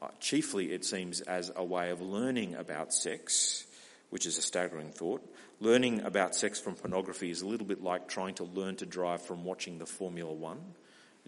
Uh, 0.01 0.09
chiefly, 0.20 0.72
it 0.72 0.85
seems, 0.85 1.20
as 1.22 1.51
a 1.55 1.64
way 1.64 1.91
of 1.91 2.01
learning 2.01 2.55
about 2.55 2.93
sex, 2.93 3.66
which 4.11 4.27
is 4.27 4.39
a 4.39 4.43
staggering 4.43 4.91
thought. 4.91 5.22
Learning 5.61 6.03
about 6.03 6.35
sex 6.35 6.61
from 6.61 6.75
pornography 6.75 7.31
is 7.31 7.43
a 7.43 7.47
little 7.47 7.66
bit 7.66 7.83
like 7.83 8.09
trying 8.09 8.35
to 8.35 8.45
learn 8.45 8.77
to 8.77 8.87
drive 8.87 9.22
from 9.22 9.45
watching 9.45 9.79
the 9.79 9.87
Formula 9.87 10.33
One. 10.33 10.61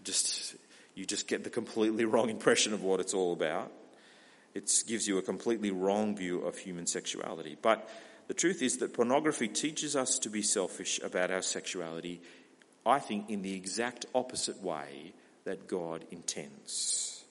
Just, 0.03 0.55
you 0.93 1.05
just 1.05 1.27
get 1.27 1.43
the 1.43 1.49
completely 1.49 2.05
wrong 2.05 2.29
impression 2.29 2.73
of 2.73 2.83
what 2.83 2.99
it's 2.99 3.13
all 3.13 3.33
about. 3.33 3.71
It 4.53 4.71
gives 4.87 5.07
you 5.07 5.17
a 5.17 5.21
completely 5.21 5.71
wrong 5.71 6.15
view 6.15 6.41
of 6.41 6.57
human 6.57 6.87
sexuality. 6.87 7.57
But 7.61 7.89
the 8.27 8.33
truth 8.33 8.61
is 8.61 8.77
that 8.77 8.93
pornography 8.93 9.47
teaches 9.47 9.95
us 9.95 10.19
to 10.19 10.29
be 10.29 10.41
selfish 10.41 10.99
about 11.03 11.31
our 11.31 11.41
sexuality 11.41 12.21
I 12.87 12.99
think, 12.99 13.29
in 13.29 13.41
the 13.41 13.53
exact 13.53 14.05
opposite 14.15 14.63
way 14.63 15.13
that 15.43 15.67
God 15.67 16.05
intends. 16.11 17.23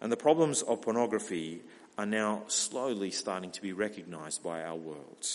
And 0.00 0.12
the 0.12 0.16
problems 0.16 0.62
of 0.62 0.82
pornography 0.82 1.62
are 1.98 2.06
now 2.06 2.42
slowly 2.46 3.10
starting 3.10 3.50
to 3.52 3.62
be 3.62 3.72
recognized 3.72 4.42
by 4.42 4.62
our 4.62 4.76
world. 4.76 5.26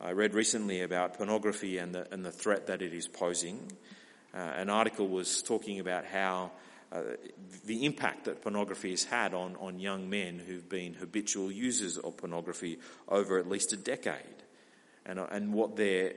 I 0.00 0.12
read 0.12 0.34
recently 0.34 0.82
about 0.82 1.14
pornography 1.14 1.78
and 1.78 1.94
the, 1.94 2.06
and 2.12 2.24
the 2.24 2.30
threat 2.30 2.68
that 2.68 2.82
it 2.82 2.94
is 2.94 3.08
posing. 3.08 3.72
Uh, 4.32 4.38
an 4.38 4.70
article 4.70 5.08
was 5.08 5.42
talking 5.42 5.80
about 5.80 6.04
how 6.04 6.52
uh, 6.92 7.02
the 7.66 7.84
impact 7.84 8.26
that 8.26 8.42
pornography 8.42 8.90
has 8.90 9.04
had 9.04 9.34
on, 9.34 9.56
on 9.56 9.80
young 9.80 10.08
men 10.08 10.38
who've 10.38 10.68
been 10.68 10.94
habitual 10.94 11.50
users 11.50 11.98
of 11.98 12.16
pornography 12.16 12.78
over 13.08 13.38
at 13.38 13.48
least 13.48 13.72
a 13.72 13.76
decade 13.76 14.22
and, 15.04 15.18
and 15.18 15.52
what 15.52 15.76
their 15.76 16.12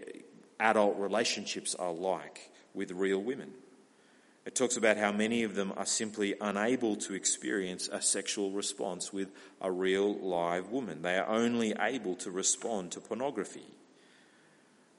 adult 0.61 0.97
relationships 0.97 1.75
are 1.75 1.91
like 1.91 2.51
with 2.73 2.91
real 2.91 3.19
women. 3.19 3.51
It 4.45 4.55
talks 4.55 4.77
about 4.77 4.97
how 4.97 5.11
many 5.11 5.43
of 5.43 5.53
them 5.53 5.73
are 5.77 5.85
simply 5.85 6.35
unable 6.41 6.95
to 6.97 7.13
experience 7.13 7.89
a 7.91 8.01
sexual 8.01 8.51
response 8.51 9.13
with 9.13 9.29
a 9.61 9.71
real 9.71 10.15
live 10.15 10.69
woman. 10.69 11.01
They 11.01 11.17
are 11.17 11.27
only 11.27 11.73
able 11.79 12.15
to 12.17 12.31
respond 12.31 12.93
to 12.93 13.01
pornography. 13.01 13.65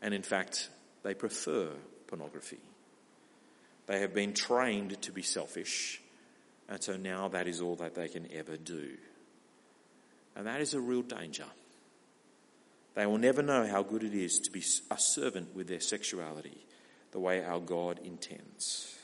And 0.00 0.14
in 0.14 0.22
fact, 0.22 0.68
they 1.02 1.14
prefer 1.14 1.70
pornography. 2.06 2.60
They 3.86 4.00
have 4.00 4.14
been 4.14 4.32
trained 4.32 5.00
to 5.02 5.12
be 5.12 5.22
selfish, 5.22 6.00
and 6.68 6.82
so 6.82 6.96
now 6.96 7.28
that 7.28 7.48
is 7.48 7.60
all 7.60 7.74
that 7.76 7.94
they 7.96 8.08
can 8.08 8.28
ever 8.32 8.56
do. 8.56 8.90
And 10.36 10.46
that 10.46 10.60
is 10.60 10.74
a 10.74 10.80
real 10.80 11.02
danger. 11.02 11.46
They 12.95 13.07
will 13.07 13.18
never 13.18 13.43
know 13.43 13.66
how 13.66 13.82
good 13.82 14.03
it 14.03 14.14
is 14.14 14.38
to 14.40 14.51
be 14.51 14.62
a 14.90 14.99
servant 14.99 15.55
with 15.55 15.66
their 15.66 15.80
sexuality 15.80 16.66
the 17.12 17.20
way 17.20 17.43
our 17.45 17.61
God 17.61 18.01
intends. 18.05 18.95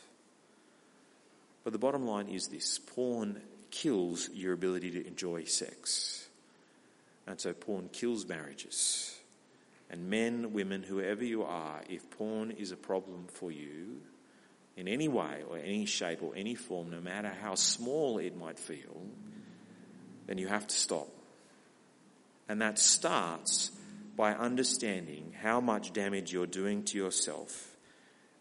But 1.64 1.72
the 1.72 1.78
bottom 1.78 2.06
line 2.06 2.28
is 2.28 2.48
this 2.48 2.78
porn 2.78 3.40
kills 3.70 4.30
your 4.32 4.54
ability 4.54 4.90
to 4.92 5.06
enjoy 5.06 5.44
sex. 5.44 6.28
And 7.26 7.38
so 7.40 7.52
porn 7.52 7.90
kills 7.92 8.26
marriages. 8.26 9.14
And 9.90 10.08
men, 10.10 10.52
women, 10.52 10.82
whoever 10.82 11.24
you 11.24 11.44
are, 11.44 11.80
if 11.88 12.10
porn 12.10 12.50
is 12.50 12.72
a 12.72 12.76
problem 12.76 13.26
for 13.32 13.50
you 13.50 14.00
in 14.76 14.88
any 14.88 15.08
way 15.08 15.42
or 15.48 15.58
any 15.58 15.86
shape 15.86 16.22
or 16.22 16.32
any 16.36 16.54
form, 16.54 16.90
no 16.90 17.00
matter 17.00 17.32
how 17.42 17.54
small 17.54 18.18
it 18.18 18.36
might 18.36 18.58
feel, 18.58 19.02
then 20.26 20.38
you 20.38 20.46
have 20.46 20.66
to 20.66 20.74
stop. 20.74 21.08
And 22.48 22.62
that 22.62 22.78
starts 22.78 23.70
by 24.18 24.34
understanding 24.34 25.32
how 25.40 25.60
much 25.60 25.92
damage 25.92 26.32
you're 26.32 26.44
doing 26.44 26.82
to 26.82 26.98
yourself 26.98 27.76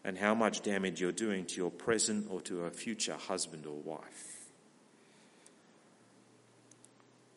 and 0.04 0.18
how 0.18 0.34
much 0.34 0.60
damage 0.62 1.00
you're 1.00 1.12
doing 1.12 1.44
to 1.44 1.56
your 1.56 1.70
present 1.70 2.26
or 2.30 2.40
to 2.40 2.64
a 2.64 2.70
future 2.70 3.14
husband 3.14 3.64
or 3.64 3.76
wife. 3.76 4.48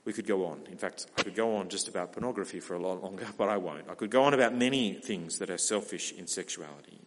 We 0.06 0.12
could 0.12 0.26
go 0.26 0.48
on. 0.48 0.62
In 0.72 0.78
fact, 0.80 1.06
I 1.20 1.22
could 1.22 1.36
go 1.36 1.58
on 1.58 1.70
just 1.70 1.88
about 1.88 2.14
pornography 2.14 2.60
for 2.60 2.74
a 2.74 2.80
lot 2.80 3.04
longer, 3.04 3.28
but 3.38 3.48
I 3.48 3.58
won't. 3.58 3.88
I 3.88 3.94
could 3.94 4.10
go 4.10 4.24
on 4.24 4.34
about 4.34 4.56
many 4.56 4.96
things 4.96 5.38
that 5.38 5.52
are 5.52 5.60
selfish 5.60 6.12
in 6.12 6.26
sexuality. 6.26 7.00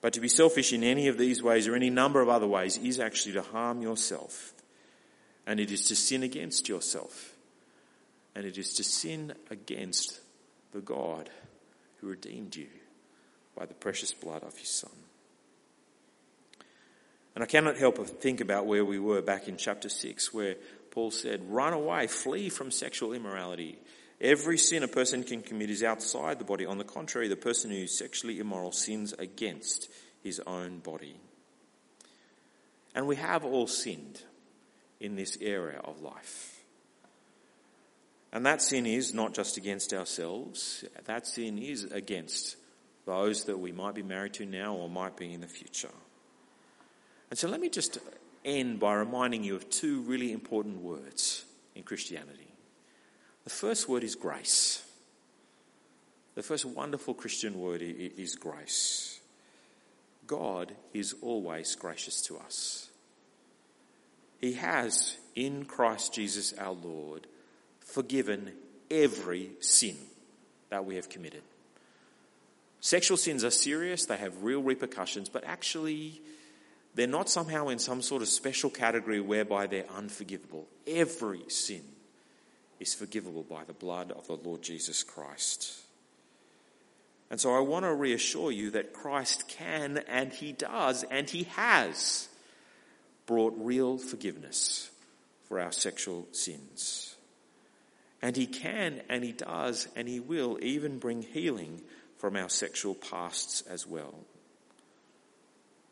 But 0.00 0.14
to 0.14 0.20
be 0.20 0.28
selfish 0.28 0.72
in 0.72 0.82
any 0.82 1.08
of 1.08 1.18
these 1.18 1.42
ways 1.42 1.68
or 1.68 1.74
any 1.74 1.90
number 1.90 2.22
of 2.22 2.30
other 2.30 2.46
ways 2.46 2.78
is 2.78 3.00
actually 3.00 3.32
to 3.32 3.42
harm 3.42 3.82
yourself. 3.82 4.54
And 5.46 5.60
it 5.60 5.70
is 5.70 5.88
to 5.88 5.94
sin 5.94 6.22
against 6.22 6.70
yourself. 6.70 7.34
And 8.34 8.46
it 8.46 8.56
is 8.56 8.72
to 8.74 8.84
sin 8.84 9.34
against 9.50 10.20
the 10.72 10.80
God 10.80 11.30
who 12.00 12.08
redeemed 12.08 12.56
you 12.56 12.68
by 13.56 13.66
the 13.66 13.74
precious 13.74 14.12
blood 14.12 14.42
of 14.42 14.56
his 14.56 14.68
Son. 14.68 14.90
And 17.34 17.44
I 17.44 17.46
cannot 17.46 17.76
help 17.76 17.96
but 17.96 18.20
think 18.20 18.40
about 18.40 18.66
where 18.66 18.84
we 18.84 18.98
were 18.98 19.22
back 19.22 19.48
in 19.48 19.56
chapter 19.56 19.88
6, 19.88 20.34
where 20.34 20.56
Paul 20.90 21.10
said, 21.10 21.50
Run 21.50 21.72
away, 21.72 22.06
flee 22.06 22.48
from 22.48 22.70
sexual 22.70 23.12
immorality. 23.12 23.78
Every 24.20 24.58
sin 24.58 24.82
a 24.82 24.88
person 24.88 25.22
can 25.22 25.42
commit 25.42 25.70
is 25.70 25.84
outside 25.84 26.38
the 26.38 26.44
body. 26.44 26.66
On 26.66 26.78
the 26.78 26.84
contrary, 26.84 27.28
the 27.28 27.36
person 27.36 27.70
who 27.70 27.76
is 27.76 27.96
sexually 27.96 28.40
immoral 28.40 28.72
sins 28.72 29.12
against 29.12 29.88
his 30.22 30.40
own 30.40 30.80
body. 30.80 31.16
And 32.94 33.06
we 33.06 33.16
have 33.16 33.44
all 33.44 33.68
sinned. 33.68 34.22
in 35.00 35.14
this 35.14 35.38
area 35.40 35.78
of 35.84 36.00
life. 36.00 36.57
And 38.32 38.44
that 38.44 38.60
sin 38.60 38.86
is 38.86 39.14
not 39.14 39.32
just 39.34 39.56
against 39.56 39.94
ourselves, 39.94 40.84
that 41.06 41.26
sin 41.26 41.58
is 41.58 41.84
against 41.84 42.56
those 43.06 43.44
that 43.44 43.58
we 43.58 43.72
might 43.72 43.94
be 43.94 44.02
married 44.02 44.34
to 44.34 44.44
now 44.44 44.74
or 44.74 44.88
might 44.88 45.16
be 45.16 45.32
in 45.32 45.40
the 45.40 45.48
future. 45.48 45.88
And 47.30 47.38
so 47.38 47.48
let 47.48 47.60
me 47.60 47.70
just 47.70 47.98
end 48.44 48.80
by 48.80 48.94
reminding 48.94 49.44
you 49.44 49.56
of 49.56 49.70
two 49.70 50.02
really 50.02 50.32
important 50.32 50.82
words 50.82 51.44
in 51.74 51.82
Christianity. 51.82 52.52
The 53.44 53.50
first 53.50 53.88
word 53.88 54.04
is 54.04 54.14
grace. 54.14 54.84
The 56.34 56.42
first 56.42 56.66
wonderful 56.66 57.14
Christian 57.14 57.58
word 57.58 57.82
is 57.82 58.34
grace. 58.34 59.20
God 60.26 60.72
is 60.92 61.14
always 61.22 61.74
gracious 61.74 62.20
to 62.22 62.36
us. 62.36 62.90
He 64.38 64.52
has, 64.52 65.16
in 65.34 65.64
Christ 65.64 66.14
Jesus 66.14 66.52
our 66.58 66.74
Lord, 66.74 67.26
forgiven 67.88 68.52
every 68.90 69.50
sin 69.60 69.96
that 70.70 70.84
we 70.84 70.96
have 70.96 71.08
committed. 71.08 71.42
Sexual 72.80 73.16
sins 73.16 73.42
are 73.44 73.50
serious, 73.50 74.04
they 74.04 74.16
have 74.16 74.44
real 74.44 74.62
repercussions, 74.62 75.28
but 75.28 75.42
actually, 75.44 76.20
they're 76.94 77.06
not 77.06 77.28
somehow 77.28 77.68
in 77.68 77.78
some 77.78 78.02
sort 78.02 78.22
of 78.22 78.28
special 78.28 78.70
category 78.70 79.20
whereby 79.20 79.66
they're 79.66 79.90
unforgivable. 79.96 80.66
Every 80.86 81.42
sin 81.48 81.82
is 82.78 82.94
forgivable 82.94 83.42
by 83.42 83.64
the 83.64 83.72
blood 83.72 84.12
of 84.12 84.26
the 84.28 84.36
Lord 84.36 84.62
Jesus 84.62 85.02
Christ. 85.02 85.80
And 87.30 87.40
so 87.40 87.54
I 87.54 87.60
want 87.60 87.84
to 87.84 87.92
reassure 87.92 88.52
you 88.52 88.70
that 88.70 88.92
Christ 88.92 89.48
can 89.48 89.98
and 90.08 90.32
he 90.32 90.52
does 90.52 91.04
and 91.10 91.28
he 91.28 91.44
has 91.44 92.28
brought 93.26 93.54
real 93.58 93.98
forgiveness 93.98 94.90
for 95.44 95.60
our 95.60 95.72
sexual 95.72 96.26
sins. 96.32 97.16
And 98.20 98.36
he 98.36 98.46
can 98.46 99.02
and 99.08 99.22
he 99.22 99.32
does 99.32 99.88
and 99.94 100.08
he 100.08 100.20
will 100.20 100.58
even 100.60 100.98
bring 100.98 101.22
healing 101.22 101.80
from 102.18 102.36
our 102.36 102.48
sexual 102.48 102.94
pasts 102.94 103.62
as 103.62 103.86
well. 103.86 104.14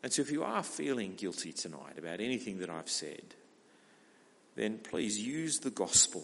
And 0.03 0.11
so 0.11 0.21
if 0.21 0.31
you 0.31 0.43
are 0.43 0.63
feeling 0.63 1.15
guilty 1.15 1.51
tonight 1.51 1.97
about 1.97 2.19
anything 2.19 2.59
that 2.59 2.69
I've 2.69 2.89
said, 2.89 3.23
then 4.55 4.79
please 4.79 5.19
use 5.19 5.59
the 5.59 5.69
gospel. 5.69 6.23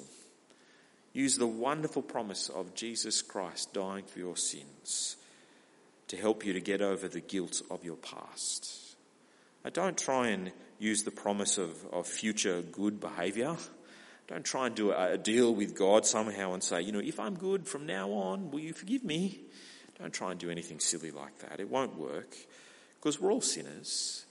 Use 1.14 1.38
the 1.38 1.48
wonderful 1.48 2.02
promise 2.02 2.50
of 2.50 2.74
Jesus 2.74 3.22
Christ 3.22 3.74
dying 3.74 4.06
for 4.06 4.20
your 4.20 4.36
sins 4.36 5.16
to 6.08 6.18
help 6.18 6.46
you 6.46 6.54
to 6.54 6.62
get 6.62 6.82
over 6.82 7.08
the 7.08 7.22
guilt 7.22 7.62
of 7.70 7.84
your 7.84 7.96
past. 7.96 8.96
Now, 9.64 9.70
don't 9.70 9.98
try 9.98 10.30
and 10.30 10.52
use 10.80 11.04
the 11.04 11.12
promise 11.12 11.58
of, 11.58 11.72
of 11.92 12.08
future 12.08 12.62
good 12.62 13.00
behaviour. 13.00 13.56
Don't 14.28 14.46
try 14.46 14.68
and 14.68 14.76
do 14.76 14.92
a, 14.92 15.14
a 15.14 15.18
deal 15.18 15.54
with 15.54 15.76
God 15.76 16.06
somehow 16.06 16.54
and 16.54 16.64
say, 16.64 16.82
you 16.82 16.92
know, 16.92 17.00
if 17.00 17.20
I'm 17.20 17.36
good 17.36 17.68
from 17.68 17.86
now 17.86 18.10
on, 18.12 18.52
will 18.52 18.60
you 18.60 18.74
forgive 18.74 19.04
me? 19.04 19.40
Don't 20.00 20.14
try 20.14 20.32
and 20.32 20.40
do 20.40 20.50
anything 20.50 20.80
silly 20.80 21.12
like 21.12 21.40
that. 21.40 21.60
It 21.60 21.70
won't 21.70 21.98
work 21.98 22.36
because 23.00 23.20
we're 23.20 23.32
all 23.32 23.42
sinners 23.42 24.26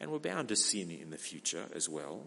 and 0.00 0.10
we're 0.10 0.18
bound 0.18 0.48
to 0.48 0.56
sin 0.56 0.90
in 0.90 1.10
the 1.10 1.18
future 1.18 1.64
as 1.74 1.88
well. 1.88 2.22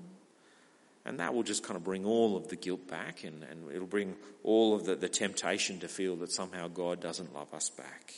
And 1.06 1.20
that 1.20 1.34
will 1.34 1.44
just 1.44 1.64
kind 1.64 1.78
of 1.78 1.84
bring 1.84 2.06
all 2.06 2.36
of 2.36 2.48
the 2.48 2.56
guilt 2.56 2.88
back 2.88 3.24
and, 3.24 3.44
and 3.44 3.72
it'll 3.72 3.86
bring 3.86 4.16
all 4.44 4.74
of 4.74 4.86
the, 4.86 4.96
the 4.96 5.10
temptation 5.10 5.80
to 5.82 5.88
feel 5.88 6.16
that 6.18 6.32
somehow 6.32 6.68
God 6.68 7.00
doesn't 7.00 7.34
love 7.34 7.54
us 7.54 7.70
back. 7.70 8.12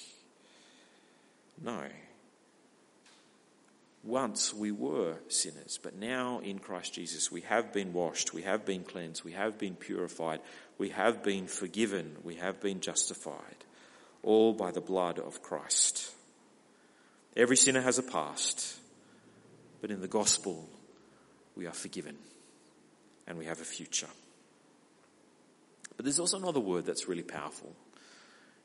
No. 1.61 1.81
Once 4.07 4.53
we 4.53 4.71
were 4.71 5.17
sinners, 5.27 5.77
but 5.83 5.93
now 5.93 6.39
in 6.39 6.59
Christ 6.59 6.93
Jesus 6.93 7.29
we 7.29 7.41
have 7.41 7.73
been 7.73 7.91
washed, 7.91 8.33
we 8.33 8.43
have 8.43 8.65
been 8.65 8.85
cleansed, 8.85 9.25
we 9.25 9.33
have 9.33 9.57
been 9.57 9.75
purified, 9.75 10.39
we 10.77 10.89
have 10.89 11.21
been 11.23 11.45
forgiven, 11.45 12.15
we 12.23 12.35
have 12.35 12.61
been 12.61 12.79
justified, 12.79 13.65
all 14.23 14.53
by 14.53 14.71
the 14.71 14.79
blood 14.79 15.19
of 15.19 15.43
Christ. 15.43 16.09
Every 17.35 17.57
sinner 17.57 17.81
has 17.81 17.99
a 17.99 18.03
past, 18.03 18.79
but 19.81 19.91
in 19.91 19.99
the 19.99 20.07
gospel 20.07 20.69
we 21.57 21.67
are 21.67 21.73
forgiven 21.73 22.15
and 23.27 23.37
we 23.37 23.43
have 23.43 23.59
a 23.59 23.65
future. 23.65 24.07
But 25.97 26.05
there's 26.05 26.21
also 26.21 26.37
another 26.37 26.61
word 26.61 26.85
that's 26.85 27.09
really 27.09 27.23
powerful 27.23 27.75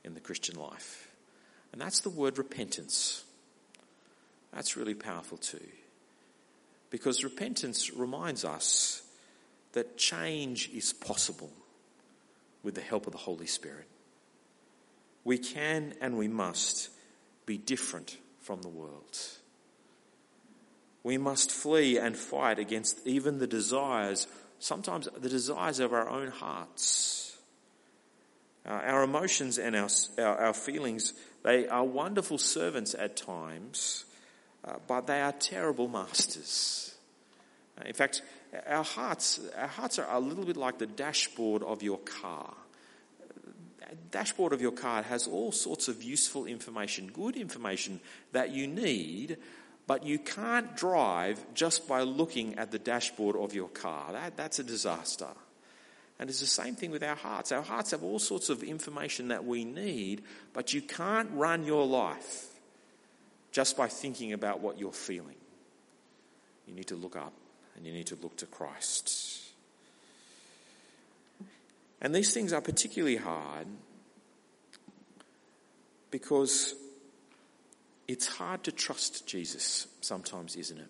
in 0.04 0.14
the 0.14 0.20
Christian 0.20 0.54
life, 0.54 1.10
and 1.72 1.82
that's 1.82 2.02
the 2.02 2.10
word 2.10 2.38
repentance. 2.38 3.24
That's 4.52 4.76
really 4.76 4.94
powerful 4.94 5.38
too. 5.38 5.66
Because 6.90 7.24
repentance 7.24 7.92
reminds 7.92 8.44
us 8.44 9.02
that 9.72 9.96
change 9.96 10.68
is 10.74 10.92
possible 10.92 11.50
with 12.62 12.74
the 12.74 12.80
help 12.80 13.06
of 13.06 13.12
the 13.12 13.18
Holy 13.18 13.46
Spirit. 13.46 13.88
We 15.24 15.38
can 15.38 15.94
and 16.00 16.18
we 16.18 16.28
must 16.28 16.90
be 17.46 17.56
different 17.56 18.18
from 18.40 18.62
the 18.62 18.68
world. 18.68 19.18
We 21.02 21.18
must 21.18 21.50
flee 21.50 21.98
and 21.98 22.16
fight 22.16 22.58
against 22.58 23.04
even 23.06 23.38
the 23.38 23.46
desires, 23.46 24.26
sometimes 24.58 25.08
the 25.18 25.28
desires 25.28 25.80
of 25.80 25.92
our 25.92 26.08
own 26.08 26.28
hearts. 26.28 27.36
Uh, 28.64 28.70
our 28.70 29.02
emotions 29.02 29.58
and 29.58 29.74
our, 29.74 29.88
our, 30.18 30.38
our 30.38 30.54
feelings, 30.54 31.14
they 31.42 31.66
are 31.66 31.84
wonderful 31.84 32.38
servants 32.38 32.94
at 32.96 33.16
times, 33.16 34.04
uh, 34.64 34.74
but 34.86 35.06
they 35.06 35.20
are 35.20 35.32
terrible 35.32 35.88
masters. 35.88 36.94
Uh, 37.78 37.84
in 37.86 37.94
fact, 37.94 38.22
our 38.66 38.84
hearts, 38.84 39.40
our 39.56 39.66
hearts 39.66 39.98
are 39.98 40.06
a 40.10 40.20
little 40.20 40.44
bit 40.44 40.56
like 40.56 40.78
the 40.78 40.86
dashboard 40.86 41.62
of 41.62 41.82
your 41.82 41.98
car. 41.98 42.54
The 43.80 43.96
dashboard 44.10 44.52
of 44.52 44.60
your 44.60 44.72
car 44.72 45.02
has 45.02 45.26
all 45.26 45.52
sorts 45.52 45.88
of 45.88 46.02
useful 46.02 46.46
information, 46.46 47.08
good 47.08 47.36
information 47.36 48.00
that 48.32 48.50
you 48.50 48.66
need, 48.66 49.36
but 49.86 50.06
you 50.06 50.18
can't 50.18 50.76
drive 50.76 51.44
just 51.54 51.88
by 51.88 52.02
looking 52.02 52.58
at 52.58 52.70
the 52.70 52.78
dashboard 52.78 53.36
of 53.36 53.54
your 53.54 53.68
car. 53.68 54.12
That, 54.12 54.36
that's 54.36 54.58
a 54.58 54.64
disaster. 54.64 55.28
And 56.18 56.30
it's 56.30 56.40
the 56.40 56.46
same 56.46 56.76
thing 56.76 56.90
with 56.92 57.02
our 57.02 57.16
hearts. 57.16 57.50
Our 57.52 57.62
hearts 57.62 57.90
have 57.90 58.04
all 58.04 58.20
sorts 58.20 58.48
of 58.48 58.62
information 58.62 59.28
that 59.28 59.44
we 59.44 59.64
need, 59.64 60.22
but 60.52 60.72
you 60.72 60.80
can't 60.80 61.30
run 61.32 61.64
your 61.64 61.84
life 61.84 62.51
just 63.52 63.76
by 63.76 63.86
thinking 63.86 64.32
about 64.32 64.60
what 64.60 64.78
you're 64.78 64.92
feeling. 64.92 65.36
You 66.66 66.74
need 66.74 66.88
to 66.88 66.96
look 66.96 67.16
up 67.16 67.34
and 67.76 67.86
you 67.86 67.92
need 67.92 68.06
to 68.06 68.16
look 68.16 68.36
to 68.38 68.46
Christ. 68.46 69.40
And 72.00 72.14
these 72.14 72.34
things 72.34 72.52
are 72.52 72.60
particularly 72.60 73.16
hard 73.16 73.66
because 76.10 76.74
it's 78.08 78.26
hard 78.26 78.64
to 78.64 78.72
trust 78.72 79.26
Jesus 79.26 79.86
sometimes, 80.00 80.56
isn't 80.56 80.78
it? 80.78 80.88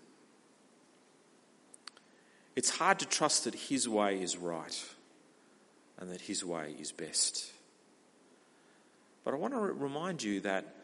It's 2.55 2.71
hard 2.71 2.99
to 3.01 3.07
trust 3.07 3.45
that 3.45 3.55
His 3.55 3.89
way 3.89 4.23
is 4.23 4.37
right 4.37 4.85
and 5.99 6.11
that 6.11 6.21
His 6.21 6.45
way 6.45 6.75
is 6.79 6.93
best. 6.93 7.53
But 9.25 9.35
I 9.35 9.37
want 9.37 9.55
to 9.55 9.61
remind 9.61 10.23
you 10.23 10.41
that 10.41 10.82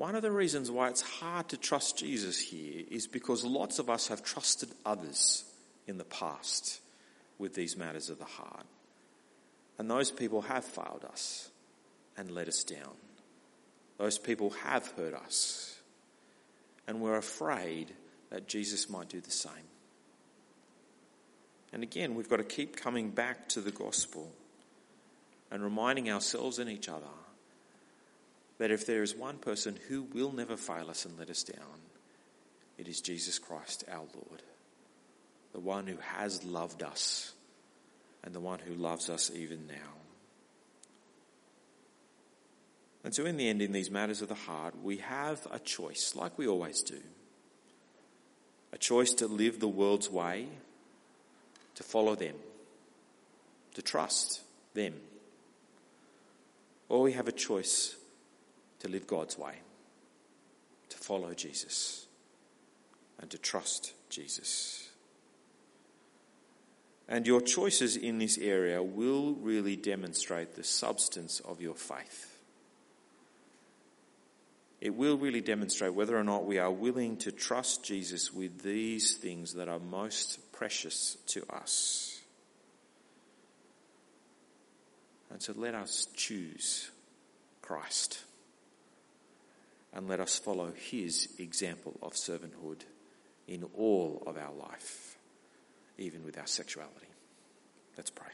one 0.00 0.14
of 0.14 0.22
the 0.22 0.32
reasons 0.32 0.70
why 0.70 0.88
it's 0.88 1.02
hard 1.02 1.46
to 1.50 1.58
trust 1.58 1.98
Jesus 1.98 2.40
here 2.40 2.84
is 2.90 3.06
because 3.06 3.44
lots 3.44 3.78
of 3.78 3.90
us 3.90 4.08
have 4.08 4.24
trusted 4.24 4.70
others 4.86 5.44
in 5.86 5.98
the 5.98 6.04
past 6.04 6.80
with 7.38 7.52
these 7.52 7.76
matters 7.76 8.08
of 8.08 8.18
the 8.18 8.24
heart. 8.24 8.64
And 9.78 9.90
those 9.90 10.10
people 10.10 10.40
have 10.40 10.64
failed 10.64 11.04
us 11.12 11.50
and 12.16 12.30
let 12.30 12.48
us 12.48 12.64
down. 12.64 12.94
Those 13.98 14.16
people 14.16 14.48
have 14.64 14.90
hurt 14.96 15.12
us. 15.12 15.78
And 16.88 17.02
we're 17.02 17.18
afraid 17.18 17.92
that 18.30 18.48
Jesus 18.48 18.88
might 18.88 19.10
do 19.10 19.20
the 19.20 19.30
same. 19.30 19.52
And 21.74 21.82
again, 21.82 22.14
we've 22.14 22.30
got 22.30 22.38
to 22.38 22.44
keep 22.44 22.74
coming 22.74 23.10
back 23.10 23.50
to 23.50 23.60
the 23.60 23.70
gospel 23.70 24.32
and 25.50 25.62
reminding 25.62 26.10
ourselves 26.10 26.58
and 26.58 26.70
each 26.70 26.88
other 26.88 27.04
that 28.60 28.70
if 28.70 28.84
there 28.84 29.02
is 29.02 29.16
one 29.16 29.38
person 29.38 29.78
who 29.88 30.02
will 30.02 30.32
never 30.32 30.54
fail 30.54 30.90
us 30.90 31.06
and 31.06 31.18
let 31.18 31.30
us 31.30 31.42
down, 31.42 31.80
it 32.76 32.88
is 32.88 33.00
Jesus 33.00 33.38
Christ 33.38 33.84
our 33.90 34.04
Lord, 34.14 34.42
the 35.54 35.60
one 35.60 35.86
who 35.86 35.96
has 35.96 36.44
loved 36.44 36.82
us 36.82 37.32
and 38.22 38.34
the 38.34 38.40
one 38.40 38.58
who 38.58 38.74
loves 38.74 39.08
us 39.08 39.30
even 39.34 39.66
now. 39.66 39.94
And 43.02 43.14
so, 43.14 43.24
in 43.24 43.38
the 43.38 43.48
end, 43.48 43.62
in 43.62 43.72
these 43.72 43.90
matters 43.90 44.20
of 44.20 44.28
the 44.28 44.34
heart, 44.34 44.74
we 44.82 44.98
have 44.98 45.46
a 45.50 45.58
choice, 45.58 46.12
like 46.14 46.36
we 46.36 46.46
always 46.46 46.82
do 46.82 47.00
a 48.74 48.78
choice 48.78 49.14
to 49.14 49.26
live 49.26 49.58
the 49.58 49.68
world's 49.68 50.10
way, 50.10 50.48
to 51.76 51.82
follow 51.82 52.14
them, 52.14 52.34
to 53.72 53.80
trust 53.80 54.42
them. 54.74 54.92
Or 56.90 57.00
we 57.00 57.12
have 57.12 57.26
a 57.26 57.32
choice 57.32 57.96
to 58.80 58.88
live 58.88 59.06
God's 59.06 59.38
way, 59.38 59.54
to 60.88 60.98
follow 60.98 61.32
Jesus, 61.34 62.06
and 63.20 63.30
to 63.30 63.38
trust 63.38 63.92
Jesus. 64.08 64.88
And 67.08 67.26
your 67.26 67.40
choices 67.40 67.96
in 67.96 68.18
this 68.18 68.38
area 68.38 68.82
will 68.82 69.34
really 69.34 69.76
demonstrate 69.76 70.54
the 70.54 70.64
substance 70.64 71.40
of 71.40 71.60
your 71.60 71.74
faith. 71.74 72.38
It 74.80 74.94
will 74.94 75.18
really 75.18 75.42
demonstrate 75.42 75.92
whether 75.92 76.16
or 76.16 76.24
not 76.24 76.46
we 76.46 76.58
are 76.58 76.70
willing 76.70 77.18
to 77.18 77.32
trust 77.32 77.84
Jesus 77.84 78.32
with 78.32 78.62
these 78.62 79.16
things 79.16 79.54
that 79.54 79.68
are 79.68 79.78
most 79.78 80.52
precious 80.52 81.18
to 81.26 81.44
us. 81.52 82.20
And 85.30 85.42
so 85.42 85.52
let 85.56 85.74
us 85.74 86.08
choose 86.14 86.90
Christ 87.60 88.24
and 89.92 90.08
let 90.08 90.20
us 90.20 90.38
follow 90.38 90.72
his 90.72 91.28
example 91.38 91.98
of 92.02 92.12
servanthood 92.12 92.82
in 93.48 93.64
all 93.76 94.22
of 94.26 94.36
our 94.36 94.52
life, 94.52 95.18
even 95.98 96.24
with 96.24 96.38
our 96.38 96.46
sexuality. 96.46 97.08
Let's 97.96 98.10
pray. 98.10 98.28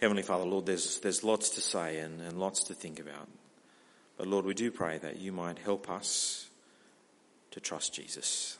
Heavenly 0.00 0.22
Father, 0.22 0.44
Lord, 0.44 0.66
there's, 0.66 0.98
there's 1.00 1.22
lots 1.22 1.50
to 1.50 1.60
say 1.60 1.98
and, 1.98 2.20
and 2.20 2.38
lots 2.38 2.64
to 2.64 2.74
think 2.74 2.98
about. 2.98 3.28
But 4.16 4.26
Lord, 4.26 4.44
we 4.44 4.54
do 4.54 4.70
pray 4.70 4.98
that 4.98 5.18
you 5.18 5.32
might 5.32 5.58
help 5.58 5.90
us 5.90 6.48
to 7.52 7.60
trust 7.60 7.94
Jesus. 7.94 8.58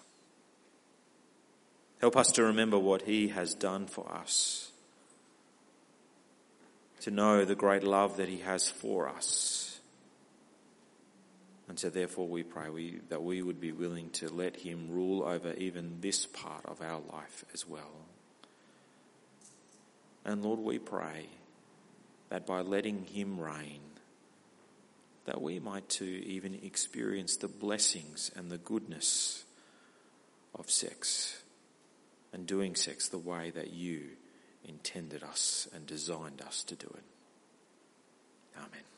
Help 2.00 2.16
us 2.16 2.32
to 2.32 2.42
remember 2.42 2.78
what 2.78 3.02
he 3.02 3.28
has 3.28 3.54
done 3.54 3.86
for 3.86 4.10
us, 4.12 4.72
to 7.00 7.12
know 7.12 7.44
the 7.44 7.54
great 7.54 7.84
love 7.84 8.16
that 8.16 8.28
he 8.28 8.38
has 8.38 8.68
for 8.68 9.08
us. 9.08 9.61
And 11.72 11.78
so 11.78 11.88
therefore 11.88 12.28
we 12.28 12.42
pray 12.42 12.68
we, 12.68 13.00
that 13.08 13.22
we 13.22 13.40
would 13.40 13.58
be 13.58 13.72
willing 13.72 14.10
to 14.10 14.28
let 14.28 14.56
him 14.56 14.90
rule 14.90 15.22
over 15.22 15.54
even 15.54 16.02
this 16.02 16.26
part 16.26 16.66
of 16.66 16.82
our 16.82 17.00
life 17.10 17.46
as 17.54 17.66
well. 17.66 17.94
And 20.22 20.44
Lord, 20.44 20.60
we 20.60 20.78
pray 20.78 21.28
that 22.28 22.46
by 22.46 22.60
letting 22.60 23.06
him 23.06 23.40
reign, 23.40 23.80
that 25.24 25.40
we 25.40 25.60
might 25.60 25.88
too 25.88 26.04
even 26.04 26.60
experience 26.62 27.38
the 27.38 27.48
blessings 27.48 28.30
and 28.36 28.50
the 28.50 28.58
goodness 28.58 29.42
of 30.54 30.70
sex 30.70 31.42
and 32.34 32.46
doing 32.46 32.74
sex 32.74 33.08
the 33.08 33.16
way 33.16 33.48
that 33.48 33.72
you 33.72 34.08
intended 34.68 35.22
us 35.22 35.68
and 35.74 35.86
designed 35.86 36.42
us 36.42 36.64
to 36.64 36.74
do 36.74 36.88
it. 36.88 37.04
Amen. 38.58 38.91